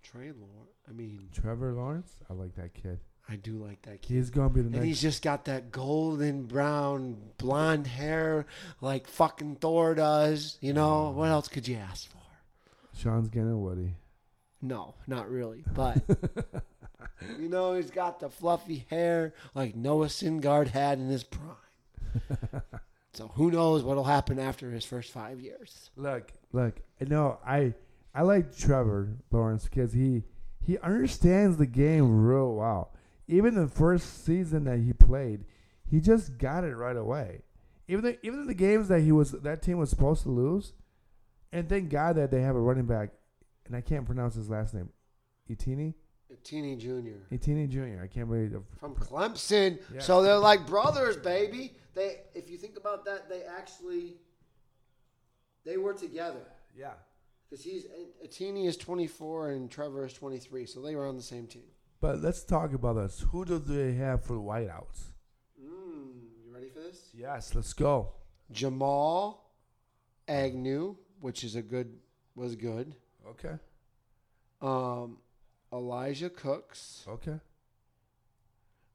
Trey 0.01 0.31
Lawrence. 0.31 0.77
I 0.87 0.93
mean, 0.93 1.29
Trevor 1.31 1.73
Lawrence, 1.73 2.13
I 2.29 2.33
like 2.33 2.55
that 2.55 2.73
kid. 2.73 2.99
I 3.27 3.35
do 3.35 3.63
like 3.63 3.83
that 3.83 4.01
kid. 4.01 4.13
He's 4.15 4.31
gonna 4.31 4.49
be 4.49 4.61
the 4.61 4.67
And 4.67 4.71
next. 4.71 4.79
And 4.79 4.87
he's 4.87 5.01
just 5.01 5.21
got 5.21 5.45
that 5.45 5.71
golden 5.71 6.45
brown 6.45 7.17
blonde 7.37 7.85
hair 7.85 8.47
like 8.81 9.07
fucking 9.07 9.57
Thor 9.57 9.93
does. 9.93 10.57
You 10.61 10.73
know, 10.73 11.11
mm. 11.11 11.13
what 11.13 11.29
else 11.29 11.47
could 11.47 11.67
you 11.67 11.75
ask 11.75 12.09
for? 12.09 12.17
Sean's 12.97 13.29
getting 13.29 13.61
Woody. 13.61 13.93
No, 14.61 14.95
not 15.05 15.29
really. 15.29 15.63
But 15.75 16.01
you 17.39 17.49
know, 17.49 17.75
he's 17.75 17.91
got 17.91 18.19
the 18.19 18.29
fluffy 18.29 18.87
hair 18.89 19.33
like 19.53 19.75
Noah 19.75 20.07
Syndergaard 20.07 20.69
had 20.69 20.97
in 20.97 21.07
his 21.09 21.23
prime. 21.23 22.63
so 23.19 23.27
who 23.35 23.51
knows 23.51 23.83
what'll 23.83 24.05
happen 24.05 24.39
after 24.39 24.71
his 24.71 24.85
first 24.85 25.11
five 25.11 25.41
years? 25.41 25.89
Look, 25.97 26.31
look. 26.53 26.79
No, 27.01 27.37
I 27.45 27.73
I 28.15 28.21
like 28.21 28.55
Trevor 28.55 29.17
Lawrence 29.29 29.65
because 29.65 29.91
he 29.91 30.23
he 30.65 30.77
understands 30.77 31.57
the 31.57 31.65
game 31.65 32.25
real 32.25 32.53
well. 32.53 32.93
Even 33.27 33.55
the 33.55 33.67
first 33.67 34.23
season 34.23 34.63
that 34.63 34.79
he 34.79 34.93
played, 34.93 35.43
he 35.85 35.99
just 35.99 36.37
got 36.37 36.63
it 36.63 36.77
right 36.77 36.95
away. 36.95 37.41
Even 37.89 38.05
the, 38.05 38.25
even 38.25 38.47
the 38.47 38.53
games 38.53 38.87
that 38.87 39.01
he 39.01 39.11
was 39.11 39.31
that 39.31 39.61
team 39.61 39.79
was 39.79 39.89
supposed 39.89 40.23
to 40.23 40.29
lose, 40.29 40.71
and 41.51 41.67
thank 41.67 41.89
God 41.89 42.15
that 42.15 42.31
they 42.31 42.41
have 42.41 42.55
a 42.55 42.59
running 42.59 42.85
back, 42.85 43.09
and 43.65 43.75
I 43.75 43.81
can't 43.81 44.05
pronounce 44.05 44.35
his 44.35 44.49
last 44.49 44.73
name, 44.73 44.91
Etini, 45.51 45.93
Etini 46.31 46.77
Junior 46.77 47.17
Etienne 47.31 47.69
Jr. 47.69 48.03
I 48.03 48.07
can't 48.07 48.29
believe. 48.29 48.53
it. 48.53 48.61
from 48.79 48.95
Clemson. 48.95 49.79
Yeah. 49.93 49.99
So 49.99 50.21
they're 50.21 50.37
like 50.37 50.67
brothers, 50.67 51.17
baby. 51.17 51.73
They, 51.99 52.21
if 52.33 52.49
you 52.49 52.57
think 52.57 52.77
about 52.77 53.03
that, 53.05 53.27
they 53.27 53.41
actually 53.43 54.15
they 55.65 55.75
were 55.75 55.93
together 55.93 56.45
Yeah. 56.73 56.93
because 57.49 57.61
he's 57.65 57.87
Teeny 58.31 58.67
is 58.67 58.77
24 58.77 59.49
and 59.51 59.69
Trevor 59.69 60.05
is 60.05 60.13
23, 60.13 60.65
so 60.65 60.81
they 60.81 60.95
were 60.95 61.05
on 61.05 61.17
the 61.17 61.21
same 61.23 61.45
team. 61.45 61.65
But 61.99 62.21
let's 62.21 62.45
talk 62.45 62.71
about 62.73 62.93
this. 62.93 63.25
Who 63.31 63.43
do 63.43 63.59
they 63.59 63.95
have 63.95 64.23
for 64.23 64.31
the 64.33 64.39
whiteouts? 64.39 65.11
Mm, 65.61 66.21
you 66.45 66.53
ready 66.55 66.69
for 66.69 66.79
this? 66.79 67.09
Yes, 67.13 67.53
let's 67.53 67.73
go. 67.73 68.13
Jamal 68.49 69.51
Agnew, 70.29 70.95
which 71.19 71.43
is 71.43 71.55
a 71.57 71.61
good 71.61 71.99
was 72.33 72.55
good. 72.55 72.95
Okay. 73.27 73.55
Um, 74.61 75.17
Elijah 75.73 76.29
Cooks, 76.29 77.03
Okay. 77.09 77.39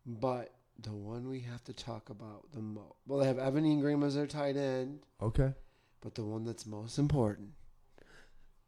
but 0.07 0.55
the 0.81 0.93
one 0.93 1.29
we 1.29 1.41
have 1.41 1.63
to 1.65 1.73
talk 1.73 2.11
about 2.11 2.53
the 2.53 2.61
most. 2.61 2.95
Well, 3.07 3.21
they 3.21 3.27
have 3.27 3.39
Evan 3.39 3.65
Engram 3.65 4.05
as 4.05 4.15
their 4.15 4.27
tight 4.27 4.57
end, 4.57 5.01
Okay. 5.23 5.53
but 6.01 6.15
the 6.15 6.25
one 6.25 6.45
that's 6.45 6.67
most 6.67 6.99
important, 6.99 7.51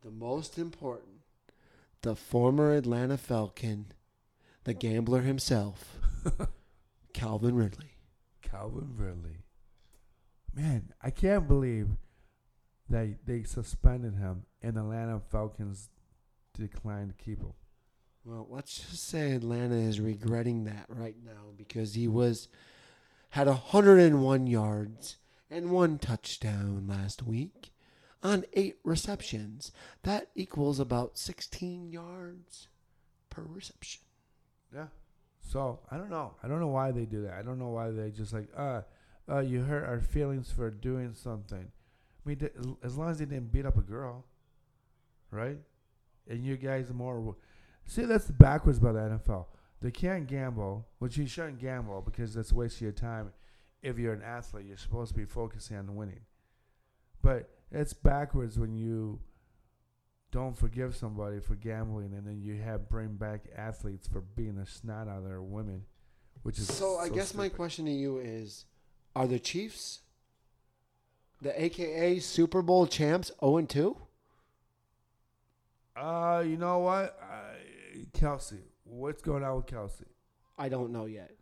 the 0.02 0.10
most 0.10 0.58
important, 0.58 1.20
the 2.02 2.14
former 2.16 2.72
Atlanta 2.72 3.16
Falcon, 3.18 3.86
the 4.64 4.74
gambler 4.74 5.22
himself, 5.22 5.98
Calvin 7.12 7.54
Ridley. 7.56 7.92
Calvin 8.42 8.94
Ridley. 8.96 9.38
Man, 10.54 10.92
I 11.02 11.10
can't 11.10 11.46
believe 11.48 11.88
that 12.88 13.26
they 13.26 13.42
suspended 13.42 14.14
him 14.14 14.44
and 14.62 14.76
the 14.76 14.80
Atlanta 14.80 15.20
Falcons 15.20 15.88
declined 16.54 17.10
to 17.10 17.24
keep 17.24 17.40
him. 17.40 17.52
Well, 18.26 18.48
let's 18.50 18.80
just 18.80 19.08
say 19.08 19.30
Atlanta 19.32 19.76
is 19.76 20.00
regretting 20.00 20.64
that 20.64 20.86
right 20.88 21.14
now 21.24 21.52
because 21.56 21.94
he 21.94 22.08
was 22.08 22.48
had 23.30 23.46
101 23.46 24.46
yards 24.48 25.16
and 25.48 25.70
one 25.70 25.98
touchdown 25.98 26.86
last 26.88 27.22
week 27.22 27.70
on 28.24 28.44
eight 28.54 28.78
receptions. 28.82 29.70
That 30.02 30.30
equals 30.34 30.80
about 30.80 31.18
16 31.18 31.92
yards 31.92 32.66
per 33.30 33.42
reception. 33.42 34.02
Yeah. 34.74 34.86
So 35.40 35.78
I 35.88 35.96
don't 35.96 36.10
know. 36.10 36.34
I 36.42 36.48
don't 36.48 36.58
know 36.58 36.66
why 36.66 36.90
they 36.90 37.04
do 37.04 37.22
that. 37.22 37.34
I 37.34 37.42
don't 37.42 37.60
know 37.60 37.68
why 37.68 37.92
they 37.92 38.10
just 38.10 38.32
like, 38.32 38.48
uh, 38.56 38.80
uh, 39.30 39.38
you 39.38 39.62
hurt 39.62 39.84
our 39.84 40.00
feelings 40.00 40.50
for 40.50 40.68
doing 40.68 41.14
something. 41.14 41.58
I 41.64 42.28
mean, 42.28 42.38
th- 42.38 42.54
as 42.82 42.96
long 42.96 43.10
as 43.10 43.18
they 43.18 43.24
didn't 43.24 43.52
beat 43.52 43.66
up 43.66 43.76
a 43.76 43.82
girl, 43.82 44.24
right? 45.30 45.58
And 46.28 46.44
you 46.44 46.56
guys 46.56 46.92
more. 46.92 47.36
See, 47.86 48.04
that's 48.04 48.30
backwards 48.30 48.78
by 48.78 48.92
the 48.92 48.98
NFL. 49.00 49.46
They 49.80 49.90
can't 49.90 50.26
gamble, 50.26 50.86
which 50.98 51.16
you 51.16 51.26
shouldn't 51.26 51.60
gamble 51.60 52.02
because 52.02 52.34
that's 52.34 52.52
a 52.52 52.54
waste 52.54 52.76
of 52.76 52.82
your 52.82 52.92
time. 52.92 53.32
If 53.82 53.98
you're 53.98 54.14
an 54.14 54.22
athlete, 54.22 54.66
you're 54.66 54.76
supposed 54.76 55.12
to 55.12 55.16
be 55.16 55.24
focusing 55.24 55.76
on 55.76 55.94
winning. 55.94 56.20
But 57.22 57.50
it's 57.70 57.92
backwards 57.92 58.58
when 58.58 58.74
you 58.74 59.20
don't 60.32 60.56
forgive 60.56 60.96
somebody 60.96 61.40
for 61.40 61.54
gambling 61.54 62.12
and 62.14 62.26
then 62.26 62.40
you 62.42 62.60
have 62.60 62.88
bring 62.88 63.14
back 63.14 63.44
athletes 63.56 64.08
for 64.08 64.20
being 64.20 64.58
a 64.58 64.66
snot 64.66 65.08
out 65.08 65.18
of 65.18 65.24
their 65.24 65.42
women, 65.42 65.84
which 66.42 66.58
is 66.58 66.72
So 66.72 66.98
I 66.98 67.08
guess 67.08 67.34
my 67.34 67.48
question 67.48 67.84
to 67.84 67.92
you 67.92 68.18
is 68.18 68.64
are 69.14 69.26
the 69.26 69.38
Chiefs 69.38 70.00
the 71.42 71.62
AKA 71.62 72.18
Super 72.20 72.62
Bowl 72.62 72.86
champs 72.86 73.30
0 73.40 73.58
and 73.58 73.68
2? 73.68 73.96
Uh, 75.96 76.44
you 76.46 76.56
know 76.56 76.78
what, 76.78 77.18
Kelce, 78.12 78.58
what's 78.84 79.22
going 79.22 79.42
on 79.44 79.56
with 79.56 79.66
Kelce? 79.66 80.04
I 80.58 80.68
don't 80.68 80.90
know 80.92 81.06
yet. 81.06 81.32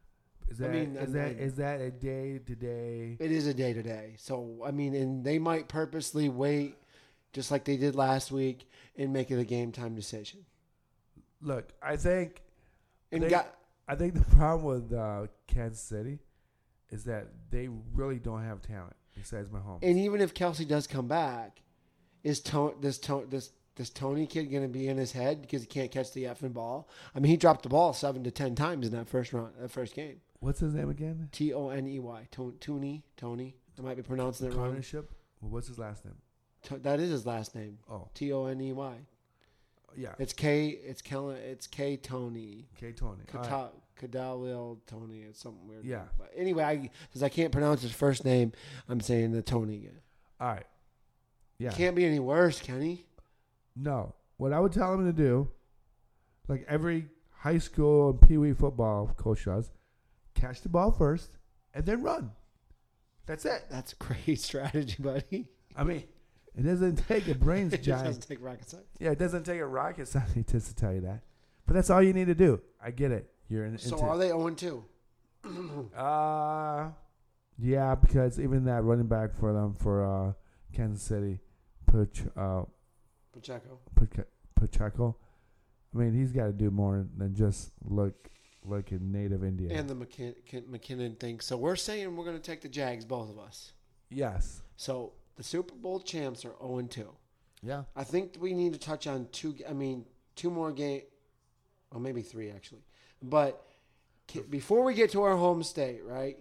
Is 0.48 0.61
I 0.61 0.64
that 0.66 0.72
mean, 0.72 0.96
is 0.96 1.12
that 1.12 1.26
I- 1.26 1.30
is 1.30 1.55
that 1.57 1.80
a 1.80 1.90
day 1.90 2.38
to 2.38 2.55
day? 2.55 3.16
It 3.18 3.32
is 3.32 3.46
a 3.46 3.55
day 3.55 3.72
to 3.72 3.82
day. 3.82 4.14
So 4.18 4.61
I 4.64 4.70
mean, 4.70 4.94
and 4.94 5.24
they 5.24 5.38
might 5.38 5.68
purposely 5.68 6.28
wait, 6.28 6.76
just 7.32 7.50
like 7.50 7.64
they 7.64 7.76
did 7.76 7.94
last 7.94 8.30
week, 8.30 8.68
and 8.96 9.12
make 9.12 9.30
it 9.30 9.38
a 9.38 9.44
game 9.44 9.72
time 9.72 9.94
decision. 9.94 10.44
Look, 11.40 11.72
I 11.82 11.96
think 11.96 12.42
And 13.12 13.28
got 13.28 13.55
I 13.88 13.94
think 13.96 14.14
the 14.14 14.36
problem 14.36 14.64
with 14.82 14.92
uh, 14.98 15.26
Kansas 15.46 15.80
City 15.80 16.18
is 16.90 17.05
that 17.05 17.28
they 17.50 17.68
really 17.94 18.18
don't 18.18 18.42
have 18.42 18.62
talent 18.62 18.96
besides 19.14 19.48
Mahomes. 19.48 19.80
and 19.82 19.98
even 19.98 20.20
if 20.20 20.34
Kelce 20.34 20.66
does 20.66 20.86
come 20.86 21.07
back, 21.09 21.61
is 22.22 22.40
to, 22.40 22.74
this 22.80 22.98
to, 22.98 23.26
this 23.28 23.50
this 23.77 23.91
Toney 23.91 24.27
kid 24.27 24.51
going 24.51 24.62
to 24.62 24.68
be 24.68 24.89
in 24.89 24.97
his 24.97 25.12
head 25.12 25.43
because 25.43 25.62
he 25.62 25.66
can't 25.66 25.91
catch 25.91 26.12
the 26.12 26.25
effing 26.25 26.53
ball? 26.53 26.89
I 27.14 27.18
mean, 27.20 27.31
he 27.31 27.37
dropped 27.37 27.62
the 27.62 27.68
ball 27.68 27.93
seven 27.93 28.22
to 28.25 28.31
ten 28.31 28.55
times 28.55 28.87
in 28.87 28.93
that 28.95 29.09
first 29.09 29.33
round, 29.33 29.55
that 29.59 29.70
first 29.70 29.95
game. 29.95 30.20
What's 30.41 30.61
his 30.61 30.75
name 30.75 30.91
again? 30.91 31.29
T 31.33 31.53
O 31.55 31.70
N 31.70 31.87
E 31.87 31.99
Y, 31.99 32.29
Tony, 32.31 33.03
Tony. 33.16 33.57
I 33.79 33.83
might 33.83 33.97
be 33.97 34.03
pronouncing 34.03 34.49
it 34.49 34.55
wrong. 34.55 34.83
What's 35.41 35.68
his 35.68 35.79
last 35.79 36.05
name? 36.05 36.14
That 36.83 37.01
is 37.01 37.11
his 37.11 37.27
last 37.27 37.55
name. 37.55 37.79
Oh, 37.91 38.09
T 38.14 38.33
O 38.33 38.47
N 38.47 38.61
E 38.61 38.72
Y. 38.72 38.95
yeah, 39.97 40.14
It's 40.18 40.33
K. 40.33 40.68
It's 40.68 41.03
Kellen. 41.03 41.37
It's 41.37 41.66
K 41.66 41.97
Toney. 41.97 42.66
K 42.79 42.93
Toney. 42.93 43.22
Kata- 43.27 43.70
Kadalil 44.01 44.79
Toney. 44.87 45.20
It's 45.29 45.41
something 45.41 45.66
weird. 45.68 45.85
Yeah. 45.85 46.03
But 46.18 46.31
anyway, 46.37 46.62
I 46.64 46.91
because 47.09 47.22
I 47.22 47.29
can't 47.29 47.53
pronounce 47.53 47.83
his 47.83 47.93
first 47.93 48.25
name, 48.25 48.53
I'm 48.89 49.01
saying 49.01 49.33
the 49.33 49.43
Toney 49.43 49.77
again. 49.77 50.01
All 50.41 50.49
right. 50.49 50.66
Yeah. 51.59 51.70
Can't 51.70 51.95
be 51.97 52.05
any 52.05 52.18
worse, 52.18 52.61
Kenny. 52.61 53.07
No. 53.77 54.14
What 54.37 54.53
I 54.53 54.61
would 54.61 54.72
tell 54.72 54.95
him 54.95 55.05
to 55.07 55.12
do, 55.12 55.49
like 56.49 56.64
every 56.68 57.07
high 57.31 57.59
school 57.59 58.11
and 58.11 58.20
pee 58.20 58.39
wee 58.39 58.53
football 58.53 59.12
coach 59.16 59.45
does, 59.45 59.70
catch 60.35 60.61
the 60.62 60.68
ball 60.68 60.91
first 60.91 61.39
and 61.72 61.85
then 61.87 62.03
run. 62.03 62.31
That's 63.27 63.45
it. 63.45 63.64
That's 63.70 63.93
a 63.93 63.97
great 63.97 64.41
strategy, 64.41 64.97
buddy. 64.99 65.47
I 65.77 65.85
mean, 65.85 66.05
it 66.57 66.62
doesn't 66.62 66.97
take 67.09 67.27
a 67.29 67.35
brains 67.47 67.72
it 67.72 67.85
doesn't 67.85 68.29
take 68.29 68.43
rocket 68.43 68.68
science. 68.68 68.87
Yeah, 68.99 69.11
it 69.11 69.18
doesn't 69.18 69.45
take 69.45 69.61
a 69.61 69.66
rocket 69.66 70.09
scientist 70.09 70.68
to 70.68 70.77
tell 70.77 70.93
you 70.93 71.01
that. 71.03 71.22
But 71.66 71.75
that's 71.75 71.91
all 71.91 72.03
you 72.03 72.12
need 72.12 72.27
to 72.27 72.35
do. 72.35 72.61
I 72.83 72.91
get 72.91 73.11
it. 73.11 73.31
You're 73.49 73.64
in, 73.66 73.79
So 73.79 73.97
into 73.97 74.07
are 74.07 74.18
they 74.18 74.29
0 74.29 74.51
2? 75.45 75.91
Uh, 75.97 76.89
yeah, 77.59 77.95
because 77.95 78.41
even 78.41 78.64
that 78.64 78.83
running 78.83 79.07
back 79.07 79.35
for 79.35 79.53
them 79.53 79.75
for 79.79 80.05
uh, 80.05 80.33
Kansas 80.72 81.03
City, 81.03 81.41
Pach, 81.87 82.09
uh, 82.37 82.62
Pacheco. 83.35 83.78
Pacheco. 84.55 85.16
I 85.95 85.99
mean, 85.99 86.12
he's 86.14 86.32
got 86.32 86.47
to 86.47 86.53
do 86.53 86.70
more 86.70 87.07
than 87.16 87.35
just 87.35 87.70
look 87.85 88.14
like 88.64 88.91
a 88.93 88.99
native 88.99 89.45
Indian. 89.45 89.70
And 89.72 89.89
the 89.89 89.95
McKin- 89.95 90.35
McKinnon 90.70 91.18
thing. 91.20 91.41
So 91.41 91.57
we're 91.57 91.76
saying 91.76 92.16
we're 92.16 92.24
going 92.24 92.37
to 92.37 92.43
take 92.43 92.62
the 92.62 92.68
Jags, 92.68 93.05
both 93.05 93.30
of 93.30 93.39
us. 93.39 93.72
yes. 94.11 94.62
So 94.76 95.12
the 95.37 95.43
Super 95.45 95.74
Bowl 95.74 96.01
champs 96.01 96.45
are 96.45 96.55
0 96.61 96.82
2. 96.89 97.09
Yeah. 97.62 97.85
I 97.95 98.03
think 98.05 98.37
we 98.41 98.53
need 98.55 98.72
to 98.72 98.78
touch 98.78 99.07
on 99.07 99.28
two. 99.32 99.55
I 99.68 99.72
mean, 99.72 100.05
two 100.37 100.51
more 100.51 100.72
game, 100.72 101.03
or 101.93 102.01
maybe 102.01 102.22
three 102.22 102.51
actually. 102.51 102.82
But 103.22 103.64
before 104.51 104.82
we 104.85 104.95
get 104.95 105.11
to 105.12 105.22
our 105.22 105.37
home 105.37 105.62
state, 105.62 106.01
right? 106.05 106.37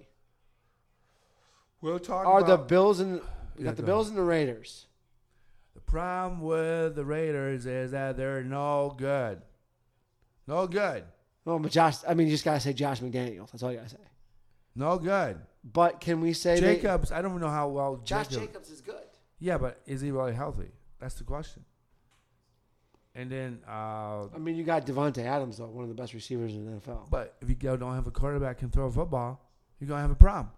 We'll 1.81 1.99
talk 1.99 2.25
Are 2.25 2.41
the 2.43 2.53
about 2.55 2.67
Bills 2.67 2.99
and 2.99 3.21
we 3.57 3.63
Yeah, 3.63 3.65
got 3.65 3.75
the 3.75 3.81
go 3.83 3.85
Bills 3.87 4.09
and 4.09 4.17
the 4.17 4.23
Raiders? 4.23 4.87
The 5.75 5.81
problem 5.81 6.41
with 6.41 6.95
the 6.95 7.05
Raiders 7.05 7.65
is 7.65 7.91
that 7.91 8.17
they're 8.17 8.43
no 8.43 8.93
good. 8.97 9.41
No 10.47 10.67
good. 10.67 11.03
No, 11.45 11.59
but 11.59 11.71
Josh. 11.71 11.97
I 12.07 12.13
mean, 12.13 12.27
you 12.27 12.33
just 12.33 12.45
gotta 12.45 12.59
say 12.59 12.73
Josh 12.73 12.99
McDaniels. 13.01 13.51
That's 13.51 13.63
all 13.63 13.71
you 13.71 13.77
gotta 13.77 13.89
say. 13.89 13.97
No 14.75 14.97
good. 14.97 15.39
But 15.63 15.99
can 16.01 16.19
we 16.21 16.33
say 16.33 16.59
they- 16.59 16.75
Jacobs, 16.75 17.11
I 17.11 17.21
don't 17.21 17.39
know 17.39 17.49
how 17.49 17.69
well 17.69 17.97
Josh 17.97 18.27
Jacobs- 18.27 18.47
Jacobs 18.47 18.69
is 18.69 18.81
good. 18.81 18.95
Yeah, 19.39 19.57
but 19.57 19.81
is 19.85 20.01
he 20.01 20.11
really 20.11 20.33
healthy? 20.33 20.71
That's 20.99 21.15
the 21.15 21.23
question. 21.23 21.65
And 23.15 23.29
then, 23.31 23.59
uh, 23.67 24.27
I 24.33 24.37
mean, 24.39 24.55
you 24.55 24.63
got 24.63 24.85
Davante 24.87 25.19
Adams 25.23 25.57
though, 25.57 25.67
one 25.67 25.83
of 25.83 25.89
the 25.89 25.95
best 25.95 26.13
receivers 26.13 26.53
in 26.53 26.65
the 26.65 26.71
NFL. 26.79 27.07
but 27.11 27.35
if 27.41 27.49
you 27.49 27.55
go 27.55 27.77
don't 27.77 27.93
have 27.93 28.07
a 28.07 28.11
quarterback 28.11 28.57
can 28.57 28.71
throw 28.71 28.85
a 28.87 28.91
football, 28.91 29.39
you're 29.79 29.87
gonna 29.87 30.01
have 30.01 30.11
a 30.11 30.15
problem. 30.15 30.51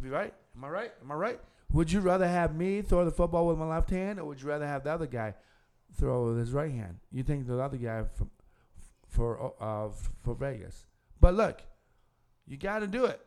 Be 0.00 0.08
right? 0.08 0.32
Am 0.56 0.64
I 0.64 0.68
right? 0.68 0.92
Am 1.02 1.10
I 1.12 1.14
right? 1.14 1.40
Would 1.72 1.90
you 1.90 2.00
rather 2.00 2.28
have 2.28 2.54
me 2.54 2.82
throw 2.82 3.04
the 3.04 3.10
football 3.10 3.46
with 3.46 3.58
my 3.58 3.66
left 3.66 3.90
hand, 3.90 4.18
or 4.18 4.24
would 4.26 4.40
you 4.42 4.48
rather 4.48 4.66
have 4.66 4.84
the 4.84 4.90
other 4.90 5.06
guy 5.06 5.34
throw 5.94 6.26
with 6.28 6.38
his 6.38 6.52
right 6.52 6.70
hand? 6.70 6.98
You 7.10 7.22
think 7.22 7.46
the 7.46 7.58
other 7.58 7.76
guy 7.78 8.04
from 8.14 8.30
for 9.08 9.54
uh 9.60 9.88
for 10.22 10.34
Vegas? 10.34 10.86
But 11.20 11.34
look, 11.34 11.62
you 12.46 12.56
got 12.56 12.80
to 12.80 12.86
do 12.86 13.04
it. 13.06 13.20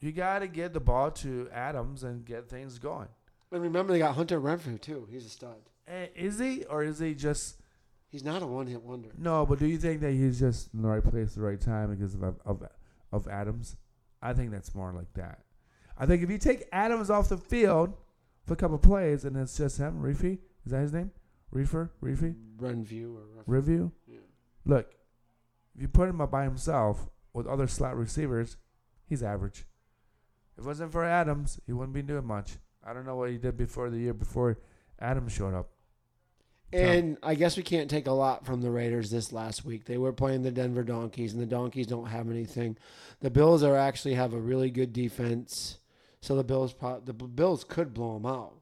You 0.00 0.12
got 0.12 0.40
to 0.40 0.48
get 0.48 0.74
the 0.74 0.80
ball 0.80 1.10
to 1.12 1.48
Adams 1.50 2.02
and 2.04 2.24
get 2.24 2.48
things 2.50 2.78
going. 2.78 3.08
And 3.50 3.62
remember, 3.62 3.92
they 3.92 4.00
got 4.00 4.16
Hunter 4.16 4.40
Renfrow 4.40 4.80
too. 4.80 5.06
He's 5.10 5.24
a 5.24 5.30
stud. 5.30 5.56
Eh, 5.86 6.08
Is 6.14 6.38
he, 6.38 6.64
or 6.64 6.82
is 6.82 6.98
he 6.98 7.14
just? 7.14 7.60
He's 8.08 8.24
not 8.24 8.42
a 8.42 8.46
one-hit 8.46 8.82
wonder. 8.82 9.08
No, 9.18 9.44
but 9.46 9.58
do 9.58 9.66
you 9.66 9.78
think 9.78 10.00
that 10.02 10.12
he's 10.12 10.38
just 10.38 10.72
in 10.74 10.82
the 10.82 10.88
right 10.88 11.02
place 11.02 11.30
at 11.30 11.34
the 11.36 11.40
right 11.42 11.60
time 11.60 11.94
because 11.94 12.14
of 12.14 12.22
of 12.44 12.62
of 13.12 13.28
Adams? 13.28 13.76
I 14.20 14.32
think 14.34 14.50
that's 14.50 14.74
more 14.74 14.92
like 14.92 15.12
that. 15.14 15.40
I 15.98 16.06
think 16.06 16.22
if 16.22 16.30
you 16.30 16.38
take 16.38 16.68
Adams 16.72 17.10
off 17.10 17.28
the 17.28 17.36
field 17.36 17.94
for 18.44 18.54
a 18.54 18.56
couple 18.56 18.78
plays 18.78 19.24
and 19.24 19.36
it's 19.36 19.56
just 19.56 19.78
him, 19.78 20.00
Reefy, 20.02 20.38
is 20.64 20.72
that 20.72 20.80
his 20.80 20.92
name? 20.92 21.12
Reefer, 21.50 21.92
Reefy, 22.00 22.34
Renview 22.56 23.14
or 23.14 23.26
Renfrew. 23.36 23.42
Review. 23.46 23.92
Yeah. 24.08 24.18
Look, 24.64 24.94
if 25.74 25.82
you 25.82 25.88
put 25.88 26.08
him 26.08 26.20
up 26.20 26.30
by 26.32 26.44
himself 26.44 27.08
with 27.32 27.46
other 27.46 27.68
slot 27.68 27.96
receivers, 27.96 28.56
he's 29.06 29.22
average. 29.22 29.64
If 30.56 30.64
it 30.64 30.66
wasn't 30.66 30.92
for 30.92 31.04
Adams, 31.04 31.60
he 31.66 31.72
wouldn't 31.72 31.94
be 31.94 32.02
doing 32.02 32.26
much. 32.26 32.58
I 32.84 32.92
don't 32.92 33.06
know 33.06 33.16
what 33.16 33.30
he 33.30 33.38
did 33.38 33.56
before 33.56 33.88
the 33.88 33.98
year 33.98 34.14
before 34.14 34.58
Adams 35.00 35.32
showed 35.32 35.54
up. 35.54 35.70
And 36.72 37.18
I 37.22 37.36
guess 37.36 37.56
we 37.56 37.62
can't 37.62 37.88
take 37.88 38.08
a 38.08 38.12
lot 38.12 38.44
from 38.44 38.60
the 38.60 38.70
Raiders 38.70 39.10
this 39.10 39.32
last 39.32 39.64
week. 39.64 39.84
They 39.84 39.96
were 39.96 40.12
playing 40.12 40.42
the 40.42 40.50
Denver 40.50 40.82
Donkeys, 40.82 41.32
and 41.32 41.40
the 41.40 41.46
Donkeys 41.46 41.86
don't 41.86 42.06
have 42.06 42.28
anything. 42.28 42.76
The 43.20 43.30
Bills 43.30 43.62
are 43.62 43.76
actually 43.76 44.14
have 44.14 44.34
a 44.34 44.40
really 44.40 44.70
good 44.70 44.92
defense, 44.92 45.78
so 46.24 46.34
the 46.36 46.44
Bills 46.44 46.72
pro- 46.72 47.00
the 47.00 47.12
Bills 47.12 47.64
could 47.64 47.92
blow 47.92 48.14
them 48.14 48.24
out. 48.26 48.54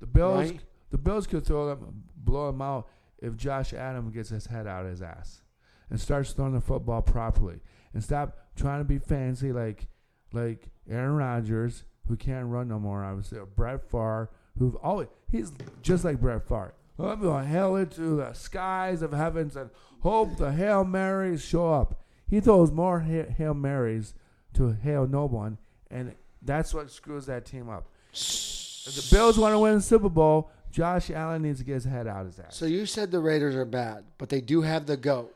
The 0.00 0.06
Bills, 0.06 0.50
Right. 0.50 0.60
the 0.90 0.98
Bills 0.98 1.26
could 1.28 1.44
throw 1.44 1.66
them, 1.68 2.04
blow 2.16 2.48
him 2.48 2.60
out 2.60 2.88
if 3.18 3.36
Josh 3.36 3.72
Adams 3.72 4.12
gets 4.12 4.30
his 4.30 4.46
head 4.46 4.66
out 4.66 4.84
of 4.84 4.90
his 4.90 5.00
ass 5.02 5.42
and 5.90 6.00
starts 6.00 6.32
throwing 6.32 6.54
the 6.54 6.60
football 6.60 7.00
properly 7.02 7.60
and 7.94 8.02
stop 8.02 8.36
trying 8.56 8.80
to 8.80 8.84
be 8.84 8.98
fancy 8.98 9.52
like 9.52 9.86
like 10.32 10.70
Aaron 10.90 11.14
Rodgers 11.14 11.84
who 12.08 12.16
can't 12.16 12.46
run 12.48 12.66
no 12.68 12.78
more. 12.80 13.04
Obviously, 13.04 13.38
or 13.38 13.46
Brett 13.46 13.88
Favre 13.88 14.30
who've 14.58 14.76
always 14.76 15.06
he's 15.30 15.52
just 15.82 16.04
like 16.04 16.20
Brett 16.20 16.48
Favre. 16.48 16.74
I'm 16.98 17.20
going 17.20 17.44
to 17.44 17.48
hail 17.48 17.76
it 17.76 17.92
to 17.92 18.16
the 18.16 18.32
skies 18.32 19.02
of 19.02 19.12
heavens 19.12 19.54
and 19.54 19.70
hope 20.00 20.36
the 20.36 20.50
hail 20.50 20.82
marys 20.82 21.42
show 21.44 21.72
up. 21.72 22.02
He 22.26 22.40
throws 22.40 22.72
more 22.72 23.00
hail 23.00 23.54
marys 23.54 24.14
to 24.54 24.72
hail 24.72 25.06
no 25.06 25.26
one, 25.26 25.58
and 25.92 26.16
that's 26.42 26.72
what 26.74 26.90
screws 26.90 27.26
that 27.26 27.44
team 27.44 27.68
up. 27.68 27.88
If 28.12 28.94
the 28.94 29.14
Bills 29.16 29.38
want 29.38 29.54
to 29.54 29.58
win 29.58 29.74
the 29.74 29.80
Super 29.80 30.08
Bowl, 30.08 30.50
Josh 30.70 31.10
Allen 31.10 31.42
needs 31.42 31.58
to 31.58 31.64
get 31.64 31.74
his 31.74 31.84
head 31.84 32.06
out 32.06 32.22
of 32.22 32.26
his 32.28 32.38
ass. 32.38 32.56
So 32.56 32.66
you 32.66 32.86
said 32.86 33.10
the 33.10 33.20
Raiders 33.20 33.54
are 33.54 33.64
bad, 33.64 34.04
but 34.18 34.28
they 34.28 34.40
do 34.40 34.62
have 34.62 34.86
the 34.86 34.96
goat. 34.96 35.34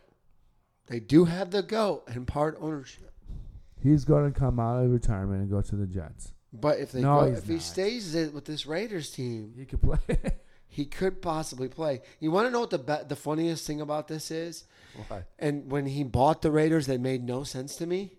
They 0.87 1.01
do 1.01 1.25
have 1.25 1.51
the 1.51 1.63
goat 1.63 2.05
and 2.09 2.27
part 2.27 2.57
ownership. 2.61 3.13
He's 3.83 4.05
going 4.05 4.33
to 4.33 4.39
come 4.39 4.61
out 4.61 4.85
of 4.85 4.91
retirement 4.91 5.41
and 5.43 5.51
go 5.51 5.61
to 5.61 5.77
the 5.77 5.87
Jets. 5.87 6.33
But 6.53 6.79
if 6.79 6.93
they 6.93 7.01
No, 7.01 7.21
go, 7.21 7.29
he's 7.31 7.39
if 7.39 7.47
he 7.47 7.53
not. 7.55 7.63
stays 7.63 8.15
with 8.33 8.45
this 8.45 8.67
Raiders 8.67 9.11
team, 9.11 9.55
He 9.57 9.65
could 9.65 9.81
play. 9.83 9.99
he 10.69 10.85
could 10.85 11.21
possibly 11.23 11.69
play. 11.69 12.03
You 12.21 12.31
want 12.31 12.47
to 12.47 12.51
know 12.51 12.61
what 12.61 12.71
the 12.71 12.79
be- 12.79 13.09
the 13.09 13.17
funniest 13.17 13.67
thing 13.67 13.81
about 13.81 14.07
this 14.09 14.31
is? 14.31 14.65
what? 15.09 15.25
And 15.39 15.71
when 15.71 15.87
he 15.87 16.05
bought 16.05 16.43
the 16.43 16.51
Raiders, 16.51 16.87
that 16.87 17.01
made 17.01 17.25
no 17.25 17.43
sense 17.43 17.77
to 17.77 17.87
me. 17.87 18.13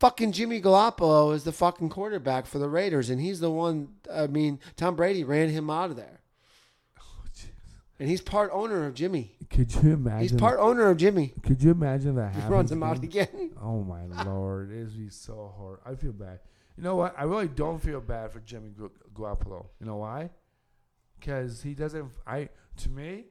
Fucking 0.00 0.30
Jimmy 0.32 0.60
Garoppolo 0.60 1.34
is 1.34 1.42
the 1.42 1.50
fucking 1.52 1.88
quarterback 1.88 2.46
for 2.46 2.58
the 2.58 2.68
Raiders, 2.68 3.10
and 3.10 3.20
he's 3.20 3.40
the 3.40 3.50
one. 3.50 3.88
I 4.12 4.28
mean, 4.28 4.60
Tom 4.76 4.94
Brady 4.94 5.24
ran 5.24 5.48
him 5.48 5.68
out 5.70 5.90
of 5.90 5.96
there, 5.96 6.20
oh, 7.00 7.24
and 7.98 8.08
he's 8.08 8.20
part 8.20 8.50
owner 8.52 8.86
of 8.86 8.94
Jimmy. 8.94 9.32
Could 9.50 9.74
you 9.74 9.94
imagine? 9.94 10.20
He's 10.20 10.32
part 10.32 10.60
owner 10.60 10.88
of 10.88 10.98
Jimmy. 10.98 11.34
Could 11.42 11.62
you 11.62 11.72
imagine 11.72 12.14
that 12.14 12.32
He 12.34 12.40
runs 12.42 12.70
him 12.70 12.82
out 12.82 13.02
again? 13.02 13.50
Oh 13.60 13.82
my 13.82 14.04
lord, 14.24 14.70
it'd 14.70 14.96
be 14.96 15.08
so 15.10 15.52
hard. 15.58 15.80
I 15.84 15.96
feel 15.96 16.12
bad. 16.12 16.38
You 16.76 16.84
know 16.84 16.94
what? 16.94 17.12
I 17.18 17.24
really 17.24 17.48
don't 17.48 17.82
feel 17.82 18.00
bad 18.00 18.30
for 18.30 18.38
Jimmy 18.38 18.70
Garoppolo. 19.12 19.66
You 19.80 19.86
know 19.86 19.96
why? 19.96 20.30
Because 21.18 21.60
he 21.60 21.74
doesn't. 21.74 22.12
I 22.24 22.50
to 22.76 22.88
me, 22.88 23.24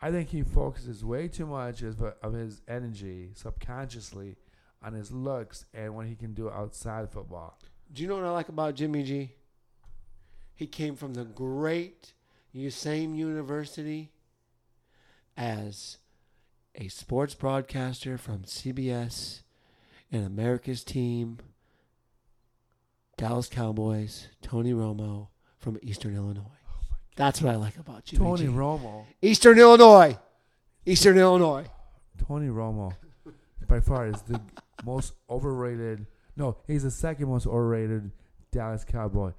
I 0.00 0.12
think 0.12 0.28
he 0.28 0.44
focuses 0.44 1.04
way 1.04 1.26
too 1.26 1.46
much 1.46 1.82
of 1.82 2.32
his 2.32 2.62
energy 2.68 3.30
subconsciously 3.34 4.36
on 4.84 4.92
his 4.92 5.10
looks 5.10 5.64
and 5.72 5.94
what 5.94 6.06
he 6.06 6.14
can 6.14 6.34
do 6.34 6.50
outside 6.50 7.10
football. 7.10 7.58
Do 7.92 8.02
you 8.02 8.08
know 8.08 8.16
what 8.16 8.24
I 8.24 8.30
like 8.30 8.48
about 8.48 8.74
Jimmy 8.74 9.02
G? 9.02 9.32
He 10.54 10.66
came 10.66 10.94
from 10.94 11.14
the 11.14 11.24
great 11.24 12.12
same 12.70 13.14
university 13.14 14.12
as 15.36 15.98
a 16.74 16.88
sports 16.88 17.34
broadcaster 17.34 18.16
from 18.16 18.42
CBS 18.42 19.40
and 20.12 20.24
America's 20.24 20.84
team, 20.84 21.38
Dallas 23.16 23.48
Cowboys, 23.48 24.28
Tony 24.42 24.72
Romo 24.72 25.28
from 25.58 25.78
Eastern 25.82 26.14
Illinois. 26.14 26.42
Oh 26.68 26.96
That's 27.16 27.42
what 27.42 27.52
I 27.52 27.56
like 27.56 27.76
about 27.78 28.04
Jimmy 28.04 28.24
Tony 28.24 28.46
G. 28.46 28.48
Romo. 28.48 29.04
Eastern 29.22 29.58
Illinois. 29.58 30.18
Eastern 30.86 31.18
Illinois. 31.18 31.66
Tony 32.26 32.48
Romo, 32.48 32.94
by 33.66 33.80
far, 33.80 34.06
is 34.06 34.22
the 34.22 34.40
most 34.84 35.14
overrated. 35.30 36.06
No, 36.36 36.56
he's 36.66 36.82
the 36.82 36.90
second 36.90 37.28
most 37.28 37.46
overrated 37.46 38.10
Dallas 38.52 38.84
Cowboy. 38.84 39.32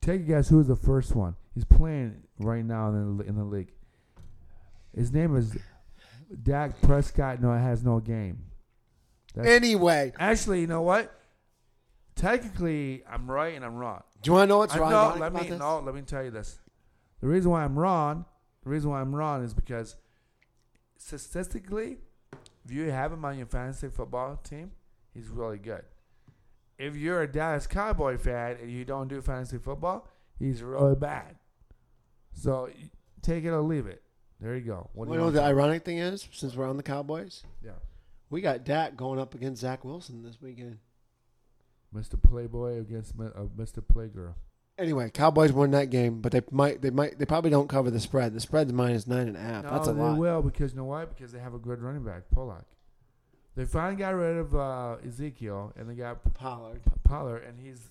Take 0.00 0.22
a 0.22 0.24
guess 0.24 0.48
who's 0.48 0.66
the 0.66 0.76
first 0.76 1.14
one. 1.14 1.36
He's 1.54 1.64
playing 1.64 2.22
right 2.38 2.64
now 2.64 2.88
in 2.88 3.16
the, 3.18 3.24
in 3.24 3.36
the 3.36 3.44
league. 3.44 3.72
His 4.94 5.12
name 5.12 5.36
is 5.36 5.56
Dak 6.42 6.80
Prescott. 6.82 7.40
No, 7.40 7.52
it 7.52 7.60
has 7.60 7.84
no 7.84 8.00
game. 8.00 8.44
That's- 9.34 9.54
Anyway, 9.54 10.12
Actually, 10.18 10.60
you 10.60 10.66
know 10.66 10.82
what? 10.82 11.12
Technically, 12.14 13.02
I'm 13.10 13.30
right 13.30 13.54
and 13.54 13.64
I'm 13.64 13.76
wrong. 13.76 14.02
do 14.22 14.30
you 14.30 14.34
want 14.34 14.48
to 14.48 14.48
know 14.48 14.58
what's 14.58 14.74
I 14.74 14.78
wrong 14.78 14.90
know, 14.90 15.10
about 15.14 15.20
let 15.20 15.42
me 15.42 15.48
this? 15.48 15.58
no, 15.58 15.78
let 15.80 15.94
me 15.94 16.02
tell 16.02 16.22
you 16.22 16.30
this. 16.30 16.58
The 17.20 17.26
reason 17.28 17.50
why 17.50 17.64
I'm 17.64 17.78
wrong, 17.78 18.26
the 18.64 18.70
reason 18.70 18.90
why 18.90 19.00
I'm 19.00 19.14
wrong 19.14 19.42
is 19.44 19.54
because 19.54 19.96
statistically, 20.98 21.96
if 22.64 22.70
you 22.70 22.90
have 22.90 23.12
him 23.12 23.24
on 23.24 23.38
your 23.38 23.46
fantasy 23.46 23.88
football 23.88 24.36
team, 24.36 24.72
he's 25.14 25.28
really 25.28 25.58
good. 25.58 25.82
If 26.78 26.96
you're 26.96 27.22
a 27.22 27.30
Dallas 27.30 27.66
Cowboy 27.66 28.18
fan 28.18 28.56
and 28.60 28.70
you 28.70 28.84
don't 28.84 29.08
do 29.08 29.20
fantasy 29.20 29.58
football, 29.58 30.08
he's 30.38 30.62
really 30.62 30.96
bad. 30.96 31.36
So 32.32 32.70
take 33.20 33.44
it 33.44 33.50
or 33.50 33.60
leave 33.60 33.86
it. 33.86 34.02
There 34.40 34.56
you 34.56 34.62
go. 34.62 34.90
What 34.94 35.04
do 35.06 35.12
You 35.12 35.18
you 35.18 35.24
know 35.24 35.30
the 35.30 35.42
ironic 35.42 35.84
thing 35.84 35.98
is, 35.98 36.28
since 36.32 36.56
we're 36.56 36.68
on 36.68 36.76
the 36.76 36.82
Cowboys, 36.82 37.44
Yeah, 37.64 37.72
we 38.30 38.40
got 38.40 38.64
Dak 38.64 38.96
going 38.96 39.20
up 39.20 39.34
against 39.34 39.60
Zach 39.60 39.84
Wilson 39.84 40.22
this 40.24 40.40
weekend. 40.40 40.78
Mr. 41.94 42.20
Playboy 42.20 42.80
against 42.80 43.12
uh, 43.20 43.44
Mr. 43.56 43.80
Playgirl. 43.82 44.34
Anyway, 44.78 45.10
Cowboys 45.10 45.52
won 45.52 45.70
that 45.72 45.90
game, 45.90 46.22
but 46.22 46.32
they 46.32 46.40
might, 46.50 46.80
they 46.80 46.88
might, 46.90 47.18
they 47.18 47.26
probably 47.26 47.50
don't 47.50 47.68
cover 47.68 47.90
the 47.90 48.00
spread. 48.00 48.32
The 48.32 48.40
spread's 48.40 48.72
minus 48.72 49.06
nine 49.06 49.28
and 49.28 49.36
a 49.36 49.40
half. 49.40 49.64
No, 49.64 49.70
That's 49.70 49.88
a 49.88 49.92
they 49.92 50.00
lot. 50.00 50.16
will 50.18 50.42
because 50.42 50.72
you 50.72 50.78
know 50.78 50.86
why? 50.86 51.04
Because 51.04 51.30
they 51.30 51.38
have 51.38 51.52
a 51.52 51.58
good 51.58 51.82
running 51.82 52.02
back, 52.02 52.22
Pollock. 52.34 52.64
They 53.54 53.64
finally 53.64 53.96
got 53.96 54.14
rid 54.14 54.36
of 54.36 54.54
uh, 54.54 54.96
Ezekiel 55.06 55.72
and 55.76 55.88
they 55.88 55.94
got 55.94 56.34
Pollard. 56.34 56.80
Pollard, 57.04 57.44
and 57.44 57.60
he's 57.60 57.90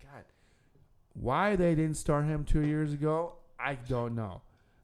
God. 0.00 0.24
Why 1.14 1.56
they 1.56 1.74
didn't 1.74 1.96
start 1.96 2.24
him 2.24 2.44
two 2.44 2.60
years 2.60 2.92
ago, 2.92 3.34
I 3.58 3.74
don't 3.74 4.14
know. 4.14 4.42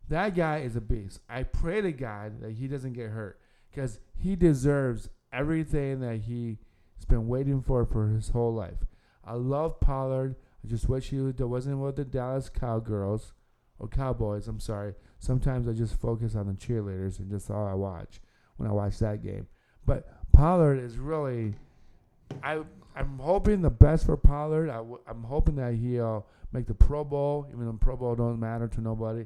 That 0.08 0.34
guy 0.34 0.58
is 0.58 0.74
a 0.74 0.80
beast. 0.80 1.20
I 1.28 1.42
pray 1.42 1.80
to 1.82 1.92
God 1.92 2.40
that 2.40 2.52
he 2.52 2.66
doesn't 2.66 2.94
get 2.94 3.10
hurt 3.10 3.38
because 3.70 4.00
he 4.16 4.34
deserves 4.34 5.08
everything 5.32 6.00
that 6.00 6.20
he's 6.22 6.56
been 7.08 7.28
waiting 7.28 7.62
for 7.62 7.84
for 7.84 8.08
his 8.08 8.30
whole 8.30 8.54
life. 8.54 8.86
I 9.24 9.34
love 9.34 9.80
Pollard. 9.80 10.34
I 10.64 10.68
just 10.68 10.88
wish 10.88 11.10
he 11.10 11.20
wasn't 11.20 11.78
with 11.78 11.96
the 11.96 12.04
Dallas 12.04 12.48
Cowgirls 12.48 13.34
or 13.78 13.86
Cowboys. 13.86 14.48
I'm 14.48 14.60
sorry. 14.60 14.94
Sometimes 15.18 15.68
I 15.68 15.72
just 15.72 16.00
focus 16.00 16.34
on 16.34 16.46
the 16.46 16.54
cheerleaders 16.54 17.18
and 17.18 17.30
just 17.30 17.50
all 17.50 17.66
I 17.66 17.74
watch 17.74 18.20
when 18.56 18.68
I 18.68 18.72
watch 18.72 18.98
that 18.98 19.22
game. 19.22 19.46
But 19.88 20.06
Pollard 20.32 20.78
is 20.78 20.98
really, 20.98 21.54
I 22.42 22.60
I'm 22.94 23.18
hoping 23.18 23.62
the 23.62 23.70
best 23.70 24.04
for 24.04 24.18
Pollard. 24.18 24.68
I 24.68 24.76
w- 24.76 25.00
I'm 25.08 25.24
hoping 25.24 25.56
that 25.56 25.74
he'll 25.74 26.26
make 26.52 26.66
the 26.66 26.74
Pro 26.74 27.04
Bowl, 27.04 27.46
even 27.50 27.64
though 27.64 27.72
Pro 27.72 27.96
Bowl 27.96 28.14
don't 28.14 28.38
matter 28.38 28.68
to 28.68 28.80
nobody. 28.82 29.24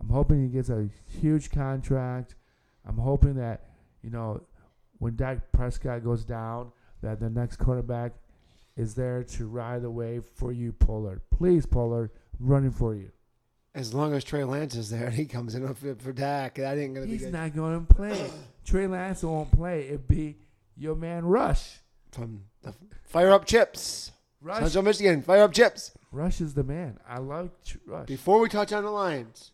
I'm 0.00 0.08
hoping 0.08 0.42
he 0.42 0.48
gets 0.48 0.68
a 0.68 0.88
huge 1.08 1.50
contract. 1.50 2.36
I'm 2.86 2.98
hoping 2.98 3.34
that 3.34 3.64
you 4.00 4.10
know 4.10 4.42
when 4.98 5.16
Dak 5.16 5.50
Prescott 5.50 6.04
goes 6.04 6.24
down, 6.24 6.70
that 7.02 7.18
the 7.18 7.28
next 7.28 7.56
quarterback 7.56 8.12
is 8.76 8.94
there 8.94 9.24
to 9.24 9.46
ride 9.48 9.82
the 9.82 9.90
wave 9.90 10.24
for 10.36 10.52
you, 10.52 10.72
Pollard. 10.72 11.20
Please, 11.30 11.66
Pollard, 11.66 12.12
I'm 12.38 12.46
running 12.46 12.70
for 12.70 12.94
you. 12.94 13.10
As 13.74 13.92
long 13.92 14.14
as 14.14 14.22
Trey 14.22 14.44
Lance 14.44 14.76
is 14.76 14.88
there 14.88 15.06
and 15.06 15.14
he 15.14 15.26
comes 15.26 15.56
in 15.56 15.66
for, 15.74 15.96
for 15.96 16.12
Dak, 16.12 16.54
that 16.54 16.78
ain't 16.78 16.94
gonna 16.94 17.06
be 17.06 17.12
He's 17.18 17.26
not 17.26 17.56
going 17.56 17.84
to 17.86 17.94
play. 17.94 18.30
Trey 18.66 18.86
Lance 18.86 19.22
won't 19.22 19.50
play. 19.52 19.86
It'd 19.86 20.08
be 20.08 20.36
your 20.76 20.94
man 20.94 21.24
Rush. 21.24 21.78
From 22.12 22.42
the 22.62 22.74
fire 23.04 23.30
up 23.30 23.44
chips, 23.44 24.10
Rush, 24.40 24.60
Central 24.62 24.84
Michigan, 24.84 25.22
fire 25.22 25.42
up 25.42 25.52
chips. 25.52 25.92
Rush 26.12 26.40
is 26.40 26.54
the 26.54 26.64
man. 26.64 26.98
I 27.08 27.18
love 27.18 27.50
Rush. 27.86 28.06
Before 28.06 28.40
we 28.40 28.48
touch 28.48 28.72
on 28.72 28.84
the 28.84 28.90
Lions, 28.90 29.50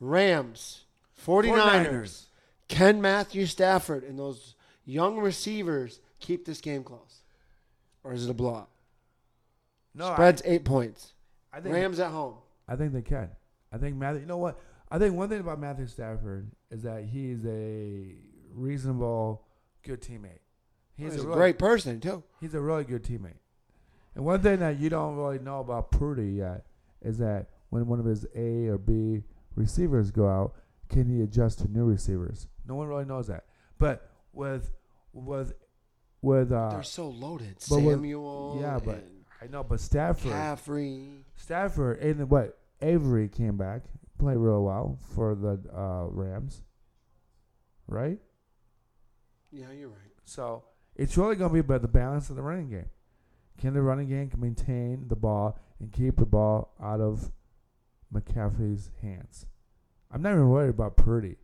Rams, 0.00 0.84
49ers, 1.26 2.26
Ken 2.68 3.00
Matthew 3.00 3.46
Stafford, 3.46 4.02
and 4.04 4.18
those 4.18 4.54
young 4.84 5.18
receivers 5.18 6.00
keep 6.20 6.44
this 6.46 6.60
game 6.60 6.84
close, 6.84 7.20
or 8.02 8.12
is 8.14 8.24
it 8.26 8.30
a 8.30 8.34
blowout? 8.34 8.70
No, 9.94 10.06
I- 10.08 10.14
Spread's 10.14 10.42
eight 10.44 10.64
points. 10.64 11.12
I 11.52 11.60
think 11.60 11.74
Rams 11.74 12.00
at 12.00 12.10
home. 12.10 12.34
I 12.66 12.76
think 12.76 12.92
they 12.92 13.02
can. 13.02 13.28
I 13.70 13.78
think 13.78 13.96
Matthew. 13.96 14.20
You 14.22 14.26
know 14.26 14.38
what? 14.38 14.58
I 14.90 14.98
think 14.98 15.14
one 15.14 15.28
thing 15.28 15.40
about 15.40 15.60
Matthew 15.60 15.86
Stafford 15.86 16.50
is 16.74 16.82
that 16.82 17.04
he's 17.04 17.46
a 17.46 18.16
reasonable, 18.52 19.46
good 19.84 20.02
teammate. 20.02 20.40
He's, 20.96 21.12
He's, 21.14 21.22
a 21.22 21.24
a, 21.24 21.26
really, 21.28 21.36
great 21.38 21.58
person 21.58 22.00
too. 22.00 22.22
He's 22.40 22.54
a 22.54 22.60
really 22.60 22.84
good 22.84 23.04
teammate. 23.04 23.38
And 24.14 24.24
one 24.24 24.40
thing 24.40 24.58
that 24.58 24.78
you 24.78 24.88
don't 24.90 25.16
really 25.16 25.38
know 25.38 25.60
about 25.60 25.90
Purdy 25.92 26.32
yet 26.34 26.66
is 27.02 27.18
that 27.18 27.46
when 27.70 27.86
one 27.86 28.00
of 28.00 28.06
his 28.06 28.26
A 28.34 28.66
or 28.66 28.78
B 28.78 29.22
receivers 29.54 30.10
go 30.10 30.28
out, 30.28 30.54
can 30.88 31.08
he 31.08 31.22
adjust 31.22 31.60
to 31.60 31.68
new 31.68 31.84
receivers? 31.84 32.48
No 32.66 32.74
one 32.74 32.88
really 32.88 33.04
knows 33.04 33.28
that. 33.28 33.44
But 33.78 34.08
with 34.32 34.70
with 35.12 35.52
with 36.22 36.52
uh, 36.52 36.70
They're 36.70 36.82
so 36.82 37.08
loaded. 37.08 37.56
but 37.68 37.80
with- 37.80 37.94
Samuel. 37.94 38.58
yeah, 38.60 38.80
but 38.84 39.04
I 39.42 39.46
know, 39.46 39.62
but 39.62 39.78
Stafford, 39.80 40.32
Caffrey. 40.32 41.24
Stafford, 41.36 41.98
and 42.00 42.30
what 42.30 42.58
Avery 42.82 43.28
came 43.28 43.56
back, 43.56 43.82
played 44.18 44.36
real 44.36 44.62
well 44.62 44.98
for 45.14 45.34
the 45.34 45.60
uh, 45.74 46.06
Rams, 46.08 46.62
right? 47.86 48.18
Yeah, 49.50 49.70
you're 49.76 49.88
right. 49.88 49.98
So 50.24 50.64
it's 50.96 51.16
really 51.16 51.36
going 51.36 51.50
to 51.50 51.54
be 51.54 51.60
about 51.60 51.82
the 51.82 51.88
balance 51.88 52.30
of 52.30 52.36
the 52.36 52.42
running 52.42 52.70
game. 52.70 52.90
Can 53.58 53.74
the 53.74 53.82
running 53.82 54.08
game 54.08 54.28
can 54.28 54.40
maintain 54.40 55.06
the 55.08 55.16
ball 55.16 55.58
and 55.78 55.92
keep 55.92 56.16
the 56.16 56.26
ball 56.26 56.74
out 56.82 57.00
of 57.00 57.30
McCaffrey's 58.12 58.90
hands? 59.00 59.46
I'm 60.10 60.22
not 60.22 60.32
even 60.32 60.48
worried 60.48 60.70
about 60.70 60.96
Purdy. 60.96 61.36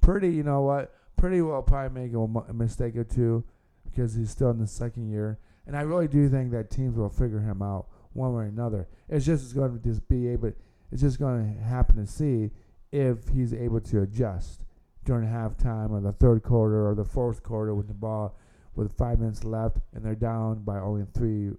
Purdy, 0.00 0.28
you 0.28 0.42
know 0.42 0.62
what? 0.62 0.94
Purdy 1.16 1.42
will 1.42 1.62
probably 1.62 2.02
make 2.02 2.14
a, 2.14 2.52
mistake 2.52 2.96
or 2.96 3.04
two 3.04 3.44
because 3.84 4.14
he's 4.14 4.30
still 4.30 4.50
in 4.50 4.58
the 4.58 4.66
second 4.66 5.10
year, 5.10 5.38
and 5.66 5.76
I 5.76 5.82
really 5.82 6.08
do 6.08 6.28
think 6.28 6.50
that 6.52 6.70
teams 6.70 6.96
will 6.96 7.10
figure 7.10 7.40
him 7.40 7.60
out 7.60 7.88
one 8.12 8.34
way 8.34 8.44
or 8.44 8.46
another. 8.46 8.88
It's 9.08 9.26
just 9.26 9.44
it's 9.44 9.52
going 9.52 9.78
to 9.78 9.84
just 9.86 10.08
be 10.08 10.28
able. 10.28 10.52
It's 10.92 11.02
just 11.02 11.18
going 11.18 11.54
to 11.54 11.62
happen 11.62 11.96
to 11.96 12.06
see 12.06 12.50
if 12.92 13.28
he's 13.28 13.54
able 13.54 13.80
to 13.80 14.02
adjust 14.02 14.62
during 15.04 15.28
halftime 15.28 15.90
or 15.90 16.00
the 16.00 16.12
third 16.12 16.42
quarter 16.42 16.88
or 16.88 16.94
the 16.94 17.04
fourth 17.04 17.42
quarter 17.42 17.74
with 17.74 17.88
the 17.88 17.94
ball 17.94 18.36
with 18.74 18.96
five 18.96 19.18
minutes 19.20 19.44
left 19.44 19.78
and 19.94 20.04
they're 20.04 20.14
down 20.14 20.62
by 20.62 20.78
only 20.78 21.04
three, 21.14 21.50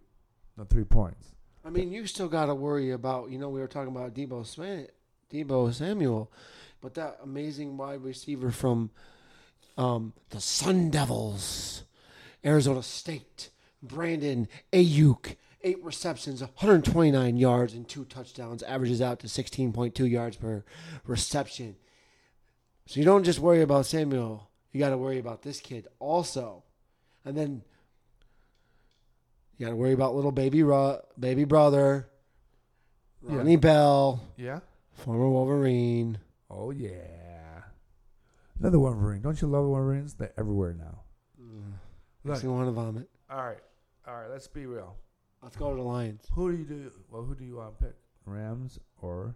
no, 0.57 0.63
three 0.69 0.83
points. 0.83 1.35
I 1.63 1.69
mean, 1.69 1.91
you 1.91 2.07
still 2.07 2.27
got 2.27 2.47
to 2.47 2.55
worry 2.55 2.91
about. 2.91 3.29
You 3.29 3.37
know, 3.37 3.49
we 3.49 3.59
were 3.59 3.67
talking 3.67 3.95
about 3.95 4.13
Deebo 4.13 4.45
Sma- 4.45 4.87
Deebo 5.31 5.73
Samuel, 5.73 6.31
but 6.81 6.95
that 6.95 7.19
amazing 7.23 7.77
wide 7.77 8.01
receiver 8.03 8.51
from 8.51 8.89
um, 9.77 10.13
the 10.29 10.41
Sun 10.41 10.89
Devils, 10.89 11.83
Arizona 12.43 12.81
State, 12.81 13.51
Brandon 13.83 14.47
Aiyuk, 14.73 15.35
eight 15.63 15.83
receptions, 15.83 16.41
129 16.41 17.37
yards, 17.37 17.73
and 17.73 17.87
two 17.87 18.05
touchdowns, 18.05 18.63
averages 18.63 19.01
out 19.01 19.19
to 19.19 19.27
16.2 19.27 20.09
yards 20.09 20.37
per 20.37 20.63
reception. 21.05 21.75
So 22.87 22.99
you 22.99 23.05
don't 23.05 23.23
just 23.23 23.39
worry 23.39 23.61
about 23.61 23.85
Samuel; 23.85 24.49
you 24.71 24.79
got 24.79 24.89
to 24.89 24.97
worry 24.97 25.19
about 25.19 25.41
this 25.43 25.59
kid 25.59 25.87
also, 25.99 26.63
and 27.23 27.37
then 27.37 27.63
you 29.57 29.65
got 29.65 29.71
to 29.71 29.75
worry 29.75 29.93
about 29.93 30.15
little 30.15 30.31
baby 30.31 30.63
Ro- 30.63 31.01
baby 31.19 31.43
brother, 31.43 32.09
Yeah. 33.27 33.37
Ronnie 33.37 33.55
Bell, 33.57 34.21
Yeah. 34.37 34.59
former 34.93 35.29
Wolverine. 35.29 36.19
Oh 36.49 36.71
yeah. 36.71 37.63
Another 38.59 38.79
Wolverine. 38.79 39.21
Don't 39.21 39.41
you 39.41 39.47
love 39.47 39.65
Wolverines? 39.65 40.15
They're 40.15 40.33
everywhere 40.37 40.73
now. 40.73 41.01
Mm. 41.41 41.73
Look. 42.23 42.33
Makes 42.33 42.43
me 42.43 42.49
want 42.49 42.67
to 42.67 42.71
vomit. 42.71 43.09
All 43.29 43.37
right. 43.43 43.57
All 44.07 44.15
right. 44.15 44.29
Let's 44.29 44.47
be 44.47 44.65
real. 44.65 44.97
Let's 45.41 45.55
go 45.55 45.71
to 45.71 45.75
the 45.75 45.81
Lions. 45.81 46.23
Who 46.33 46.51
do 46.51 46.57
you 46.57 46.65
do? 46.65 46.91
Well, 47.09 47.23
who 47.23 47.35
do 47.35 47.43
you 47.43 47.55
want 47.55 47.77
to 47.79 47.85
pick? 47.85 47.95
Rams 48.25 48.79
or 49.01 49.35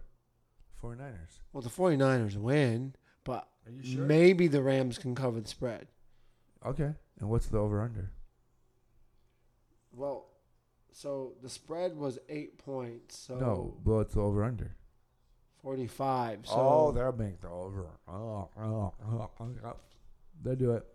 49ers? 0.82 1.40
Well, 1.52 1.62
the 1.62 1.68
49ers 1.70 2.36
win, 2.36 2.94
but 3.24 3.48
Are 3.66 3.72
you 3.72 3.98
maybe 3.98 4.46
the 4.46 4.62
Rams 4.62 4.98
can 4.98 5.14
cover 5.14 5.40
the 5.40 5.48
spread. 5.48 5.88
Okay. 6.64 6.92
And 7.18 7.28
what's 7.28 7.46
the 7.46 7.58
over 7.58 7.80
under? 7.82 8.10
Well, 9.92 10.26
so 10.92 11.32
the 11.42 11.48
spread 11.48 11.96
was 11.96 12.18
eight 12.28 12.58
points. 12.58 13.18
So 13.18 13.36
no. 13.38 13.76
Well, 13.84 14.00
it's 14.00 14.14
the 14.14 14.20
over 14.20 14.44
under. 14.44 14.76
45. 15.62 16.46
So, 16.46 16.54
oh, 16.54 16.92
they'll 16.92 17.12
make 17.12 17.40
the 17.40 17.48
over. 17.48 17.86
Oh, 18.08 18.48
oh, 18.56 18.94
oh, 19.04 19.30
oh. 19.40 19.76
They'll 20.44 20.54
do 20.54 20.72
it. 20.72 20.86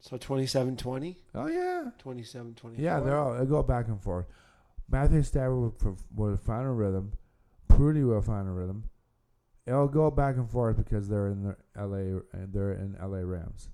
so 0.00 0.16
27 0.16 0.76
20? 0.76 1.16
Oh 1.36 1.46
yeah. 1.46 1.90
27 1.98 2.54
24. 2.54 2.84
Yeah, 2.84 2.98
they're 3.00 3.16
all 3.16 3.34
they 3.38 3.46
go 3.46 3.62
back 3.62 3.86
and 3.86 4.02
forth. 4.02 4.26
Matthew 4.90 5.22
Stafford 5.22 5.56
will, 5.56 5.96
will 6.14 6.36
find 6.36 6.66
a 6.66 6.70
rhythm. 6.70 7.12
Purdy 7.68 8.02
will 8.04 8.22
find 8.22 8.48
a 8.48 8.52
rhythm. 8.52 8.84
It'll 9.66 9.88
go 9.88 10.10
back 10.10 10.36
and 10.36 10.50
forth 10.50 10.78
because 10.78 11.08
they're 11.08 11.28
in 11.28 11.42
the 11.42 11.56
L.A. 11.76 12.20
and 12.36 12.52
they're 12.52 12.72
in 12.72 12.96
L.A. 13.00 13.24
Rams. 13.24 13.68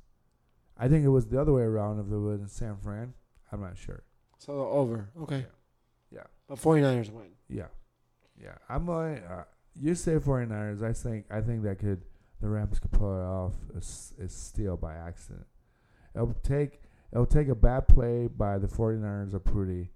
I 0.76 0.88
think 0.88 1.04
it 1.04 1.08
was 1.08 1.26
the 1.26 1.40
other 1.40 1.52
way 1.52 1.62
around 1.62 2.00
if 2.00 2.06
it 2.06 2.18
was 2.18 2.40
in 2.40 2.48
San 2.48 2.76
Fran. 2.76 3.14
I'm 3.52 3.60
not 3.60 3.78
sure. 3.78 4.02
So 4.38 4.52
over. 4.68 5.08
Okay. 5.22 5.46
Yeah. 6.10 6.24
But 6.48 6.58
49ers 6.58 7.10
win. 7.10 7.28
Yeah, 7.48 7.68
yeah. 8.40 8.56
I'm 8.68 8.86
going. 8.86 9.18
Uh, 9.18 9.44
you 9.74 9.94
say 9.94 10.16
49ers. 10.16 10.82
I 10.82 10.92
think 10.92 11.26
I 11.30 11.40
think 11.40 11.62
that 11.62 11.78
could 11.78 12.02
the 12.40 12.48
Rams 12.48 12.78
could 12.78 12.92
pull 12.92 13.14
it 13.14 13.24
off 13.24 13.52
a, 13.74 14.22
a 14.22 14.28
steal 14.28 14.76
by 14.76 14.94
accident. 14.94 15.46
It'll 16.14 16.34
take 16.42 16.80
it'll 17.12 17.26
take 17.26 17.48
a 17.48 17.54
bad 17.54 17.88
play 17.88 18.26
by 18.26 18.58
the 18.58 18.66
49ers 18.66 19.34
or 19.34 19.38
Purdy. 19.38 19.90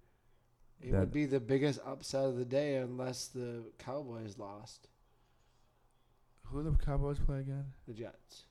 It 0.80 0.92
That- 0.92 1.00
would 1.00 1.12
be 1.12 1.26
the 1.26 1.40
biggest 1.40 1.80
upset 1.84 2.24
of 2.24 2.36
the 2.36 2.44
day 2.44 2.76
unless 2.76 3.26
the 3.28 3.64
Cowboys 3.78 4.38
lost. 4.38 4.88
Who 6.44 6.62
the 6.62 6.72
Cowboys 6.78 7.18
play 7.18 7.40
again? 7.40 7.72
The 7.86 7.94
Jets. 7.94 8.44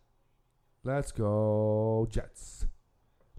Let's 0.83 1.11
go 1.11 2.07
Jets. 2.09 2.65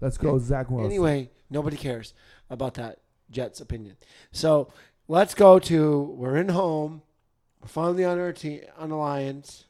Let's 0.01 0.17
go. 0.17 0.37
Zach 0.39 0.69
Wilson. 0.69 0.85
Anyway, 0.91 1.29
nobody 1.49 1.77
cares 1.77 2.13
about 2.49 2.73
that 2.75 2.99
Jets 3.29 3.59
opinion. 3.61 3.97
So 4.31 4.71
let's 5.07 5.33
go 5.33 5.59
to 5.59 6.01
we're 6.01 6.37
in 6.37 6.49
home. 6.49 7.01
We're 7.61 7.67
finally 7.67 8.05
on 8.05 8.17
our 8.19 8.33
team 8.33 8.61
on 8.77 8.89
the 8.89 8.95
Lions. 8.95 9.65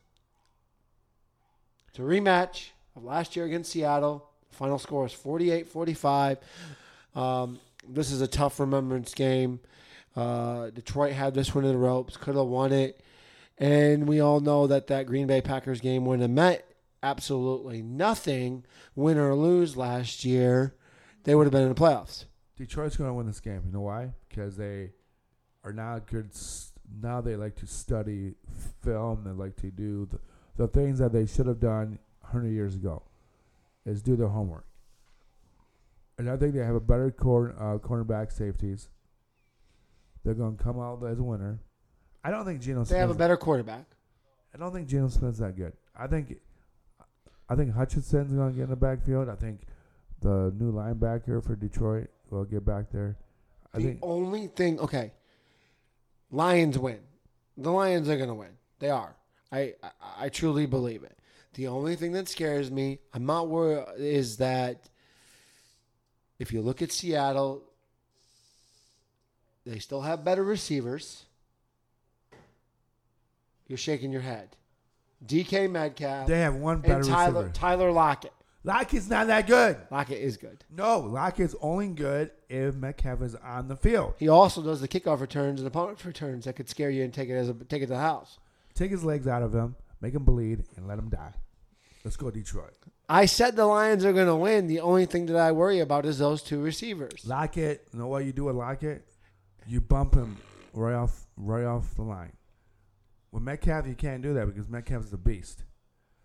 It's 1.90 2.00
a 2.00 2.04
rematch 2.04 2.70
of 2.96 3.04
last 3.04 3.36
year 3.36 3.46
against 3.46 3.72
Seattle. 3.72 4.30
Final 4.52 4.78
score 4.80 5.06
is 5.06 5.14
48-45. 5.14 6.38
Um, 7.16 7.60
this 7.90 8.12
is 8.12 8.22
a 8.22 8.28
tough 8.28 8.60
remembrance 8.60 9.14
game. 9.14 9.60
Uh, 10.16 10.70
Detroit 10.70 11.14
had 11.14 11.34
this 11.34 11.54
one 11.54 11.66
in 11.66 11.72
the 11.72 11.78
ropes, 11.78 12.18
could 12.18 12.36
have 12.36 12.48
won 12.48 12.72
it, 12.72 13.02
and 13.58 14.08
we 14.08 14.20
all 14.20 14.40
know 14.40 14.68
that 14.68 14.88
that 14.88 15.06
Green 15.06 15.28
Bay 15.28 15.42
Packers 15.42 15.82
game 15.82 16.06
would 16.06 16.20
have 16.20 16.30
meant 16.30 16.62
absolutely 17.04 17.82
nothing, 17.82 18.66
win 18.96 19.18
or 19.18 19.36
lose 19.36 19.78
last 19.78 20.26
year. 20.26 20.76
They 21.24 21.36
would 21.36 21.46
have 21.46 21.52
been 21.52 21.64
in 21.64 21.70
the 21.70 21.76
playoffs. 21.76 22.26
Detroit's 22.58 22.98
going 22.98 23.10
to 23.10 23.14
win 23.14 23.28
this 23.28 23.40
game. 23.40 23.62
You 23.66 23.72
know 23.72 23.82
why? 23.82 24.14
Because 24.28 24.58
they 24.58 24.92
are 25.64 25.74
now 25.74 26.00
good. 26.00 26.32
Now 27.02 27.22
they 27.22 27.36
like 27.36 27.56
to 27.58 27.68
study 27.68 28.36
film. 28.84 29.24
They 29.24 29.32
like 29.32 29.56
to 29.58 29.72
do 29.72 30.08
the, 30.12 30.20
the 30.58 30.68
things 30.68 31.00
that 31.00 31.14
they 31.14 31.26
should 31.26 31.46
have 31.46 31.60
done 31.60 32.00
100 32.22 32.50
years 32.50 32.76
ago. 32.76 33.04
Is 33.86 34.02
do 34.02 34.16
their 34.16 34.28
homework. 34.28 34.66
And 36.20 36.30
I 36.30 36.36
think 36.36 36.54
they 36.54 36.60
have 36.60 36.76
a 36.76 36.82
better 36.82 37.12
corner, 37.12 37.56
uh, 37.58 37.78
cornerback 37.78 38.34
safeties. 38.34 38.90
They're 40.26 40.34
going 40.34 40.58
to 40.58 40.62
come 40.62 40.78
out 40.78 41.02
as 41.06 41.18
a 41.18 41.24
winner. 41.24 41.60
I 42.26 42.30
don't 42.30 42.44
think 42.44 42.60
Geno. 42.60 42.84
They 42.84 42.98
have 42.98 43.10
a 43.10 43.14
better 43.14 43.38
quarterback. 43.38 43.86
I 44.54 44.58
don't 44.58 44.74
think 44.74 44.90
Geno 44.90 45.08
Smith's 45.08 45.40
that 45.40 45.56
good. 45.56 45.72
I 45.96 46.08
think 46.08 46.36
I 47.48 47.56
think 47.56 47.74
Hutchinson's 47.74 48.34
going 48.34 48.52
to 48.52 48.56
get 48.56 48.64
in 48.64 48.70
the 48.70 48.76
backfield. 48.76 49.30
I 49.30 49.36
think 49.36 49.62
the 50.22 50.54
new 50.60 50.74
linebacker 50.74 51.42
for 51.42 51.56
Detroit 51.56 52.10
will 52.30 52.44
get 52.44 52.66
back 52.66 52.92
there. 52.92 53.18
I 53.74 53.78
the 53.78 53.84
think 53.86 54.00
only 54.02 54.48
thing, 54.48 54.78
okay, 54.82 55.14
Lions 56.32 56.78
win. 56.78 57.00
The 57.56 57.72
Lions 57.72 58.10
are 58.10 58.18
going 58.18 58.28
to 58.28 58.36
win. 58.36 58.58
They 58.80 58.90
are. 58.90 59.16
I, 59.54 59.76
I 59.82 59.92
I 60.20 60.30
truly 60.30 60.66
believe 60.66 61.04
it. 61.04 61.18
The 61.54 61.68
only 61.68 61.96
thing 61.96 62.12
that 62.12 62.28
scares 62.28 62.70
me, 62.70 63.00
I'm 63.14 63.26
not 63.26 63.48
worried, 63.48 63.86
is 63.98 64.36
that 64.38 64.89
if 66.40 66.54
you 66.54 66.62
look 66.62 66.82
at 66.82 66.92
Seattle, 66.92 67.64
they 69.66 69.80
still 69.80 70.02
have 70.02 70.24
better 70.24 70.44
receivers. 70.44 71.26
You're 73.68 73.78
shaking 73.78 74.12
your 74.12 74.22
head. 74.22 74.56
DK 75.26 75.70
Metcalf 75.70 76.28
they 76.28 76.40
have 76.40 76.56
one 76.56 76.80
better 76.80 76.96
and 76.96 77.06
Tyler 77.06 77.42
receiver. 77.42 77.54
Tyler 77.54 77.92
Lockett. 77.92 78.32
Lockett's 78.64 79.10
not 79.10 79.28
that 79.28 79.48
good. 79.48 79.78
Lockett 79.92 80.20
is 80.20 80.38
good. 80.38 80.64
No, 80.70 81.00
Lockett's 81.00 81.56
only 81.62 81.88
good 81.90 82.32
if 82.50 82.76
Metcalf 82.76 83.22
is 83.22 83.36
on 83.36 83.68
the 83.68 83.76
field. 83.76 84.16
He 84.18 84.28
also 84.28 84.62
does 84.62 84.82
the 84.82 84.88
kickoff 84.88 85.22
returns 85.22 85.60
and 85.60 85.68
opponent 85.68 86.04
returns 86.04 86.46
that 86.46 86.56
could 86.56 86.70
scare 86.70 86.90
you 86.90 87.04
and 87.04 87.14
take 87.14 87.30
it 87.30 87.34
as 87.36 87.50
a 87.50 87.54
take 87.54 87.82
it 87.82 87.88
to 87.88 87.94
the 87.94 88.00
house. 88.00 88.40
Take 88.76 88.92
his 88.92 89.04
legs 89.04 89.28
out 89.28 89.44
of 89.44 89.54
him, 89.54 89.76
make 90.02 90.14
him 90.14 90.24
bleed, 90.24 90.64
and 90.78 90.88
let 90.88 90.98
him 91.00 91.10
die. 91.10 91.34
Let's 92.04 92.18
go 92.18 92.32
Detroit. 92.32 92.76
I 93.12 93.26
said 93.26 93.56
the 93.56 93.66
Lions 93.66 94.06
are 94.06 94.14
going 94.14 94.28
to 94.28 94.36
win. 94.36 94.68
The 94.68 94.82
only 94.82 95.08
thing 95.08 95.26
that 95.26 95.36
I 95.36 95.52
worry 95.52 95.80
about 95.80 96.06
is 96.06 96.20
those 96.20 96.44
two 96.44 96.62
receivers. 96.62 97.26
Lockett, 97.26 97.88
you 97.92 97.98
know 97.98 98.08
what 98.08 98.24
you 98.24 98.32
do 98.32 98.46
with 98.46 98.56
Lockett? 98.56 99.04
You 99.66 99.82
bump 99.82 100.14
him 100.14 100.38
right 100.74 100.94
off 100.94 101.26
right 101.36 101.66
off 101.66 101.96
the 101.96 102.04
line. 102.04 102.34
With 103.32 103.44
Metcalf, 103.44 103.88
you 103.88 103.96
can't 103.96 104.22
do 104.22 104.34
that 104.36 104.46
because 104.46 104.70
Metcalf 104.70 105.06
is 105.06 105.14
a 105.14 105.18
beast. 105.18 105.64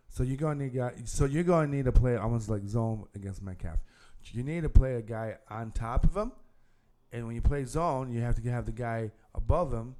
So 0.08 0.22
you're 0.22 0.36
gonna 0.36 0.62
need 0.62 0.74
guy, 0.74 0.92
so 1.04 1.24
you're 1.24 1.42
gonna 1.42 1.68
need 1.68 1.86
to 1.86 1.92
play 1.92 2.16
almost 2.16 2.48
like 2.48 2.66
zone 2.66 3.06
against 3.14 3.42
Metcalf. 3.42 3.78
You 4.32 4.42
need 4.42 4.62
to 4.62 4.68
play 4.68 4.94
a 4.94 5.02
guy 5.02 5.36
on 5.50 5.72
top 5.72 6.04
of 6.04 6.16
him, 6.16 6.32
and 7.12 7.26
when 7.26 7.34
you 7.34 7.42
play 7.42 7.64
zone, 7.64 8.12
you 8.12 8.20
have 8.20 8.40
to 8.40 8.50
have 8.50 8.64
the 8.64 8.72
guy 8.72 9.10
above 9.34 9.72
him 9.72 9.96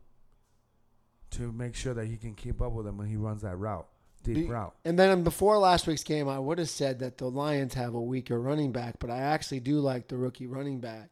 to 1.33 1.53
make 1.53 1.75
sure 1.75 1.95
that 1.95 2.07
he 2.07 2.17
can 2.17 2.35
keep 2.35 2.63
up 2.63 2.73
with 2.73 2.87
him 2.87 2.97
when 2.97 3.09
he 3.09 3.17
runs 3.17 3.43
that 3.43 3.57
route. 3.57 3.87
Deep 4.25 4.35
Be- 4.35 4.45
route. 4.47 4.75
And 4.85 4.99
then 4.99 5.23
before 5.23 5.57
last 5.59 5.87
week's 5.87 6.03
game, 6.03 6.29
I 6.29 6.39
would 6.39 6.59
have 6.59 6.69
said 6.69 6.99
that 6.99 7.19
the 7.19 7.31
Lions 7.31 7.75
have 7.75 7.95
a 7.95 8.01
weaker 8.01 8.41
running 8.41 8.73
back, 8.73 8.97
but 8.99 9.11
I 9.11 9.19
actually 9.19 9.61
do 9.61 9.79
like 9.79 10.09
the 10.09 10.17
rookie 10.17 10.47
running 10.47 10.81
back. 10.81 11.11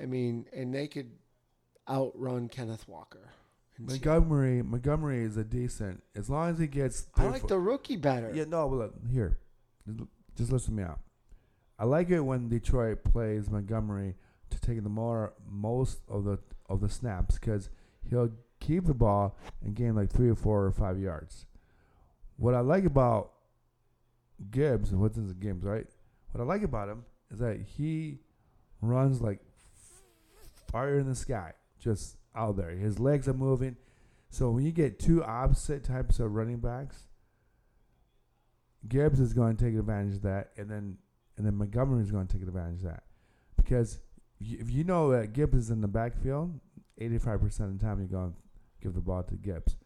I 0.00 0.06
mean, 0.06 0.46
and 0.52 0.74
they 0.74 0.86
could 0.86 1.10
outrun 1.88 2.48
Kenneth 2.48 2.88
Walker. 2.88 3.30
Montgomery 3.78 4.62
Montgomery 4.62 5.22
is 5.22 5.36
a 5.36 5.44
decent 5.44 6.02
as 6.16 6.28
long 6.28 6.50
as 6.50 6.58
he 6.58 6.66
gets. 6.66 7.06
I 7.16 7.26
like 7.26 7.46
the 7.46 7.58
rookie 7.58 7.96
better. 7.96 8.32
Yeah, 8.34 8.44
no, 8.44 8.68
but 8.68 8.76
look, 8.76 8.94
here, 9.12 9.38
just 10.36 10.50
listen 10.50 10.74
to 10.74 10.82
me 10.82 10.82
out. 10.82 11.00
I 11.78 11.84
like 11.84 12.10
it 12.10 12.20
when 12.20 12.48
Detroit 12.48 13.04
plays 13.04 13.48
Montgomery 13.48 14.16
to 14.50 14.60
take 14.60 14.82
the 14.82 14.88
more 14.88 15.32
most 15.48 16.00
of 16.08 16.24
the 16.24 16.38
of 16.68 16.80
the 16.80 16.88
snaps 16.88 17.38
because 17.38 17.70
he'll 18.08 18.30
keep 18.60 18.84
the 18.84 18.94
ball 18.94 19.36
and 19.64 19.74
gain 19.74 19.94
like 19.94 20.10
three 20.10 20.28
or 20.28 20.34
four 20.34 20.64
or 20.64 20.72
five 20.72 20.98
yards. 20.98 21.46
What 22.38 22.54
I 22.54 22.60
like 22.60 22.84
about 22.84 23.32
Gibbs 24.50 24.90
and 24.90 25.00
what's 25.00 25.16
in 25.16 25.28
the 25.28 25.34
Gibbs, 25.34 25.64
right? 25.64 25.86
What 26.32 26.40
I 26.40 26.44
like 26.44 26.62
about 26.62 26.88
him 26.88 27.04
is 27.30 27.40
that 27.40 27.60
he 27.60 28.18
runs 28.80 29.20
like 29.20 29.40
fire 30.70 30.98
in 30.98 31.08
the 31.08 31.14
sky, 31.14 31.52
just 31.78 32.16
out 32.34 32.56
there. 32.56 32.70
His 32.70 32.98
legs 32.98 33.28
are 33.28 33.34
moving. 33.34 33.76
So 34.30 34.50
when 34.50 34.64
you 34.64 34.72
get 34.72 34.98
two 34.98 35.24
opposite 35.24 35.84
types 35.84 36.20
of 36.20 36.32
running 36.32 36.58
backs, 36.58 37.08
Gibbs 38.86 39.18
is 39.18 39.32
going 39.32 39.56
to 39.56 39.64
take 39.64 39.74
advantage 39.74 40.16
of 40.16 40.22
that, 40.22 40.50
and 40.56 40.70
then 40.70 40.98
and 41.36 41.46
then 41.46 41.56
Montgomery 41.56 42.02
is 42.02 42.10
going 42.10 42.26
to 42.26 42.32
take 42.32 42.46
advantage 42.46 42.78
of 42.78 42.90
that 42.90 43.02
because 43.56 43.98
if 44.40 44.70
you 44.70 44.84
know 44.84 45.10
that 45.10 45.32
Gibbs 45.32 45.56
is 45.56 45.70
in 45.70 45.80
the 45.80 45.88
backfield, 45.88 46.58
eighty 46.98 47.18
five 47.18 47.40
percent 47.40 47.70
of 47.70 47.78
the 47.78 47.84
time 47.84 47.98
you're 47.98 48.08
going 48.08 48.32
to 48.32 48.36
give 48.82 48.94
the 48.94 49.00
ball 49.00 49.22
to 49.24 49.34
Gibbs. 49.34 49.76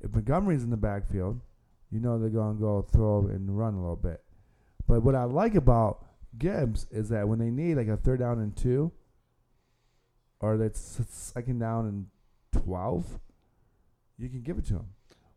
If 0.00 0.12
Montgomery's 0.12 0.64
in 0.64 0.70
the 0.70 0.76
backfield, 0.76 1.40
you 1.90 2.00
know 2.00 2.18
they're 2.18 2.28
to 2.28 2.60
go 2.60 2.82
throw 2.82 3.26
and 3.26 3.56
run 3.56 3.74
a 3.74 3.80
little 3.80 3.96
bit. 3.96 4.22
But 4.86 5.02
what 5.02 5.14
I 5.14 5.24
like 5.24 5.54
about 5.54 6.06
Gibbs 6.38 6.86
is 6.90 7.08
that 7.08 7.28
when 7.28 7.38
they 7.38 7.50
need 7.50 7.76
like 7.76 7.88
a 7.88 7.96
third 7.96 8.20
down 8.20 8.38
and 8.38 8.56
two, 8.56 8.92
or 10.40 10.56
that's 10.56 11.00
second 11.08 11.58
down 11.58 11.86
and 11.86 12.06
twelve, 12.62 13.20
you 14.18 14.28
can 14.28 14.42
give 14.42 14.58
it 14.58 14.66
to 14.66 14.74
him. 14.74 14.86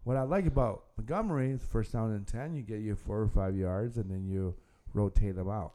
What 0.03 0.17
I 0.17 0.23
like 0.23 0.45
about 0.45 0.83
Montgomery 0.97 1.51
is 1.51 1.61
first 1.63 1.93
down 1.93 2.11
and 2.11 2.27
ten, 2.27 2.55
you 2.55 2.61
get 2.61 2.81
you 2.81 2.95
four 2.95 3.21
or 3.21 3.27
five 3.27 3.55
yards, 3.55 3.97
and 3.97 4.09
then 4.09 4.27
you 4.27 4.55
rotate 4.93 5.35
them 5.35 5.49
out. 5.49 5.73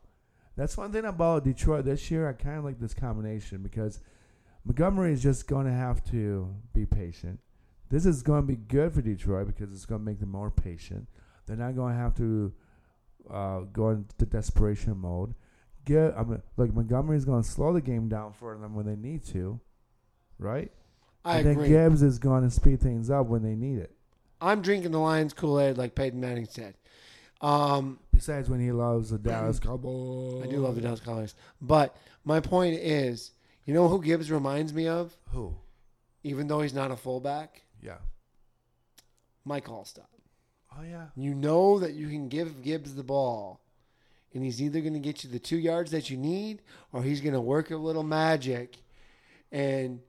That's 0.57 0.76
one 0.76 0.93
thing 0.93 1.05
about 1.05 1.45
Detroit 1.45 1.85
this 1.85 2.11
year. 2.11 2.29
I 2.29 2.33
kind 2.33 2.59
of 2.59 2.64
like 2.64 2.81
this 2.81 2.95
combination 2.95 3.62
because 3.62 4.01
Montgomery 4.64 5.12
is 5.12 5.22
just 5.22 5.47
going 5.47 5.66
to 5.66 5.72
have 5.72 6.05
to 6.11 6.53
be 6.74 6.85
patient. 6.85 7.41
This 7.91 8.05
is 8.05 8.22
going 8.22 8.43
to 8.43 8.47
be 8.47 8.57
good 8.57 8.93
for 8.93 9.01
Detroit 9.01 9.47
because 9.47 9.72
it's 9.72 9.86
going 9.86 10.01
to 10.01 10.05
make 10.05 10.20
them 10.20 10.30
more 10.30 10.51
patient. 10.51 11.09
They're 11.47 11.57
not 11.57 11.74
going 11.74 11.95
to 11.95 11.99
have 11.99 12.14
to 12.16 12.53
uh, 13.30 13.61
go 13.72 13.91
into 13.91 14.26
desperation 14.26 14.99
mode. 14.99 15.34
Get, 15.84 16.14
I 16.16 16.22
mean, 16.22 16.43
look, 16.57 16.74
Montgomery 16.74 17.16
is 17.16 17.24
going 17.24 17.43
to 17.43 17.49
slow 17.49 17.72
the 17.72 17.80
game 17.80 18.09
down 18.09 18.34
for 18.34 18.57
them 18.57 18.74
when 18.74 18.84
they 18.84 18.97
need 18.97 19.24
to, 19.28 19.59
right? 20.39 20.70
I 21.24 21.39
and 21.39 21.49
agree. 21.49 21.68
then 21.68 21.91
Gibbs 21.91 22.03
is 22.03 22.18
going 22.18 22.43
to 22.43 22.51
speed 22.51 22.80
things 22.80 23.11
up 23.11 23.26
when 23.26 23.43
they 23.43 23.55
need 23.55 23.78
it. 23.78 23.95
I'm 24.41 24.61
drinking 24.61 24.93
the 24.93 25.01
Lions 25.01 25.32
Kool 25.32 25.59
Aid 25.61 25.78
like 25.78 25.95
Peyton 25.95 26.20
Manning 26.20 26.47
said. 26.47 26.74
Um, 27.41 27.99
Besides, 28.12 28.51
when 28.51 28.61
he 28.61 28.72
loves 28.72 29.11
the 29.11 29.18
Dallas 29.18 29.59
Cowboys, 29.61 30.45
I 30.45 30.51
do 30.51 30.59
love 30.59 30.74
the 30.74 30.80
Dallas 30.80 31.01
Cowboys, 31.01 31.34
but 31.61 31.97
my 32.24 32.41
point 32.41 32.74
is, 32.76 33.32
you 33.64 33.74
know 33.74 33.89
who 33.89 34.03
Gibbs 34.03 34.30
reminds 34.30 34.72
me 34.74 34.89
of? 34.89 35.16
Who? 35.32 35.55
Even 36.24 36.49
though 36.49 36.61
he's 36.61 36.74
not 36.74 36.91
a 36.91 36.97
fullback, 36.97 37.62
Yeah. 37.83 37.99
Mike 39.45 39.66
Alstott. 39.66 40.07
Oh 40.79 40.83
yeah. 40.83 41.07
You 41.16 41.35
know 41.35 41.79
that 41.79 41.95
you 41.95 42.09
can 42.09 42.29
give 42.29 42.62
Gibbs 42.62 42.95
the 42.95 43.03
ball, 43.03 43.61
and 44.35 44.45
he's 44.45 44.61
either 44.61 44.81
going 44.81 44.93
to 44.95 44.99
get 44.99 45.24
you 45.24 45.31
the 45.31 45.39
two 45.39 45.57
yards 45.59 45.91
that 45.93 46.11
you 46.11 46.16
need, 46.16 46.61
or 46.93 47.03
he's 47.03 47.20
going 47.20 47.35
to 47.35 47.41
work 47.41 47.70
a 47.70 47.76
little 47.76 48.03
magic 48.03 48.76
and 49.51 50.01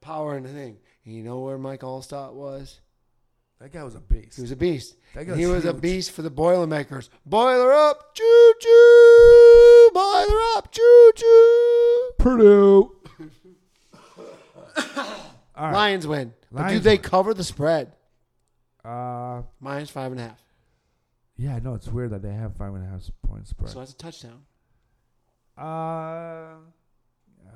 power 0.00 0.36
in 0.36 0.42
the 0.42 0.50
thing. 0.50 0.76
And 1.04 1.14
you 1.14 1.22
know 1.22 1.40
where 1.40 1.56
Mike 1.58 1.80
Alstott 1.80 2.34
was? 2.34 2.80
That 3.60 3.72
guy 3.72 3.82
was 3.84 3.94
a 3.94 4.00
beast. 4.00 4.36
He 4.36 4.42
was 4.42 4.50
a 4.50 4.56
beast. 4.56 4.96
That 5.14 5.20
And 5.20 5.28
guy's 5.30 5.38
he 5.38 5.46
was 5.46 5.64
a 5.64 5.72
beast 5.72 6.10
for 6.10 6.20
the 6.20 6.28
Boilermakers. 6.28 7.08
Boiler 7.24 7.72
up, 7.72 8.14
choo 8.14 8.52
choo. 8.60 9.90
Boiler 9.94 10.40
up, 10.56 10.70
choo 10.70 11.12
choo. 11.16 12.10
Purdue. 12.18 12.96
All 15.56 15.64
right. 15.68 15.72
Lions 15.72 16.06
win. 16.06 16.34
But 16.56 16.62
do 16.62 16.68
Lions 16.68 16.84
they 16.84 16.98
cover 16.98 17.34
the 17.34 17.44
spread? 17.44 17.92
Uh, 18.84 19.42
Minus 19.60 19.90
five 19.90 20.12
and 20.12 20.20
a 20.20 20.24
half. 20.24 20.40
yeah, 21.36 21.58
no, 21.62 21.74
it's 21.74 21.88
weird 21.88 22.10
that 22.10 22.22
they 22.22 22.32
have 22.32 22.56
five 22.56 22.72
and 22.74 22.84
a 22.84 22.88
half 22.88 23.02
points 23.26 23.50
spread. 23.50 23.70
So 23.70 23.80
that's 23.80 23.92
a 23.92 23.96
touchdown. 23.96 24.42
uh, 25.58 25.62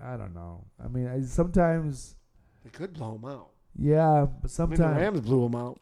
I 0.03 0.16
don't 0.16 0.34
know. 0.34 0.64
I 0.82 0.88
mean, 0.88 1.07
I, 1.07 1.20
sometimes, 1.22 2.16
They 2.64 2.70
could 2.70 2.94
blow 2.94 3.12
them 3.18 3.30
out. 3.30 3.51
yeah, 3.78 4.26
but 4.42 4.51
I 4.59 4.66
mean, 4.66 4.76
the 4.80 4.88
Rams 4.88 5.20
blew 5.20 5.42
them 5.48 5.55
out. 5.55 5.80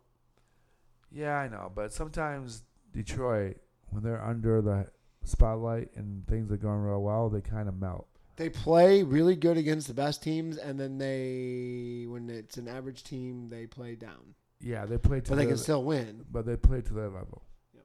yeah, 1.10 1.36
I 1.38 1.48
know. 1.48 1.70
But 1.74 1.92
sometimes 1.92 2.62
Detroit, 2.92 3.56
when 3.90 4.02
they're 4.02 4.22
under 4.24 4.60
the 4.60 4.86
spotlight 5.24 5.90
and 5.96 6.26
things 6.26 6.50
are 6.50 6.56
going 6.56 6.80
real 6.80 7.02
well, 7.02 7.28
they 7.28 7.40
kind 7.40 7.68
of 7.68 7.80
melt. 7.80 8.08
They 8.38 8.48
play 8.48 9.02
really 9.02 9.34
good 9.36 9.56
against 9.58 9.88
the 9.88 9.94
best 9.94 10.22
teams, 10.22 10.56
and 10.56 10.78
then 10.78 10.96
they, 10.98 12.06
when 12.08 12.30
it's 12.30 12.56
an 12.56 12.68
average 12.68 13.02
team, 13.02 13.48
they 13.50 13.66
play 13.66 13.96
down. 13.96 14.34
Yeah, 14.60 14.86
they 14.86 14.96
play 14.96 15.20
to 15.20 15.30
But 15.30 15.36
they 15.36 15.42
their, 15.44 15.54
can 15.54 15.58
still 15.58 15.82
win. 15.82 16.24
but 16.30 16.46
they 16.46 16.56
play 16.56 16.80
to 16.80 16.94
their 16.94 17.08
level. 17.08 17.42
Yep. 17.74 17.84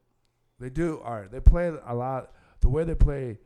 They 0.59 0.69
do. 0.69 1.01
All 1.03 1.15
right, 1.21 1.31
they 1.31 1.39
play 1.39 1.71
a 1.85 1.95
lot. 1.95 2.33
The 2.61 2.69
way 2.69 2.83
they 2.83 2.93
play 2.95 3.39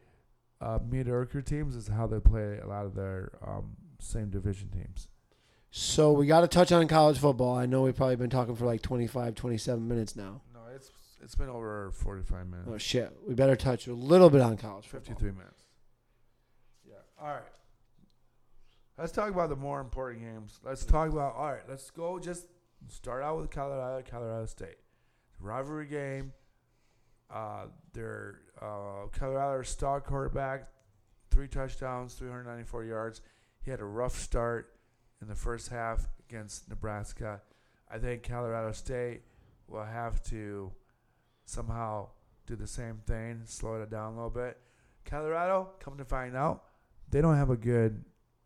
uh, 0.59 0.79
mediocre 0.87 1.41
teams 1.41 1.75
is 1.75 1.87
how 1.87 2.07
they 2.07 2.19
play 2.19 2.59
a 2.61 2.67
lot 2.67 2.85
of 2.85 2.93
their 2.93 3.31
um, 3.45 3.77
same 3.99 4.29
division 4.29 4.69
teams. 4.69 5.07
So 5.71 6.11
we 6.11 6.27
got 6.27 6.41
to 6.41 6.47
touch 6.47 6.71
on 6.71 6.87
college 6.87 7.17
football. 7.19 7.55
I 7.55 7.65
know 7.67 7.83
we've 7.83 7.95
probably 7.95 8.15
been 8.17 8.29
talking 8.29 8.55
for 8.55 8.65
like 8.65 8.81
25, 8.81 9.33
27 9.35 9.87
minutes 9.87 10.15
now. 10.15 10.41
No, 10.53 10.59
it's 10.75 10.89
it's 11.23 11.35
been 11.35 11.49
over 11.49 11.91
forty 11.93 12.21
five 12.23 12.47
minutes. 12.47 12.69
Oh, 12.71 12.77
shit. 12.77 13.11
We 13.27 13.33
better 13.33 13.55
touch 13.55 13.87
a 13.87 13.93
little 13.93 14.29
bit 14.29 14.41
on 14.41 14.57
college 14.57 14.85
football. 14.87 15.15
53 15.15 15.31
minutes. 15.31 15.63
All 17.19 17.27
right. 17.27 17.41
Let's 18.97 19.11
talk 19.11 19.29
about 19.29 19.49
the 19.49 19.55
more 19.55 19.79
important 19.79 20.21
games. 20.21 20.59
Let's 20.63 20.85
talk 20.85 21.09
about, 21.09 21.35
all 21.35 21.51
right, 21.51 21.61
let's 21.67 21.89
go 21.91 22.19
just 22.19 22.47
start 22.87 23.23
out 23.23 23.39
with 23.39 23.49
Colorado, 23.49 24.03
Colorado 24.09 24.45
State. 24.45 24.77
Rivalry 25.39 25.87
game. 25.87 26.33
Uh, 27.29 27.65
their 27.93 28.39
uh, 28.61 29.07
Colorado 29.11 29.61
star 29.63 29.99
quarterback, 29.99 30.69
three 31.29 31.47
touchdowns, 31.47 32.13
394 32.13 32.85
yards. 32.85 33.21
He 33.59 33.69
had 33.69 33.81
a 33.81 33.85
rough 33.85 34.17
start 34.17 34.75
in 35.21 35.27
the 35.27 35.35
first 35.35 35.69
half 35.69 36.07
against 36.29 36.69
Nebraska. 36.69 37.41
I 37.91 37.97
think 37.97 38.23
Colorado 38.23 38.71
State 38.71 39.23
will 39.67 39.83
have 39.83 40.23
to 40.23 40.71
somehow 41.45 42.07
do 42.45 42.55
the 42.55 42.67
same 42.67 43.01
thing, 43.05 43.41
slow 43.45 43.81
it 43.81 43.89
down 43.89 44.13
a 44.13 44.15
little 44.15 44.29
bit. 44.29 44.57
Colorado, 45.03 45.71
come 45.79 45.97
to 45.97 46.05
find 46.05 46.35
out, 46.35 46.63
they 47.09 47.21
don't 47.21 47.35
have 47.37 47.49
a 47.49 47.57
good 47.57 48.03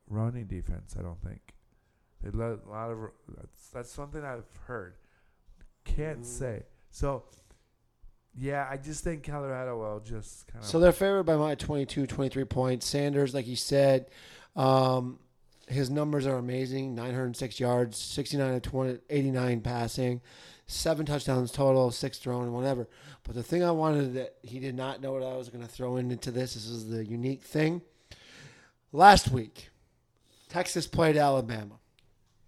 running 0.07 0.45
defense. 0.45 0.95
I 0.97 1.01
don't 1.01 1.22
think 1.22 1.39
they 2.22 2.30
let 2.32 2.59
a 2.66 2.70
lot 2.70 2.91
of. 2.91 2.97
That's 3.36 3.70
that's 3.70 3.91
something 3.91 4.24
I've 4.24 4.43
heard. 4.68 4.95
Can't 5.86 6.22
Mm. 6.22 6.26
say 6.26 6.64
so. 6.91 7.24
Yeah, 8.34 8.66
I 8.70 8.78
just 8.78 9.03
think 9.03 9.24
Colorado 9.24 9.78
will 9.78 9.99
just 9.99 10.47
kind 10.47 10.64
of. 10.64 10.70
So 10.70 10.80
they're 10.80 10.93
favored 10.93 11.24
by 11.24 11.36
my 11.36 11.55
22, 11.55 12.07
23 12.07 12.45
points. 12.45 12.86
Sanders, 12.88 13.34
like 13.34 13.45
you 13.45 13.57
said, 13.57 14.05
um, 14.55 15.20
his 15.68 15.89
numbers 15.89 16.26
are 16.26 16.38
amazing 16.38 16.95
906 16.95 17.59
yards, 17.59 17.97
69 17.97 18.53
of 18.53 18.62
20, 18.62 18.99
89 19.09 19.62
passing, 19.62 20.22
seven 20.66 21.05
touchdowns 21.05 21.51
total, 21.51 21.91
six 21.91 22.20
thrown, 22.20 22.43
and 22.43 22.53
whatever. 22.53 22.88
But 23.24 23.36
the 23.36 23.43
thing 23.43 23.64
I 23.64 23.72
wanted 23.72 24.14
that 24.14 24.36
he 24.43 24.59
did 24.59 24.76
not 24.76 25.01
know 25.01 25.12
what 25.12 25.24
I 25.24 25.36
was 25.36 25.49
going 25.49 25.64
to 25.66 25.70
throw 25.70 25.97
into 25.97 26.32
this. 26.32 26.53
This 26.53 26.68
is 26.68 26.88
the 26.89 27.03
unique 27.05 27.43
thing. 27.43 27.82
Last 28.91 29.31
week, 29.31 29.69
Texas 30.49 30.85
played 30.85 31.15
Alabama. 31.15 31.75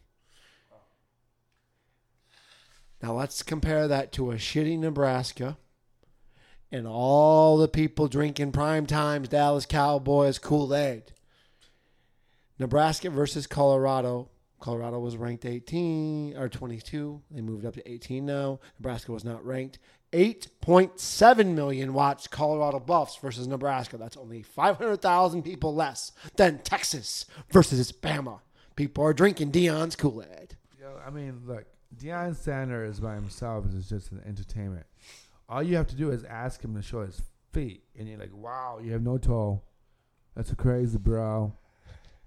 Now 3.02 3.14
let's 3.14 3.42
compare 3.42 3.88
that 3.88 4.12
to 4.12 4.30
a 4.30 4.34
shitty 4.34 4.78
Nebraska 4.78 5.56
and 6.70 6.86
all 6.86 7.56
the 7.56 7.68
people 7.68 8.08
drinking 8.08 8.52
prime 8.52 8.86
times 8.86 9.28
Dallas 9.28 9.66
Cowboys 9.66 10.38
Kool 10.38 10.74
Aid. 10.74 11.04
Nebraska 12.58 13.08
versus 13.08 13.46
Colorado 13.46 14.28
Colorado 14.60 14.98
was 14.98 15.16
ranked 15.16 15.44
18 15.44 16.36
or 16.36 16.48
22. 16.48 17.22
They 17.30 17.40
moved 17.40 17.64
up 17.64 17.74
to 17.74 17.90
18 17.90 18.24
now. 18.26 18.60
Nebraska 18.78 19.12
was 19.12 19.24
not 19.24 19.44
ranked. 19.44 19.78
8.7 20.12 21.54
million 21.54 21.92
watched 21.94 22.30
Colorado 22.30 22.80
Buffs 22.80 23.16
versus 23.16 23.46
Nebraska. 23.46 23.96
That's 23.96 24.16
only 24.16 24.42
500,000 24.42 25.42
people 25.42 25.74
less 25.74 26.12
than 26.36 26.58
Texas 26.58 27.26
versus 27.50 27.92
Bama. 27.92 28.40
People 28.76 29.04
are 29.04 29.12
drinking 29.12 29.52
Deion's 29.52 29.96
Kool 29.96 30.22
Aid. 30.22 30.56
Yo, 30.80 30.98
I 31.06 31.10
mean, 31.10 31.42
look, 31.46 31.64
Deion 31.96 32.34
Sanders 32.34 33.00
by 33.00 33.14
himself 33.14 33.66
is 33.72 33.88
just 33.88 34.12
an 34.12 34.22
entertainment. 34.26 34.86
All 35.48 35.62
you 35.62 35.76
have 35.76 35.88
to 35.88 35.96
do 35.96 36.10
is 36.10 36.24
ask 36.24 36.62
him 36.62 36.74
to 36.76 36.82
show 36.82 37.04
his 37.04 37.20
feet, 37.52 37.82
and 37.98 38.08
you're 38.08 38.18
like, 38.18 38.32
"Wow, 38.32 38.78
you 38.82 38.92
have 38.92 39.02
no 39.02 39.18
toe. 39.18 39.62
That's 40.36 40.54
crazy, 40.54 40.98
bro." 40.98 41.52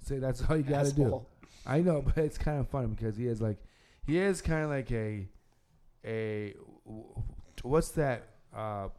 Say 0.01 0.19
that's 0.19 0.43
all 0.43 0.57
you 0.57 0.63
got 0.63 0.85
to 0.85 0.93
do. 0.93 1.25
I 1.65 1.79
know, 1.81 2.01
but 2.05 2.17
it's 2.17 2.37
kind 2.37 2.59
of 2.59 2.69
funny 2.69 2.87
because 2.87 3.17
he 3.17 3.27
is 3.27 3.41
like, 3.41 3.57
he 4.05 4.17
is 4.17 4.41
kind 4.41 4.63
of 4.63 4.69
like 4.69 4.91
a, 4.91 5.27
a, 6.05 6.53
what's 7.61 7.89
that 7.91 8.23
uh, 8.55 8.89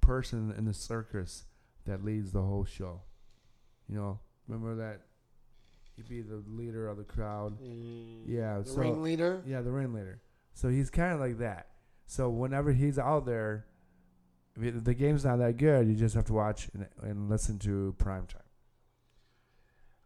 person 0.00 0.54
in 0.56 0.64
the 0.64 0.74
circus 0.74 1.44
that 1.86 2.04
leads 2.04 2.32
the 2.32 2.42
whole 2.42 2.64
show? 2.64 3.02
You 3.88 3.96
know, 3.96 4.18
remember 4.46 4.74
that? 4.76 5.02
He'd 5.96 6.08
be 6.08 6.20
the 6.22 6.42
leader 6.48 6.88
of 6.88 6.96
the 6.96 7.04
crowd. 7.04 7.58
Yeah, 8.26 8.58
The 8.58 8.68
so 8.70 8.76
ringleader. 8.76 9.42
yeah, 9.46 9.62
the 9.62 9.70
ringleader. 9.72 10.20
So 10.54 10.68
he's 10.68 10.90
kind 10.90 11.12
of 11.12 11.20
like 11.20 11.38
that. 11.38 11.68
So 12.06 12.28
whenever 12.28 12.72
he's 12.72 12.98
out 12.98 13.26
there, 13.26 13.66
the 14.56 14.94
game's 14.94 15.24
not 15.24 15.38
that 15.38 15.56
good, 15.56 15.86
you 15.88 15.94
just 15.94 16.14
have 16.14 16.24
to 16.26 16.32
watch 16.32 16.68
and, 16.74 16.86
and 17.02 17.28
listen 17.28 17.58
to 17.60 17.94
prime 17.98 18.26
time. 18.26 18.42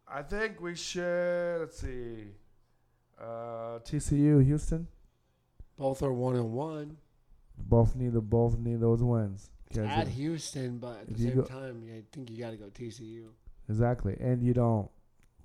I 0.09 0.23
think 0.23 0.61
we 0.61 0.75
should. 0.75 1.61
Let's 1.61 1.79
see. 1.81 2.27
Uh, 3.21 3.79
TCU, 3.85 4.45
Houston. 4.45 4.89
Both 5.79 6.03
are 6.03 6.13
one 6.13 6.37
and 6.37 6.53
one. 6.53 6.97
Both 7.59 7.95
need 7.97 8.13
the 8.13 8.21
both 8.21 8.59
need 8.59 8.81
those 8.81 9.03
wins. 9.03 9.51
At 9.77 10.07
it- 10.07 10.09
Houston, 10.11 10.79
but 10.79 11.01
at 11.01 11.09
the 11.09 11.19
same 11.23 11.35
go- 11.37 11.43
time, 11.45 11.83
I 11.97 12.03
think 12.13 12.31
you 12.31 12.39
got 12.39 12.51
to 12.51 12.57
go 12.57 12.67
TCU. 12.67 13.29
exactly, 13.69 14.17
and 14.21 14.43
you 14.43 14.53
don't 14.53 14.91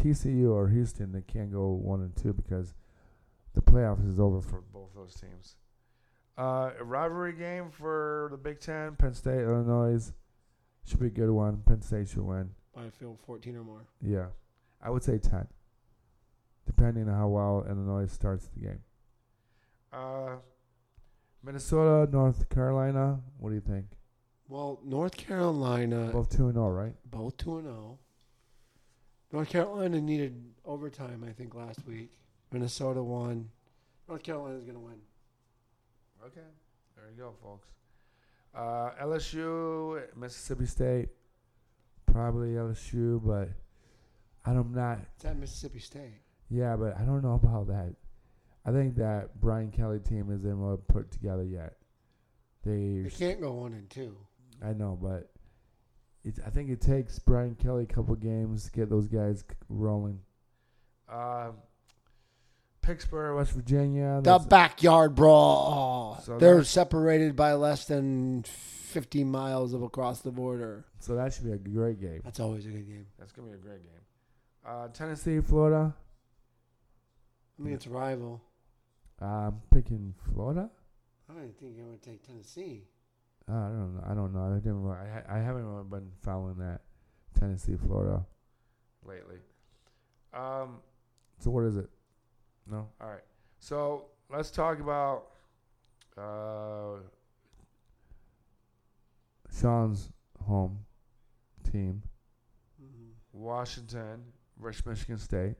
TCU 0.01 0.51
or 0.51 0.67
Houston. 0.67 1.11
They 1.13 1.21
can't 1.21 1.51
go 1.51 1.69
one 1.69 2.01
and 2.01 2.15
two 2.15 2.33
because 2.33 2.73
the 3.53 3.61
playoffs 3.61 4.05
is 4.07 4.19
over 4.19 4.41
for 4.41 4.61
both 4.73 4.93
those 4.95 5.13
teams. 5.15 5.55
Uh, 6.37 6.71
a 6.79 6.83
rivalry 6.83 7.33
game 7.33 7.69
for 7.71 8.27
the 8.31 8.37
Big 8.37 8.59
Ten, 8.59 8.95
Penn 8.95 9.13
State, 9.13 9.41
Illinois. 9.41 10.11
Should 10.85 10.99
be 10.99 11.07
a 11.07 11.09
good 11.09 11.29
one. 11.31 11.61
Penn 11.65 11.81
State 11.81 12.09
should 12.09 12.21
win. 12.23 12.51
By 12.75 12.85
a 12.85 12.91
field 12.91 13.17
14 13.25 13.55
or 13.55 13.63
more. 13.63 13.87
Yeah, 14.01 14.27
I 14.81 14.89
would 14.89 15.03
say 15.03 15.17
ten, 15.17 15.47
depending 16.65 17.07
on 17.09 17.15
how 17.15 17.27
well 17.27 17.65
Illinois 17.67 18.07
starts 18.07 18.47
the 18.47 18.59
game. 18.61 18.79
Uh, 19.91 20.35
Minnesota, 21.43 22.09
North 22.11 22.49
Carolina. 22.49 23.19
What 23.39 23.49
do 23.49 23.55
you 23.55 23.61
think? 23.61 23.85
Well, 24.49 24.79
North 24.83 25.17
Carolina, 25.17 26.09
Both 26.11 26.29
two 26.35 26.45
and 26.45 26.53
zero, 26.55 26.69
right? 26.69 26.93
both 27.09 27.35
2 27.37 27.57
and 27.57 27.65
0. 27.65 27.99
North 29.33 29.49
Carolina 29.49 29.99
needed 29.99 30.41
overtime, 30.65 31.25
I 31.27 31.33
think, 31.33 31.53
last 31.53 31.85
week. 31.85 32.09
Minnesota 32.51 33.03
won. 33.03 33.49
North 34.07 34.23
Carolina's 34.23 34.63
going 34.63 34.75
to 34.75 34.79
win. 34.79 34.99
Okay, 36.25 36.39
there 36.95 37.05
you 37.13 37.17
go, 37.21 37.33
folks. 37.43 37.67
Uh, 38.55 38.91
LSU, 39.03 40.01
Mississippi 40.15 40.65
State, 40.65 41.09
probably 42.05 42.49
LSU, 42.51 43.21
but 43.23 43.49
I'm 44.55 44.73
not. 44.73 44.99
It's 45.15 45.25
at 45.25 45.37
Mississippi 45.37 45.79
State. 45.79 46.21
Yeah, 46.49 46.75
but 46.77 46.95
I 46.97 47.01
don't 47.01 47.21
know 47.23 47.33
about 47.41 47.67
that. 47.67 47.93
I 48.65 48.71
think 48.71 48.95
that 48.95 49.39
Brian 49.39 49.71
Kelly 49.71 49.99
team 49.99 50.31
isn't 50.31 50.61
well 50.61 50.77
put 50.77 51.11
together 51.11 51.43
yet. 51.43 51.75
They, 52.65 53.01
They 53.03 53.09
can't 53.09 53.41
go 53.41 53.53
1 53.53 53.73
and 53.73 53.89
2. 53.89 54.15
I 54.63 54.73
know, 54.73 54.97
but 55.01 55.29
it, 56.23 56.35
I 56.45 56.49
think 56.49 56.69
it 56.69 56.81
takes 56.81 57.19
Brian 57.19 57.55
Kelly 57.55 57.83
a 57.83 57.93
couple 57.93 58.15
games 58.15 58.65
to 58.65 58.71
get 58.71 58.89
those 58.89 59.07
guys 59.07 59.43
rolling. 59.69 60.19
Um, 61.09 61.53
Pittsburgh, 62.81 63.35
West 63.37 63.51
Virginia. 63.51 64.19
The 64.23 64.39
backyard 64.39 65.15
brawl. 65.15 66.21
So 66.23 66.37
They're 66.37 66.63
separated 66.63 67.35
by 67.35 67.53
less 67.53 67.85
than 67.85 68.43
50 68.43 69.23
miles 69.25 69.73
of 69.73 69.83
across 69.83 70.21
the 70.21 70.31
border. 70.31 70.85
so 70.99 71.15
that 71.15 71.33
should 71.33 71.45
be 71.45 71.51
a 71.51 71.57
great 71.57 71.99
game. 72.01 72.21
That's 72.23 72.39
always 72.39 72.65
a 72.65 72.69
good 72.69 72.87
game. 72.87 73.07
That's 73.19 73.31
gonna 73.31 73.49
be 73.49 73.53
a 73.53 73.57
great 73.57 73.83
game. 73.83 74.01
Uh, 74.67 74.89
Tennessee, 74.89 75.39
Florida. 75.39 75.95
I 77.57 77.63
mean, 77.63 77.73
it's 77.73 77.85
a 77.85 77.89
rival. 77.89 78.41
I'm 79.21 79.61
picking 79.73 80.13
Florida. 80.33 80.69
I 81.29 81.33
don't 81.33 81.57
think 81.57 81.77
I 81.81 81.89
would 81.89 82.03
take 82.03 82.21
Tennessee. 82.21 82.83
Uh, 83.49 83.53
I 83.53 83.69
don't 83.69 83.95
know. 83.95 84.03
I 84.09 84.13
don't 84.13 84.33
know. 84.33 84.55
I 84.55 84.59
didn't. 84.59 84.85
I, 84.91 85.07
ha- 85.07 85.35
I 85.35 85.37
haven't 85.39 85.65
really 85.65 85.85
been 85.85 86.11
following 86.21 86.57
that 86.57 86.81
Tennessee, 87.39 87.75
Florida 87.77 88.25
lately. 89.05 89.37
Um. 90.33 90.79
So 91.39 91.49
what 91.51 91.63
is 91.63 91.77
it? 91.77 91.89
No. 92.69 92.89
All 92.99 93.09
right. 93.09 93.23
So 93.59 94.07
let's 94.29 94.51
talk 94.51 94.79
about 94.81 95.27
uh, 96.17 96.99
Sean's 99.49 100.09
home 100.45 100.79
team, 101.71 102.01
Washington 103.31 104.23
versus 104.61 104.85
Michigan 104.85 105.17
State, 105.17 105.55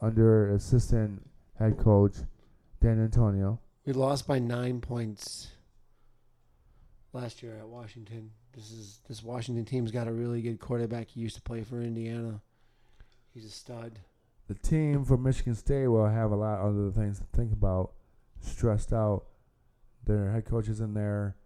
under 0.00 0.50
assistant 0.54 1.22
head 1.58 1.78
coach 1.78 2.14
Dantonio. 2.82 3.58
We 3.86 3.92
lost 3.92 4.26
by 4.26 4.38
nine 4.38 4.80
points 4.80 5.48
last 7.12 7.42
year 7.42 7.56
at 7.58 7.68
Washington. 7.68 8.30
This 8.54 8.70
is 8.70 9.00
this 9.08 9.22
Washington 9.22 9.64
team's 9.64 9.90
got 9.90 10.08
a 10.08 10.12
really 10.12 10.42
good 10.42 10.58
quarterback. 10.60 11.08
He 11.08 11.20
used 11.20 11.36
to 11.36 11.42
play 11.42 11.62
for 11.62 11.80
Indiana. 11.82 12.40
He's 13.32 13.44
a 13.44 13.50
stud. 13.50 13.98
the 14.48 14.54
team 14.54 15.04
for 15.04 15.16
Michigan 15.16 15.54
State 15.54 15.86
will 15.86 16.08
have 16.08 16.32
a 16.32 16.36
lot 16.36 16.58
of 16.58 16.74
other 16.74 16.90
things 16.90 17.18
to 17.20 17.24
think 17.36 17.52
about. 17.52 17.92
Stressed 18.40 18.92
out. 18.92 19.24
Their 20.06 20.32
head 20.32 20.44
coach 20.46 20.68
is 20.68 20.80
in 20.80 20.94
there. 20.94 21.36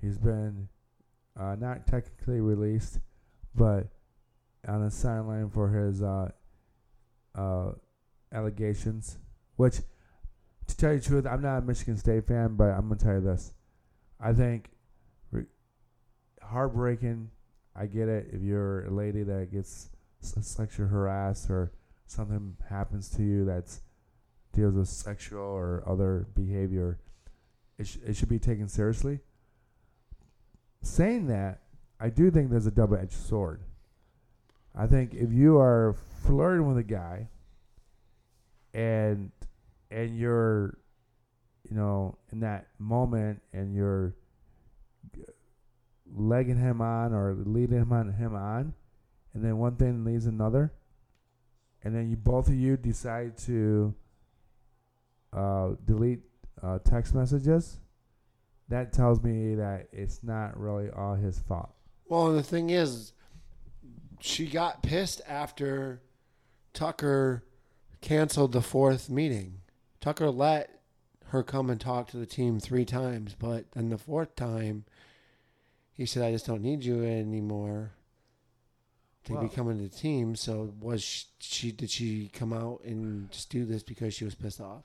He's 0.00 0.16
been 0.16 0.68
uh, 1.38 1.56
not 1.58 1.86
technically 1.86 2.40
released, 2.40 3.00
but 3.54 3.88
on 4.66 4.84
the 4.84 4.90
sideline 4.90 5.50
for 5.50 5.68
his 5.68 6.02
uh, 6.02 6.30
uh, 7.34 7.72
allegations. 8.32 9.18
Which, 9.56 9.80
to 10.66 10.76
tell 10.76 10.92
you 10.92 10.98
the 10.98 11.04
truth, 11.04 11.26
I'm 11.26 11.42
not 11.42 11.58
a 11.58 11.62
Michigan 11.62 11.96
State 11.96 12.26
fan, 12.26 12.56
but 12.56 12.70
I'm 12.70 12.88
gonna 12.88 12.96
tell 12.96 13.14
you 13.14 13.20
this. 13.20 13.52
I 14.18 14.32
think 14.32 14.70
re- 15.30 15.46
heartbreaking. 16.42 17.30
I 17.74 17.86
get 17.86 18.08
it 18.08 18.28
if 18.32 18.42
you're 18.42 18.86
a 18.86 18.90
lady 18.90 19.22
that 19.22 19.52
gets 19.52 19.90
sexually 20.20 20.90
harassed 20.90 21.48
or 21.48 21.72
something 22.06 22.56
happens 22.68 23.08
to 23.10 23.22
you 23.22 23.44
that's 23.44 23.80
deals 24.52 24.74
with 24.74 24.88
sexual 24.88 25.42
or 25.42 25.84
other 25.86 26.26
behavior, 26.34 26.98
it, 27.78 27.86
sh- 27.86 27.98
it 28.04 28.16
should 28.16 28.28
be 28.28 28.38
taken 28.38 28.68
seriously. 28.68 29.20
Saying 30.82 31.26
that, 31.28 31.60
I 32.00 32.08
do 32.08 32.30
think 32.30 32.50
there's 32.50 32.66
a 32.66 32.70
double 32.70 32.96
edged 32.96 33.12
sword. 33.12 33.62
I 34.74 34.86
think 34.86 35.14
if 35.14 35.32
you 35.32 35.58
are 35.58 35.96
flirting 36.22 36.66
with 36.66 36.78
a 36.78 36.82
guy 36.82 37.28
and 38.72 39.30
and 39.90 40.16
you're 40.16 40.78
you 41.68 41.76
know 41.76 42.16
in 42.32 42.40
that 42.40 42.68
moment 42.78 43.42
and 43.52 43.74
you're 43.74 44.14
legging 46.12 46.56
him 46.56 46.80
on 46.80 47.12
or 47.12 47.34
leading 47.44 47.78
him 47.78 47.92
on 47.92 48.12
him 48.12 48.34
on 48.34 48.74
and 49.34 49.44
then 49.44 49.58
one 49.58 49.76
thing 49.76 50.04
leads 50.04 50.26
another, 50.26 50.72
and 51.82 51.94
then 51.94 52.10
you 52.10 52.16
both 52.16 52.48
of 52.48 52.54
you 52.54 52.76
decide 52.76 53.36
to 53.38 53.94
uh, 55.32 55.70
delete 55.84 56.20
uh, 56.62 56.78
text 56.80 57.14
messages, 57.14 57.78
that 58.68 58.92
tells 58.92 59.22
me 59.22 59.54
that 59.54 59.88
it's 59.92 60.22
not 60.22 60.58
really 60.58 60.90
all 60.90 61.14
his 61.14 61.38
fault. 61.38 61.72
Well, 62.08 62.32
the 62.32 62.42
thing 62.42 62.70
is, 62.70 63.12
she 64.20 64.46
got 64.46 64.82
pissed 64.82 65.20
after 65.26 66.00
Tucker 66.72 67.44
canceled 68.00 68.52
the 68.52 68.62
fourth 68.62 69.10
meeting. 69.10 69.60
Tucker 70.00 70.30
let 70.30 70.80
her 71.26 71.42
come 71.42 71.70
and 71.70 71.80
talk 71.80 72.08
to 72.10 72.16
the 72.16 72.26
team 72.26 72.58
three 72.58 72.84
times, 72.84 73.36
but 73.38 73.70
then 73.72 73.90
the 73.90 73.98
fourth 73.98 74.34
time, 74.36 74.84
he 75.92 76.06
said, 76.06 76.22
"I 76.22 76.32
just 76.32 76.46
don't 76.46 76.62
need 76.62 76.84
you 76.84 77.04
anymore." 77.04 77.92
To 79.24 79.38
be 79.38 79.48
coming 79.50 79.76
to 79.76 79.84
the 79.84 79.88
team, 79.90 80.34
so 80.34 80.72
was 80.80 81.02
she, 81.02 81.26
she? 81.38 81.72
Did 81.72 81.90
she 81.90 82.28
come 82.28 82.52
out 82.52 82.80
and 82.84 83.30
just 83.30 83.50
do 83.50 83.64
this 83.66 83.82
because 83.82 84.14
she 84.14 84.24
was 84.24 84.34
pissed 84.34 84.60
off? 84.60 84.84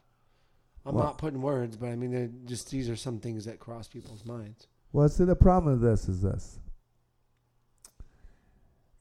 I'm 0.86 0.96
not 0.96 1.18
putting 1.18 1.42
words, 1.42 1.78
but 1.78 1.88
I 1.88 1.96
mean, 1.96 2.42
just 2.46 2.70
these 2.70 2.90
are 2.90 2.96
some 2.96 3.20
things 3.20 3.46
that 3.46 3.60
cross 3.60 3.88
people's 3.88 4.26
minds. 4.26 4.68
Well, 4.92 5.10
see, 5.10 5.24
the 5.24 5.36
problem 5.36 5.80
with 5.80 5.82
this 5.82 6.08
is 6.08 6.22
this. 6.22 6.60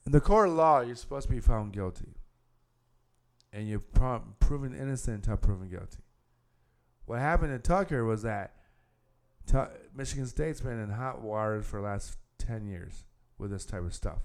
In 0.06 0.12
the 0.12 0.20
court 0.20 0.48
of 0.48 0.54
law, 0.54 0.80
you're 0.80 0.96
supposed 0.96 1.28
to 1.28 1.34
be 1.34 1.40
found 1.40 1.72
guilty. 1.72 2.14
and 3.52 3.68
you're 3.68 3.78
pro- 3.78 4.22
proven 4.40 4.74
innocent 4.74 5.18
until 5.18 5.36
proven 5.36 5.68
guilty. 5.68 6.02
What 7.06 7.20
happened 7.20 7.52
to 7.52 7.58
Tucker 7.60 8.04
was 8.04 8.22
that 8.22 8.56
Tu- 9.46 9.68
Michigan 9.94 10.26
State's 10.26 10.60
been 10.60 10.80
in 10.80 10.90
hot 10.90 11.20
water 11.22 11.62
for 11.62 11.80
the 11.80 11.86
last 11.86 12.18
10 12.38 12.66
years 12.66 13.04
with 13.38 13.52
this 13.52 13.64
type 13.64 13.82
of 13.84 13.94
stuff. 13.94 14.22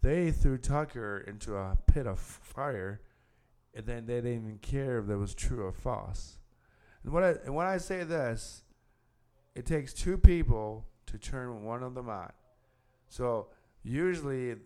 They 0.00 0.30
threw 0.30 0.56
Tucker 0.56 1.18
into 1.26 1.54
a 1.54 1.76
pit 1.86 2.06
of 2.06 2.18
fire, 2.18 3.02
and 3.74 3.84
then 3.84 4.06
they 4.06 4.22
didn't 4.22 4.32
even 4.46 4.58
care 4.58 5.00
if 5.00 5.06
that 5.08 5.18
was 5.18 5.34
true 5.34 5.66
or 5.66 5.72
false. 5.72 6.38
And, 7.04 7.12
what 7.12 7.24
I, 7.24 7.30
and 7.44 7.54
when 7.54 7.66
I 7.66 7.76
say 7.76 8.04
this, 8.04 8.62
it 9.54 9.66
takes 9.66 9.92
two 9.92 10.16
people 10.16 10.86
to 11.06 11.18
turn 11.18 11.62
one 11.62 11.82
of 11.82 11.94
them 11.94 12.08
on. 12.08 12.32
So 13.10 13.48
usually, 13.82 14.56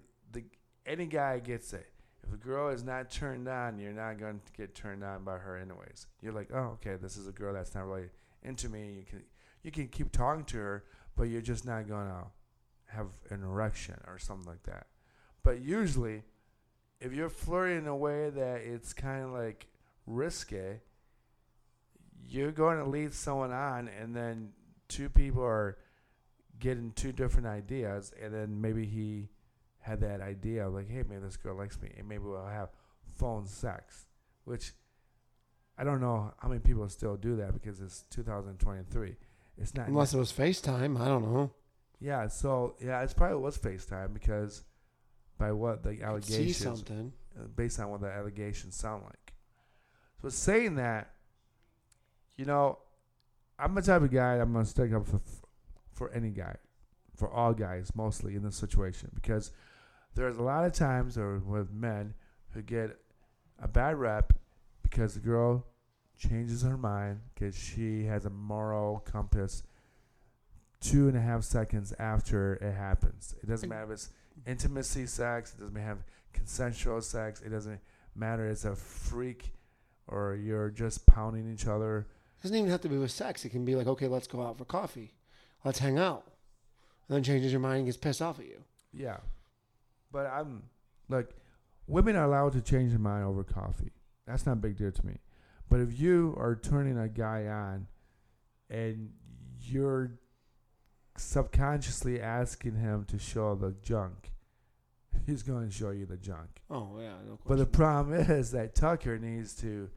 any 0.86 1.06
guy 1.06 1.38
gets 1.38 1.72
it. 1.72 1.86
If 2.22 2.32
a 2.32 2.36
girl 2.36 2.68
is 2.68 2.84
not 2.84 3.10
turned 3.10 3.48
on, 3.48 3.78
you're 3.78 3.92
not 3.92 4.18
going 4.18 4.40
to 4.44 4.52
get 4.52 4.74
turned 4.74 5.02
on 5.02 5.24
by 5.24 5.38
her 5.38 5.56
anyways. 5.56 6.06
You're 6.20 6.32
like, 6.32 6.50
oh, 6.52 6.78
okay, 6.78 6.96
this 6.96 7.16
is 7.16 7.26
a 7.26 7.32
girl 7.32 7.54
that's 7.54 7.74
not 7.74 7.86
really 7.86 8.08
into 8.42 8.68
me. 8.68 8.94
You 8.98 9.04
can 9.04 9.22
you 9.62 9.70
can 9.70 9.88
keep 9.88 10.12
talking 10.12 10.44
to 10.44 10.58
her, 10.58 10.84
but 11.16 11.24
you're 11.24 11.42
just 11.42 11.66
not 11.66 11.88
gonna 11.88 12.24
have 12.86 13.08
an 13.30 13.42
erection 13.42 13.96
or 14.06 14.18
something 14.18 14.48
like 14.48 14.62
that. 14.64 14.86
But 15.42 15.60
usually, 15.60 16.22
if 17.00 17.12
you're 17.12 17.30
flirting 17.30 17.78
in 17.78 17.86
a 17.86 17.96
way 17.96 18.30
that 18.30 18.60
it's 18.60 18.92
kind 18.92 19.24
of 19.24 19.30
like 19.30 19.66
risque, 20.06 20.80
you're 22.26 22.52
going 22.52 22.78
to 22.78 22.84
lead 22.84 23.14
someone 23.14 23.52
on, 23.52 23.88
and 23.88 24.14
then 24.14 24.50
two 24.88 25.08
people 25.08 25.42
are 25.42 25.78
getting 26.58 26.92
two 26.92 27.12
different 27.12 27.46
ideas, 27.46 28.12
and 28.22 28.34
then 28.34 28.60
maybe 28.60 28.84
he 28.84 29.28
had 29.80 30.00
that 30.00 30.20
idea 30.20 30.66
of 30.66 30.74
like, 30.74 30.88
hey, 30.88 31.02
maybe 31.08 31.22
this 31.22 31.36
girl 31.36 31.56
likes 31.56 31.80
me, 31.80 31.90
and 31.98 32.08
maybe 32.08 32.24
we'll 32.24 32.46
have 32.46 32.68
phone 33.16 33.46
sex, 33.46 34.06
which 34.44 34.72
I 35.78 35.84
don't 35.84 36.00
know 36.00 36.32
how 36.38 36.48
many 36.48 36.60
people 36.60 36.88
still 36.88 37.16
do 37.16 37.36
that 37.36 37.54
because 37.54 37.80
it's 37.80 38.02
2023. 38.10 39.16
It's 39.58 39.74
not 39.74 39.88
Unless 39.88 40.14
it 40.14 40.18
was 40.18 40.32
FaceTime, 40.32 41.00
I 41.00 41.06
don't 41.06 41.22
know. 41.22 41.50
yeah, 42.00 42.26
so 42.28 42.76
yeah, 42.82 43.02
it's 43.02 43.14
probably 43.14 43.36
was 43.38 43.58
FaceTime 43.58 44.12
because 44.14 44.62
by 45.38 45.52
what 45.52 45.82
the 45.82 45.94
See 45.96 46.02
allegations, 46.02 46.56
something. 46.58 47.12
uh, 47.38 47.44
based 47.56 47.80
on 47.80 47.90
what 47.90 48.00
the 48.02 48.10
allegations 48.10 48.76
sound 48.76 49.04
like. 49.04 49.32
So 50.22 50.28
saying 50.28 50.74
that, 50.76 51.10
you 52.36 52.44
know, 52.44 52.78
I'm 53.58 53.74
the 53.74 53.82
type 53.82 54.02
of 54.02 54.10
guy 54.10 54.34
I'm 54.34 54.52
gonna 54.52 54.64
stick 54.66 54.92
up 54.92 55.06
for 55.06 55.20
for 55.92 56.10
any 56.12 56.30
guy, 56.30 56.56
for 57.16 57.30
all 57.30 57.52
guys 57.54 57.90
mostly 57.94 58.34
in 58.34 58.42
this 58.42 58.56
situation 58.56 59.10
because 59.14 59.50
there's 60.14 60.38
a 60.38 60.42
lot 60.42 60.64
of 60.64 60.72
times 60.72 61.16
or 61.16 61.38
with 61.38 61.72
men 61.72 62.14
who 62.50 62.62
get 62.62 62.98
a 63.62 63.68
bad 63.68 63.96
rep 63.96 64.32
because 64.82 65.14
the 65.14 65.20
girl 65.20 65.66
changes 66.18 66.62
her 66.62 66.76
mind 66.76 67.20
because 67.34 67.56
she 67.56 68.04
has 68.04 68.26
a 68.26 68.30
moral 68.30 69.00
compass 69.00 69.62
two 70.80 71.08
and 71.08 71.16
a 71.16 71.20
half 71.20 71.44
seconds 71.44 71.92
after 71.98 72.54
it 72.54 72.74
happens. 72.74 73.34
It 73.42 73.48
doesn't 73.48 73.68
matter 73.68 73.84
if 73.84 73.90
it's 73.90 74.10
intimacy 74.46 75.06
sex, 75.06 75.54
it 75.56 75.60
doesn't 75.60 75.76
have 75.76 75.98
consensual 76.32 77.00
sex, 77.02 77.40
it 77.42 77.50
doesn't 77.50 77.80
matter 78.14 78.46
if 78.46 78.52
it's 78.52 78.64
a 78.64 78.74
freak 78.74 79.52
or 80.08 80.34
you're 80.34 80.70
just 80.70 81.06
pounding 81.06 81.50
each 81.52 81.66
other. 81.66 82.06
It 82.38 82.42
doesn't 82.42 82.56
even 82.56 82.70
have 82.70 82.80
to 82.82 82.88
be 82.88 82.98
with 82.98 83.10
sex. 83.10 83.44
It 83.44 83.50
can 83.50 83.64
be 83.64 83.76
like, 83.76 83.86
okay, 83.86 84.08
let's 84.08 84.26
go 84.26 84.42
out 84.42 84.58
for 84.58 84.64
coffee. 84.64 85.12
Let's 85.64 85.78
hang 85.78 85.98
out. 85.98 86.24
And 87.08 87.16
then 87.16 87.22
changes 87.22 87.52
your 87.52 87.60
mind 87.60 87.78
and 87.78 87.86
gets 87.86 87.98
pissed 87.98 88.22
off 88.22 88.38
at 88.38 88.46
you. 88.46 88.62
Yeah. 88.92 89.18
But 90.12 90.26
I'm 90.26 90.64
like 91.08 91.30
women 91.86 92.16
are 92.16 92.24
allowed 92.24 92.52
to 92.52 92.60
change 92.60 92.90
their 92.90 92.98
mind 92.98 93.24
over 93.24 93.44
coffee. 93.44 93.92
That's 94.26 94.46
not 94.46 94.52
a 94.52 94.56
big 94.56 94.76
deal 94.76 94.92
to 94.92 95.06
me. 95.06 95.18
But 95.68 95.80
if 95.80 95.98
you 95.98 96.34
are 96.38 96.56
turning 96.56 96.98
a 96.98 97.08
guy 97.08 97.46
on 97.46 97.86
and 98.68 99.10
you're 99.60 100.18
subconsciously 101.16 102.20
asking 102.20 102.76
him 102.76 103.04
to 103.06 103.18
show 103.18 103.54
the 103.54 103.74
junk, 103.82 104.32
he's 105.26 105.42
going 105.42 105.68
to 105.68 105.74
show 105.74 105.90
you 105.90 106.06
the 106.06 106.16
junk. 106.16 106.62
Oh, 106.70 106.96
yeah. 106.98 107.14
No 107.26 107.38
But 107.46 107.58
the 107.58 107.66
problem 107.66 108.18
is 108.30 108.52
that 108.52 108.74
Tucker 108.74 109.18
needs 109.18 109.54
to 109.56 109.90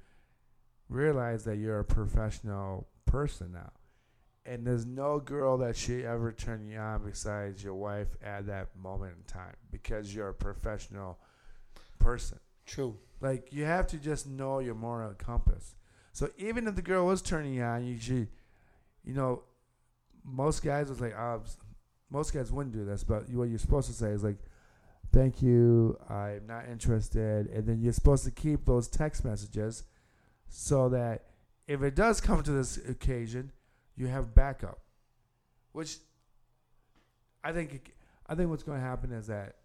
realize 0.89 1.43
that 1.45 1.57
you're 1.57 1.79
a 1.79 1.85
professional 1.85 2.87
person 3.05 3.51
now. 3.53 3.71
And 4.45 4.67
there's 4.67 4.85
no 4.85 5.19
girl 5.19 5.57
that 5.59 5.77
should 5.77 6.03
ever 6.03 6.33
turn 6.33 6.67
you 6.67 6.77
on 6.77 7.05
besides 7.05 7.63
your 7.63 7.75
wife 7.75 8.09
at 8.21 8.45
that 8.47 8.75
moment 8.75 9.15
in 9.17 9.23
time 9.23 9.55
because 9.71 10.13
you're 10.13 10.29
a 10.29 10.33
professional 10.33 11.17
person. 11.99 12.39
True. 12.65 12.97
Like 13.21 13.53
you 13.53 13.63
have 13.63 13.87
to 13.87 13.97
just 13.97 14.27
know 14.27 14.59
your 14.59 14.75
moral 14.75 15.13
compass. 15.13 15.75
So 16.11 16.29
even 16.37 16.67
if 16.67 16.75
the 16.75 16.81
girl 16.81 17.05
was 17.05 17.21
turning 17.21 17.53
you 17.53 17.63
on, 17.63 17.85
you 17.85 17.97
should, 17.97 18.27
you 19.03 19.13
know, 19.13 19.43
most 20.25 20.61
guys 20.61 20.89
was 20.89 20.99
like, 20.99 21.15
uh, 21.17 21.39
most 22.09 22.33
guys 22.33 22.51
wouldn't 22.51 22.75
do 22.75 22.85
this, 22.85 23.03
but 23.03 23.29
what 23.31 23.49
you're 23.49 23.57
supposed 23.57 23.87
to 23.87 23.93
say 23.93 24.09
is 24.09 24.23
like, 24.23 24.37
"Thank 25.11 25.41
you, 25.41 25.97
I'm 26.07 26.45
not 26.45 26.69
interested," 26.69 27.47
and 27.47 27.65
then 27.65 27.81
you're 27.81 27.93
supposed 27.93 28.23
to 28.25 28.31
keep 28.31 28.65
those 28.65 28.87
text 28.87 29.25
messages 29.25 29.83
so 30.47 30.89
that 30.89 31.25
if 31.67 31.81
it 31.81 31.95
does 31.95 32.21
come 32.21 32.43
to 32.43 32.51
this 32.51 32.77
occasion, 32.77 33.51
you 33.95 34.07
have 34.07 34.33
backup. 34.35 34.79
Which 35.71 35.97
I 37.43 37.51
think, 37.51 37.93
I 38.27 38.35
think 38.35 38.49
what's 38.49 38.63
going 38.63 38.79
to 38.79 38.85
happen 38.85 39.11
is 39.11 39.27
that 39.27 39.55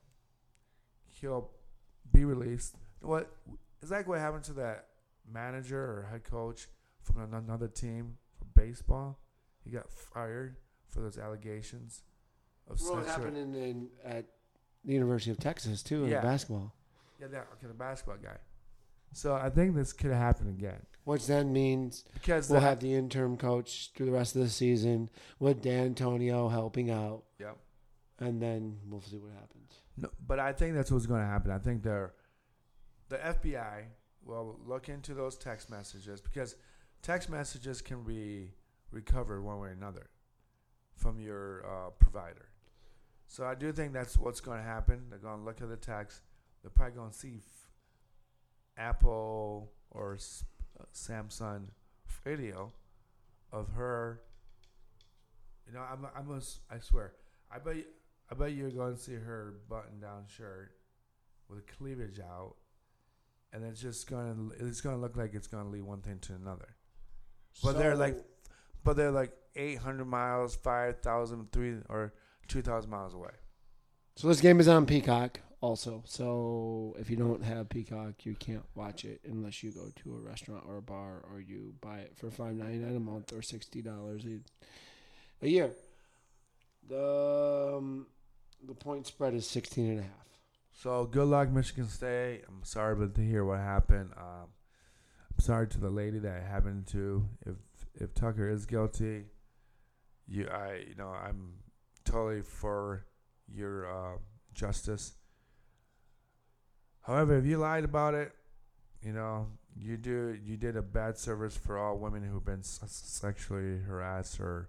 he'll 1.20 1.50
be 2.12 2.24
released. 2.24 2.76
What 3.00 3.30
is 3.82 3.90
like 3.90 4.08
what 4.08 4.18
happened 4.18 4.44
to 4.44 4.52
that 4.54 4.86
manager 5.30 5.78
or 5.80 6.08
head 6.10 6.24
coach 6.24 6.66
from 7.02 7.32
another 7.32 7.68
team 7.68 8.16
for 8.38 8.46
baseball? 8.60 9.18
He 9.64 9.70
got 9.70 9.90
fired 9.90 10.56
for 10.88 11.00
those 11.00 11.18
allegations 11.18 12.02
of 12.70 12.80
Well, 12.80 12.96
sexual. 13.04 13.04
happened 13.26 13.36
in, 13.36 13.54
in, 13.54 13.88
at 14.04 14.24
the 14.84 14.92
University 14.94 15.30
of 15.30 15.38
Texas, 15.38 15.82
too, 15.82 16.04
in 16.04 16.10
Yeah. 16.10 16.22
basketball. 16.22 16.72
Yeah, 17.20 17.26
that 17.28 17.48
okay, 17.54 17.66
the 17.66 17.74
basketball 17.74 18.16
guy. 18.22 18.38
So 19.12 19.34
I 19.34 19.50
think 19.50 19.74
this 19.74 19.92
could 19.92 20.12
happen 20.12 20.48
again 20.48 20.80
Which 21.09 21.26
then 21.26 21.54
means 21.54 22.04
because 22.12 22.50
we'll 22.50 22.61
the- 22.61 22.66
have 22.66 22.80
the 22.80 22.92
interim 22.92 23.38
coach 23.38 23.92
through 23.94 24.04
the 24.04 24.12
rest 24.12 24.36
of 24.36 24.42
the 24.42 24.50
season 24.50 25.09
with 25.38 25.62
Dantonio 25.62 26.50
helping 26.50 26.90
out. 26.90 27.22
Yep. 27.38 27.56
And 28.20 28.42
then 28.42 28.76
we'll 28.86 29.00
see 29.00 29.16
what 29.16 29.32
happens. 29.32 29.72
No, 29.96 30.11
but 30.26 30.38
I 30.38 30.52
think 30.52 30.74
that's 30.74 30.92
what's 30.92 31.06
going 31.06 31.22
to 31.22 31.26
happen. 31.26 31.50
I 31.50 31.56
think 31.59 31.82
they're 31.82 32.12
the 33.09 33.16
FBI 33.16 33.84
will 34.22 34.61
look 34.66 34.90
into 34.90 35.14
those 35.14 35.38
text 35.38 35.70
messages 35.70 36.20
because 36.20 36.56
text 37.00 37.30
messages 37.30 37.80
can 37.80 38.02
be 38.02 38.50
recovered 38.90 39.40
one 39.42 39.61
way 39.61 39.68
or 39.68 39.72
another 39.72 40.11
from 40.94 41.18
your 41.18 41.64
uh, 41.64 41.88
provider. 41.98 42.50
So 43.28 43.46
I 43.46 43.54
do 43.54 43.72
think 43.72 43.94
that's 43.94 44.18
what's 44.18 44.42
going 44.42 44.59
to 44.59 44.64
happen. 44.64 45.04
They're 45.09 45.18
going 45.18 45.38
to 45.38 45.44
look 45.44 45.62
at 45.62 45.70
the 45.70 45.76
text. 45.76 46.20
They're 46.61 46.70
probably 46.70 46.96
going 46.96 47.12
to 47.12 47.16
see 47.16 47.36
f- 47.38 47.70
Apple 48.76 49.72
or 49.90 50.18
Samsung 50.94 51.64
video 52.24 52.72
of 53.52 53.68
her. 53.72 54.20
You 55.66 55.74
know, 55.74 55.80
I'm, 55.80 56.06
I'm, 56.16 56.26
gonna 56.26 56.38
s- 56.38 56.60
I 56.70 56.78
swear, 56.78 57.12
I 57.50 57.58
bet, 57.58 57.76
you, 57.76 57.84
I 58.30 58.34
bet 58.34 58.52
you're 58.52 58.70
going 58.70 58.94
to 58.94 59.00
see 59.00 59.14
her 59.14 59.54
button-down 59.68 60.24
shirt 60.26 60.72
with 61.50 61.66
cleavage 61.78 62.20
out, 62.20 62.54
and 63.52 63.64
it's 63.64 63.80
just 63.80 64.08
going 64.08 64.50
to, 64.58 64.66
it's 64.66 64.80
going 64.80 64.96
to 64.96 65.00
look 65.00 65.16
like 65.16 65.34
it's 65.34 65.46
going 65.46 65.64
to 65.64 65.70
lead 65.70 65.82
one 65.82 66.00
thing 66.00 66.18
to 66.20 66.34
another. 66.34 66.76
But 67.62 67.76
they're 67.78 67.96
like, 67.96 68.16
but 68.84 68.96
they're 68.96 69.10
like 69.10 69.32
800 69.56 70.04
miles, 70.06 70.56
5,000, 70.56 71.52
three 71.52 71.76
or 71.88 72.14
2,000 72.48 72.88
miles 72.90 73.12
away. 73.14 73.30
So 74.16 74.28
this 74.28 74.40
game 74.40 74.60
is 74.60 74.68
on 74.68 74.86
Peacock 74.86 75.40
also. 75.61 76.02
So 76.06 76.96
if 76.98 77.11
you 77.11 77.16
don't 77.16 77.42
have 77.42 77.68
Peacock, 77.68 78.24
you 78.24 78.34
can't 78.34 78.64
watch 78.74 79.04
it 79.04 79.20
unless 79.24 79.62
you 79.62 79.72
go 79.72 79.90
to 80.02 80.16
a 80.16 80.20
restaurant 80.20 80.64
or 80.66 80.76
a 80.76 80.82
bar 80.82 81.24
or 81.30 81.40
you 81.40 81.74
buy 81.80 81.98
it 81.98 82.12
for 82.16 82.30
five 82.30 82.54
ninety 82.54 82.78
nine 82.78 82.96
a 82.96 83.00
month 83.00 83.32
or 83.32 83.42
sixty 83.42 83.82
dollars 83.82 84.24
a, 85.42 85.48
year. 85.48 85.70
The 86.88 87.74
um, 87.76 88.06
the 88.66 88.74
point 88.74 89.06
spread 89.06 89.34
is 89.34 89.48
sixteen 89.48 89.90
and 89.90 90.00
a 90.00 90.02
half. 90.02 90.12
So 90.72 91.04
good 91.04 91.26
luck, 91.26 91.50
Michigan 91.50 91.88
State. 91.88 92.42
I'm 92.48 92.62
sorry, 92.62 92.94
but 92.94 93.14
to 93.16 93.20
hear 93.20 93.44
what 93.44 93.59
happened. 93.59 94.11
Um, 94.16 94.48
I'm 95.32 95.40
sorry 95.40 95.66
to 95.68 95.80
the 95.80 95.90
lady 95.90 96.18
that 96.20 96.42
happened 96.44 96.86
to. 96.88 97.28
If 97.44 97.56
if 97.94 98.14
Tucker 98.14 98.48
is 98.48 98.64
guilty, 98.64 99.24
you 100.28 100.48
I 100.48 100.84
you 100.88 100.94
know 100.94 101.09
I'm 101.09 101.54
totally 102.04 102.42
for 102.42 103.04
your 103.52 103.86
uh, 103.86 104.18
justice. 104.54 105.14
However, 107.03 107.38
if 107.38 107.44
you 107.46 107.59
lied 107.59 107.84
about 107.84 108.14
it, 108.14 108.32
you 109.03 109.12
know 109.12 109.46
you 109.76 109.96
do 109.96 110.36
you 110.44 110.57
did 110.57 110.76
a 110.76 110.82
bad 110.82 111.16
service 111.16 111.57
for 111.57 111.78
all 111.78 111.96
women 111.99 112.22
who've 112.24 112.44
been 112.44 112.61
s- 112.61 112.80
sexually 112.84 113.78
harassed 113.78 114.40
or 114.40 114.68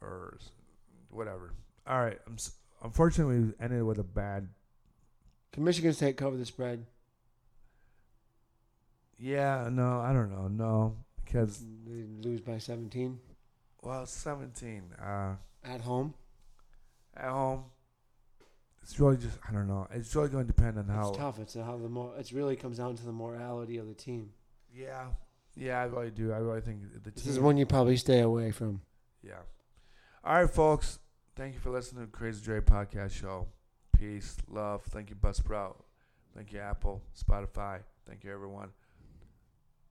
or 0.00 0.38
whatever. 1.10 1.52
All 1.86 2.00
right, 2.00 2.18
I'm 2.26 2.34
s- 2.34 2.52
unfortunately 2.82 3.40
we 3.40 3.52
ended 3.60 3.82
with 3.84 3.98
a 3.98 4.04
bad 4.04 4.48
Can 5.52 5.64
Michigan 5.64 5.92
State 5.94 6.16
cover 6.16 6.36
the 6.36 6.44
spread? 6.44 6.84
Yeah, 9.18 9.68
no, 9.72 10.00
I 10.00 10.12
don't 10.12 10.30
know, 10.30 10.48
no, 10.48 10.96
because 11.24 11.64
They 11.86 12.04
lose 12.28 12.40
by 12.42 12.58
17 12.58 13.18
well, 13.82 14.04
seventeen 14.04 14.82
uh, 15.00 15.36
at 15.64 15.80
home. 15.82 16.12
at 17.16 17.30
home. 17.30 17.64
It's 18.86 19.00
really 19.00 19.16
just 19.16 19.36
I 19.48 19.52
don't 19.52 19.66
know. 19.66 19.88
It's 19.90 20.14
really 20.14 20.28
going 20.28 20.46
to 20.46 20.52
depend 20.52 20.78
on 20.78 20.86
how. 20.86 21.08
It's 21.08 21.18
tough. 21.18 21.40
It's 21.40 21.54
how 21.54 21.76
the 21.76 21.88
more. 21.88 22.12
It 22.16 22.30
really 22.30 22.54
comes 22.54 22.78
down 22.78 22.94
to 22.94 23.04
the 23.04 23.10
morality 23.12 23.78
of 23.78 23.88
the 23.88 23.94
team. 23.94 24.30
Yeah, 24.72 25.06
yeah, 25.56 25.80
I 25.80 25.86
really 25.86 26.12
do. 26.12 26.32
I 26.32 26.36
really 26.36 26.60
think 26.60 26.82
the 27.02 27.10
This 27.10 27.26
is 27.26 27.40
one 27.40 27.56
you 27.56 27.66
probably 27.66 27.96
stay 27.96 28.20
away 28.20 28.52
from. 28.52 28.82
Yeah. 29.24 29.40
All 30.22 30.34
right, 30.40 30.48
folks. 30.48 31.00
Thank 31.34 31.54
you 31.54 31.60
for 31.60 31.70
listening 31.70 32.04
to 32.04 32.10
the 32.12 32.16
Crazy 32.16 32.44
Dre 32.44 32.60
Podcast 32.60 33.10
Show. 33.10 33.48
Peace, 33.98 34.36
love. 34.48 34.82
Thank 34.84 35.10
you, 35.10 35.16
Buzzsprout. 35.16 35.74
Thank 36.36 36.52
you, 36.52 36.60
Apple, 36.60 37.02
Spotify. 37.18 37.80
Thank 38.08 38.22
you, 38.22 38.32
everyone. 38.32 38.68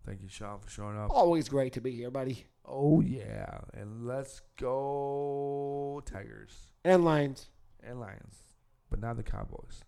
Thank 0.05 0.21
you, 0.21 0.29
Sean, 0.29 0.59
for 0.59 0.69
showing 0.69 0.97
up. 0.97 1.09
Always 1.09 1.49
great 1.49 1.73
to 1.73 1.81
be 1.81 1.91
here, 1.91 2.11
buddy. 2.11 2.45
Oh 2.63 3.01
yeah, 3.01 3.59
and 3.73 4.07
let's 4.07 4.41
go 4.57 6.01
Tigers 6.05 6.67
And 6.85 7.03
Lions. 7.03 7.47
and 7.83 7.99
Lions, 7.99 8.35
but 8.89 8.99
not 8.99 9.17
the 9.17 9.23
Cowboys. 9.23 9.83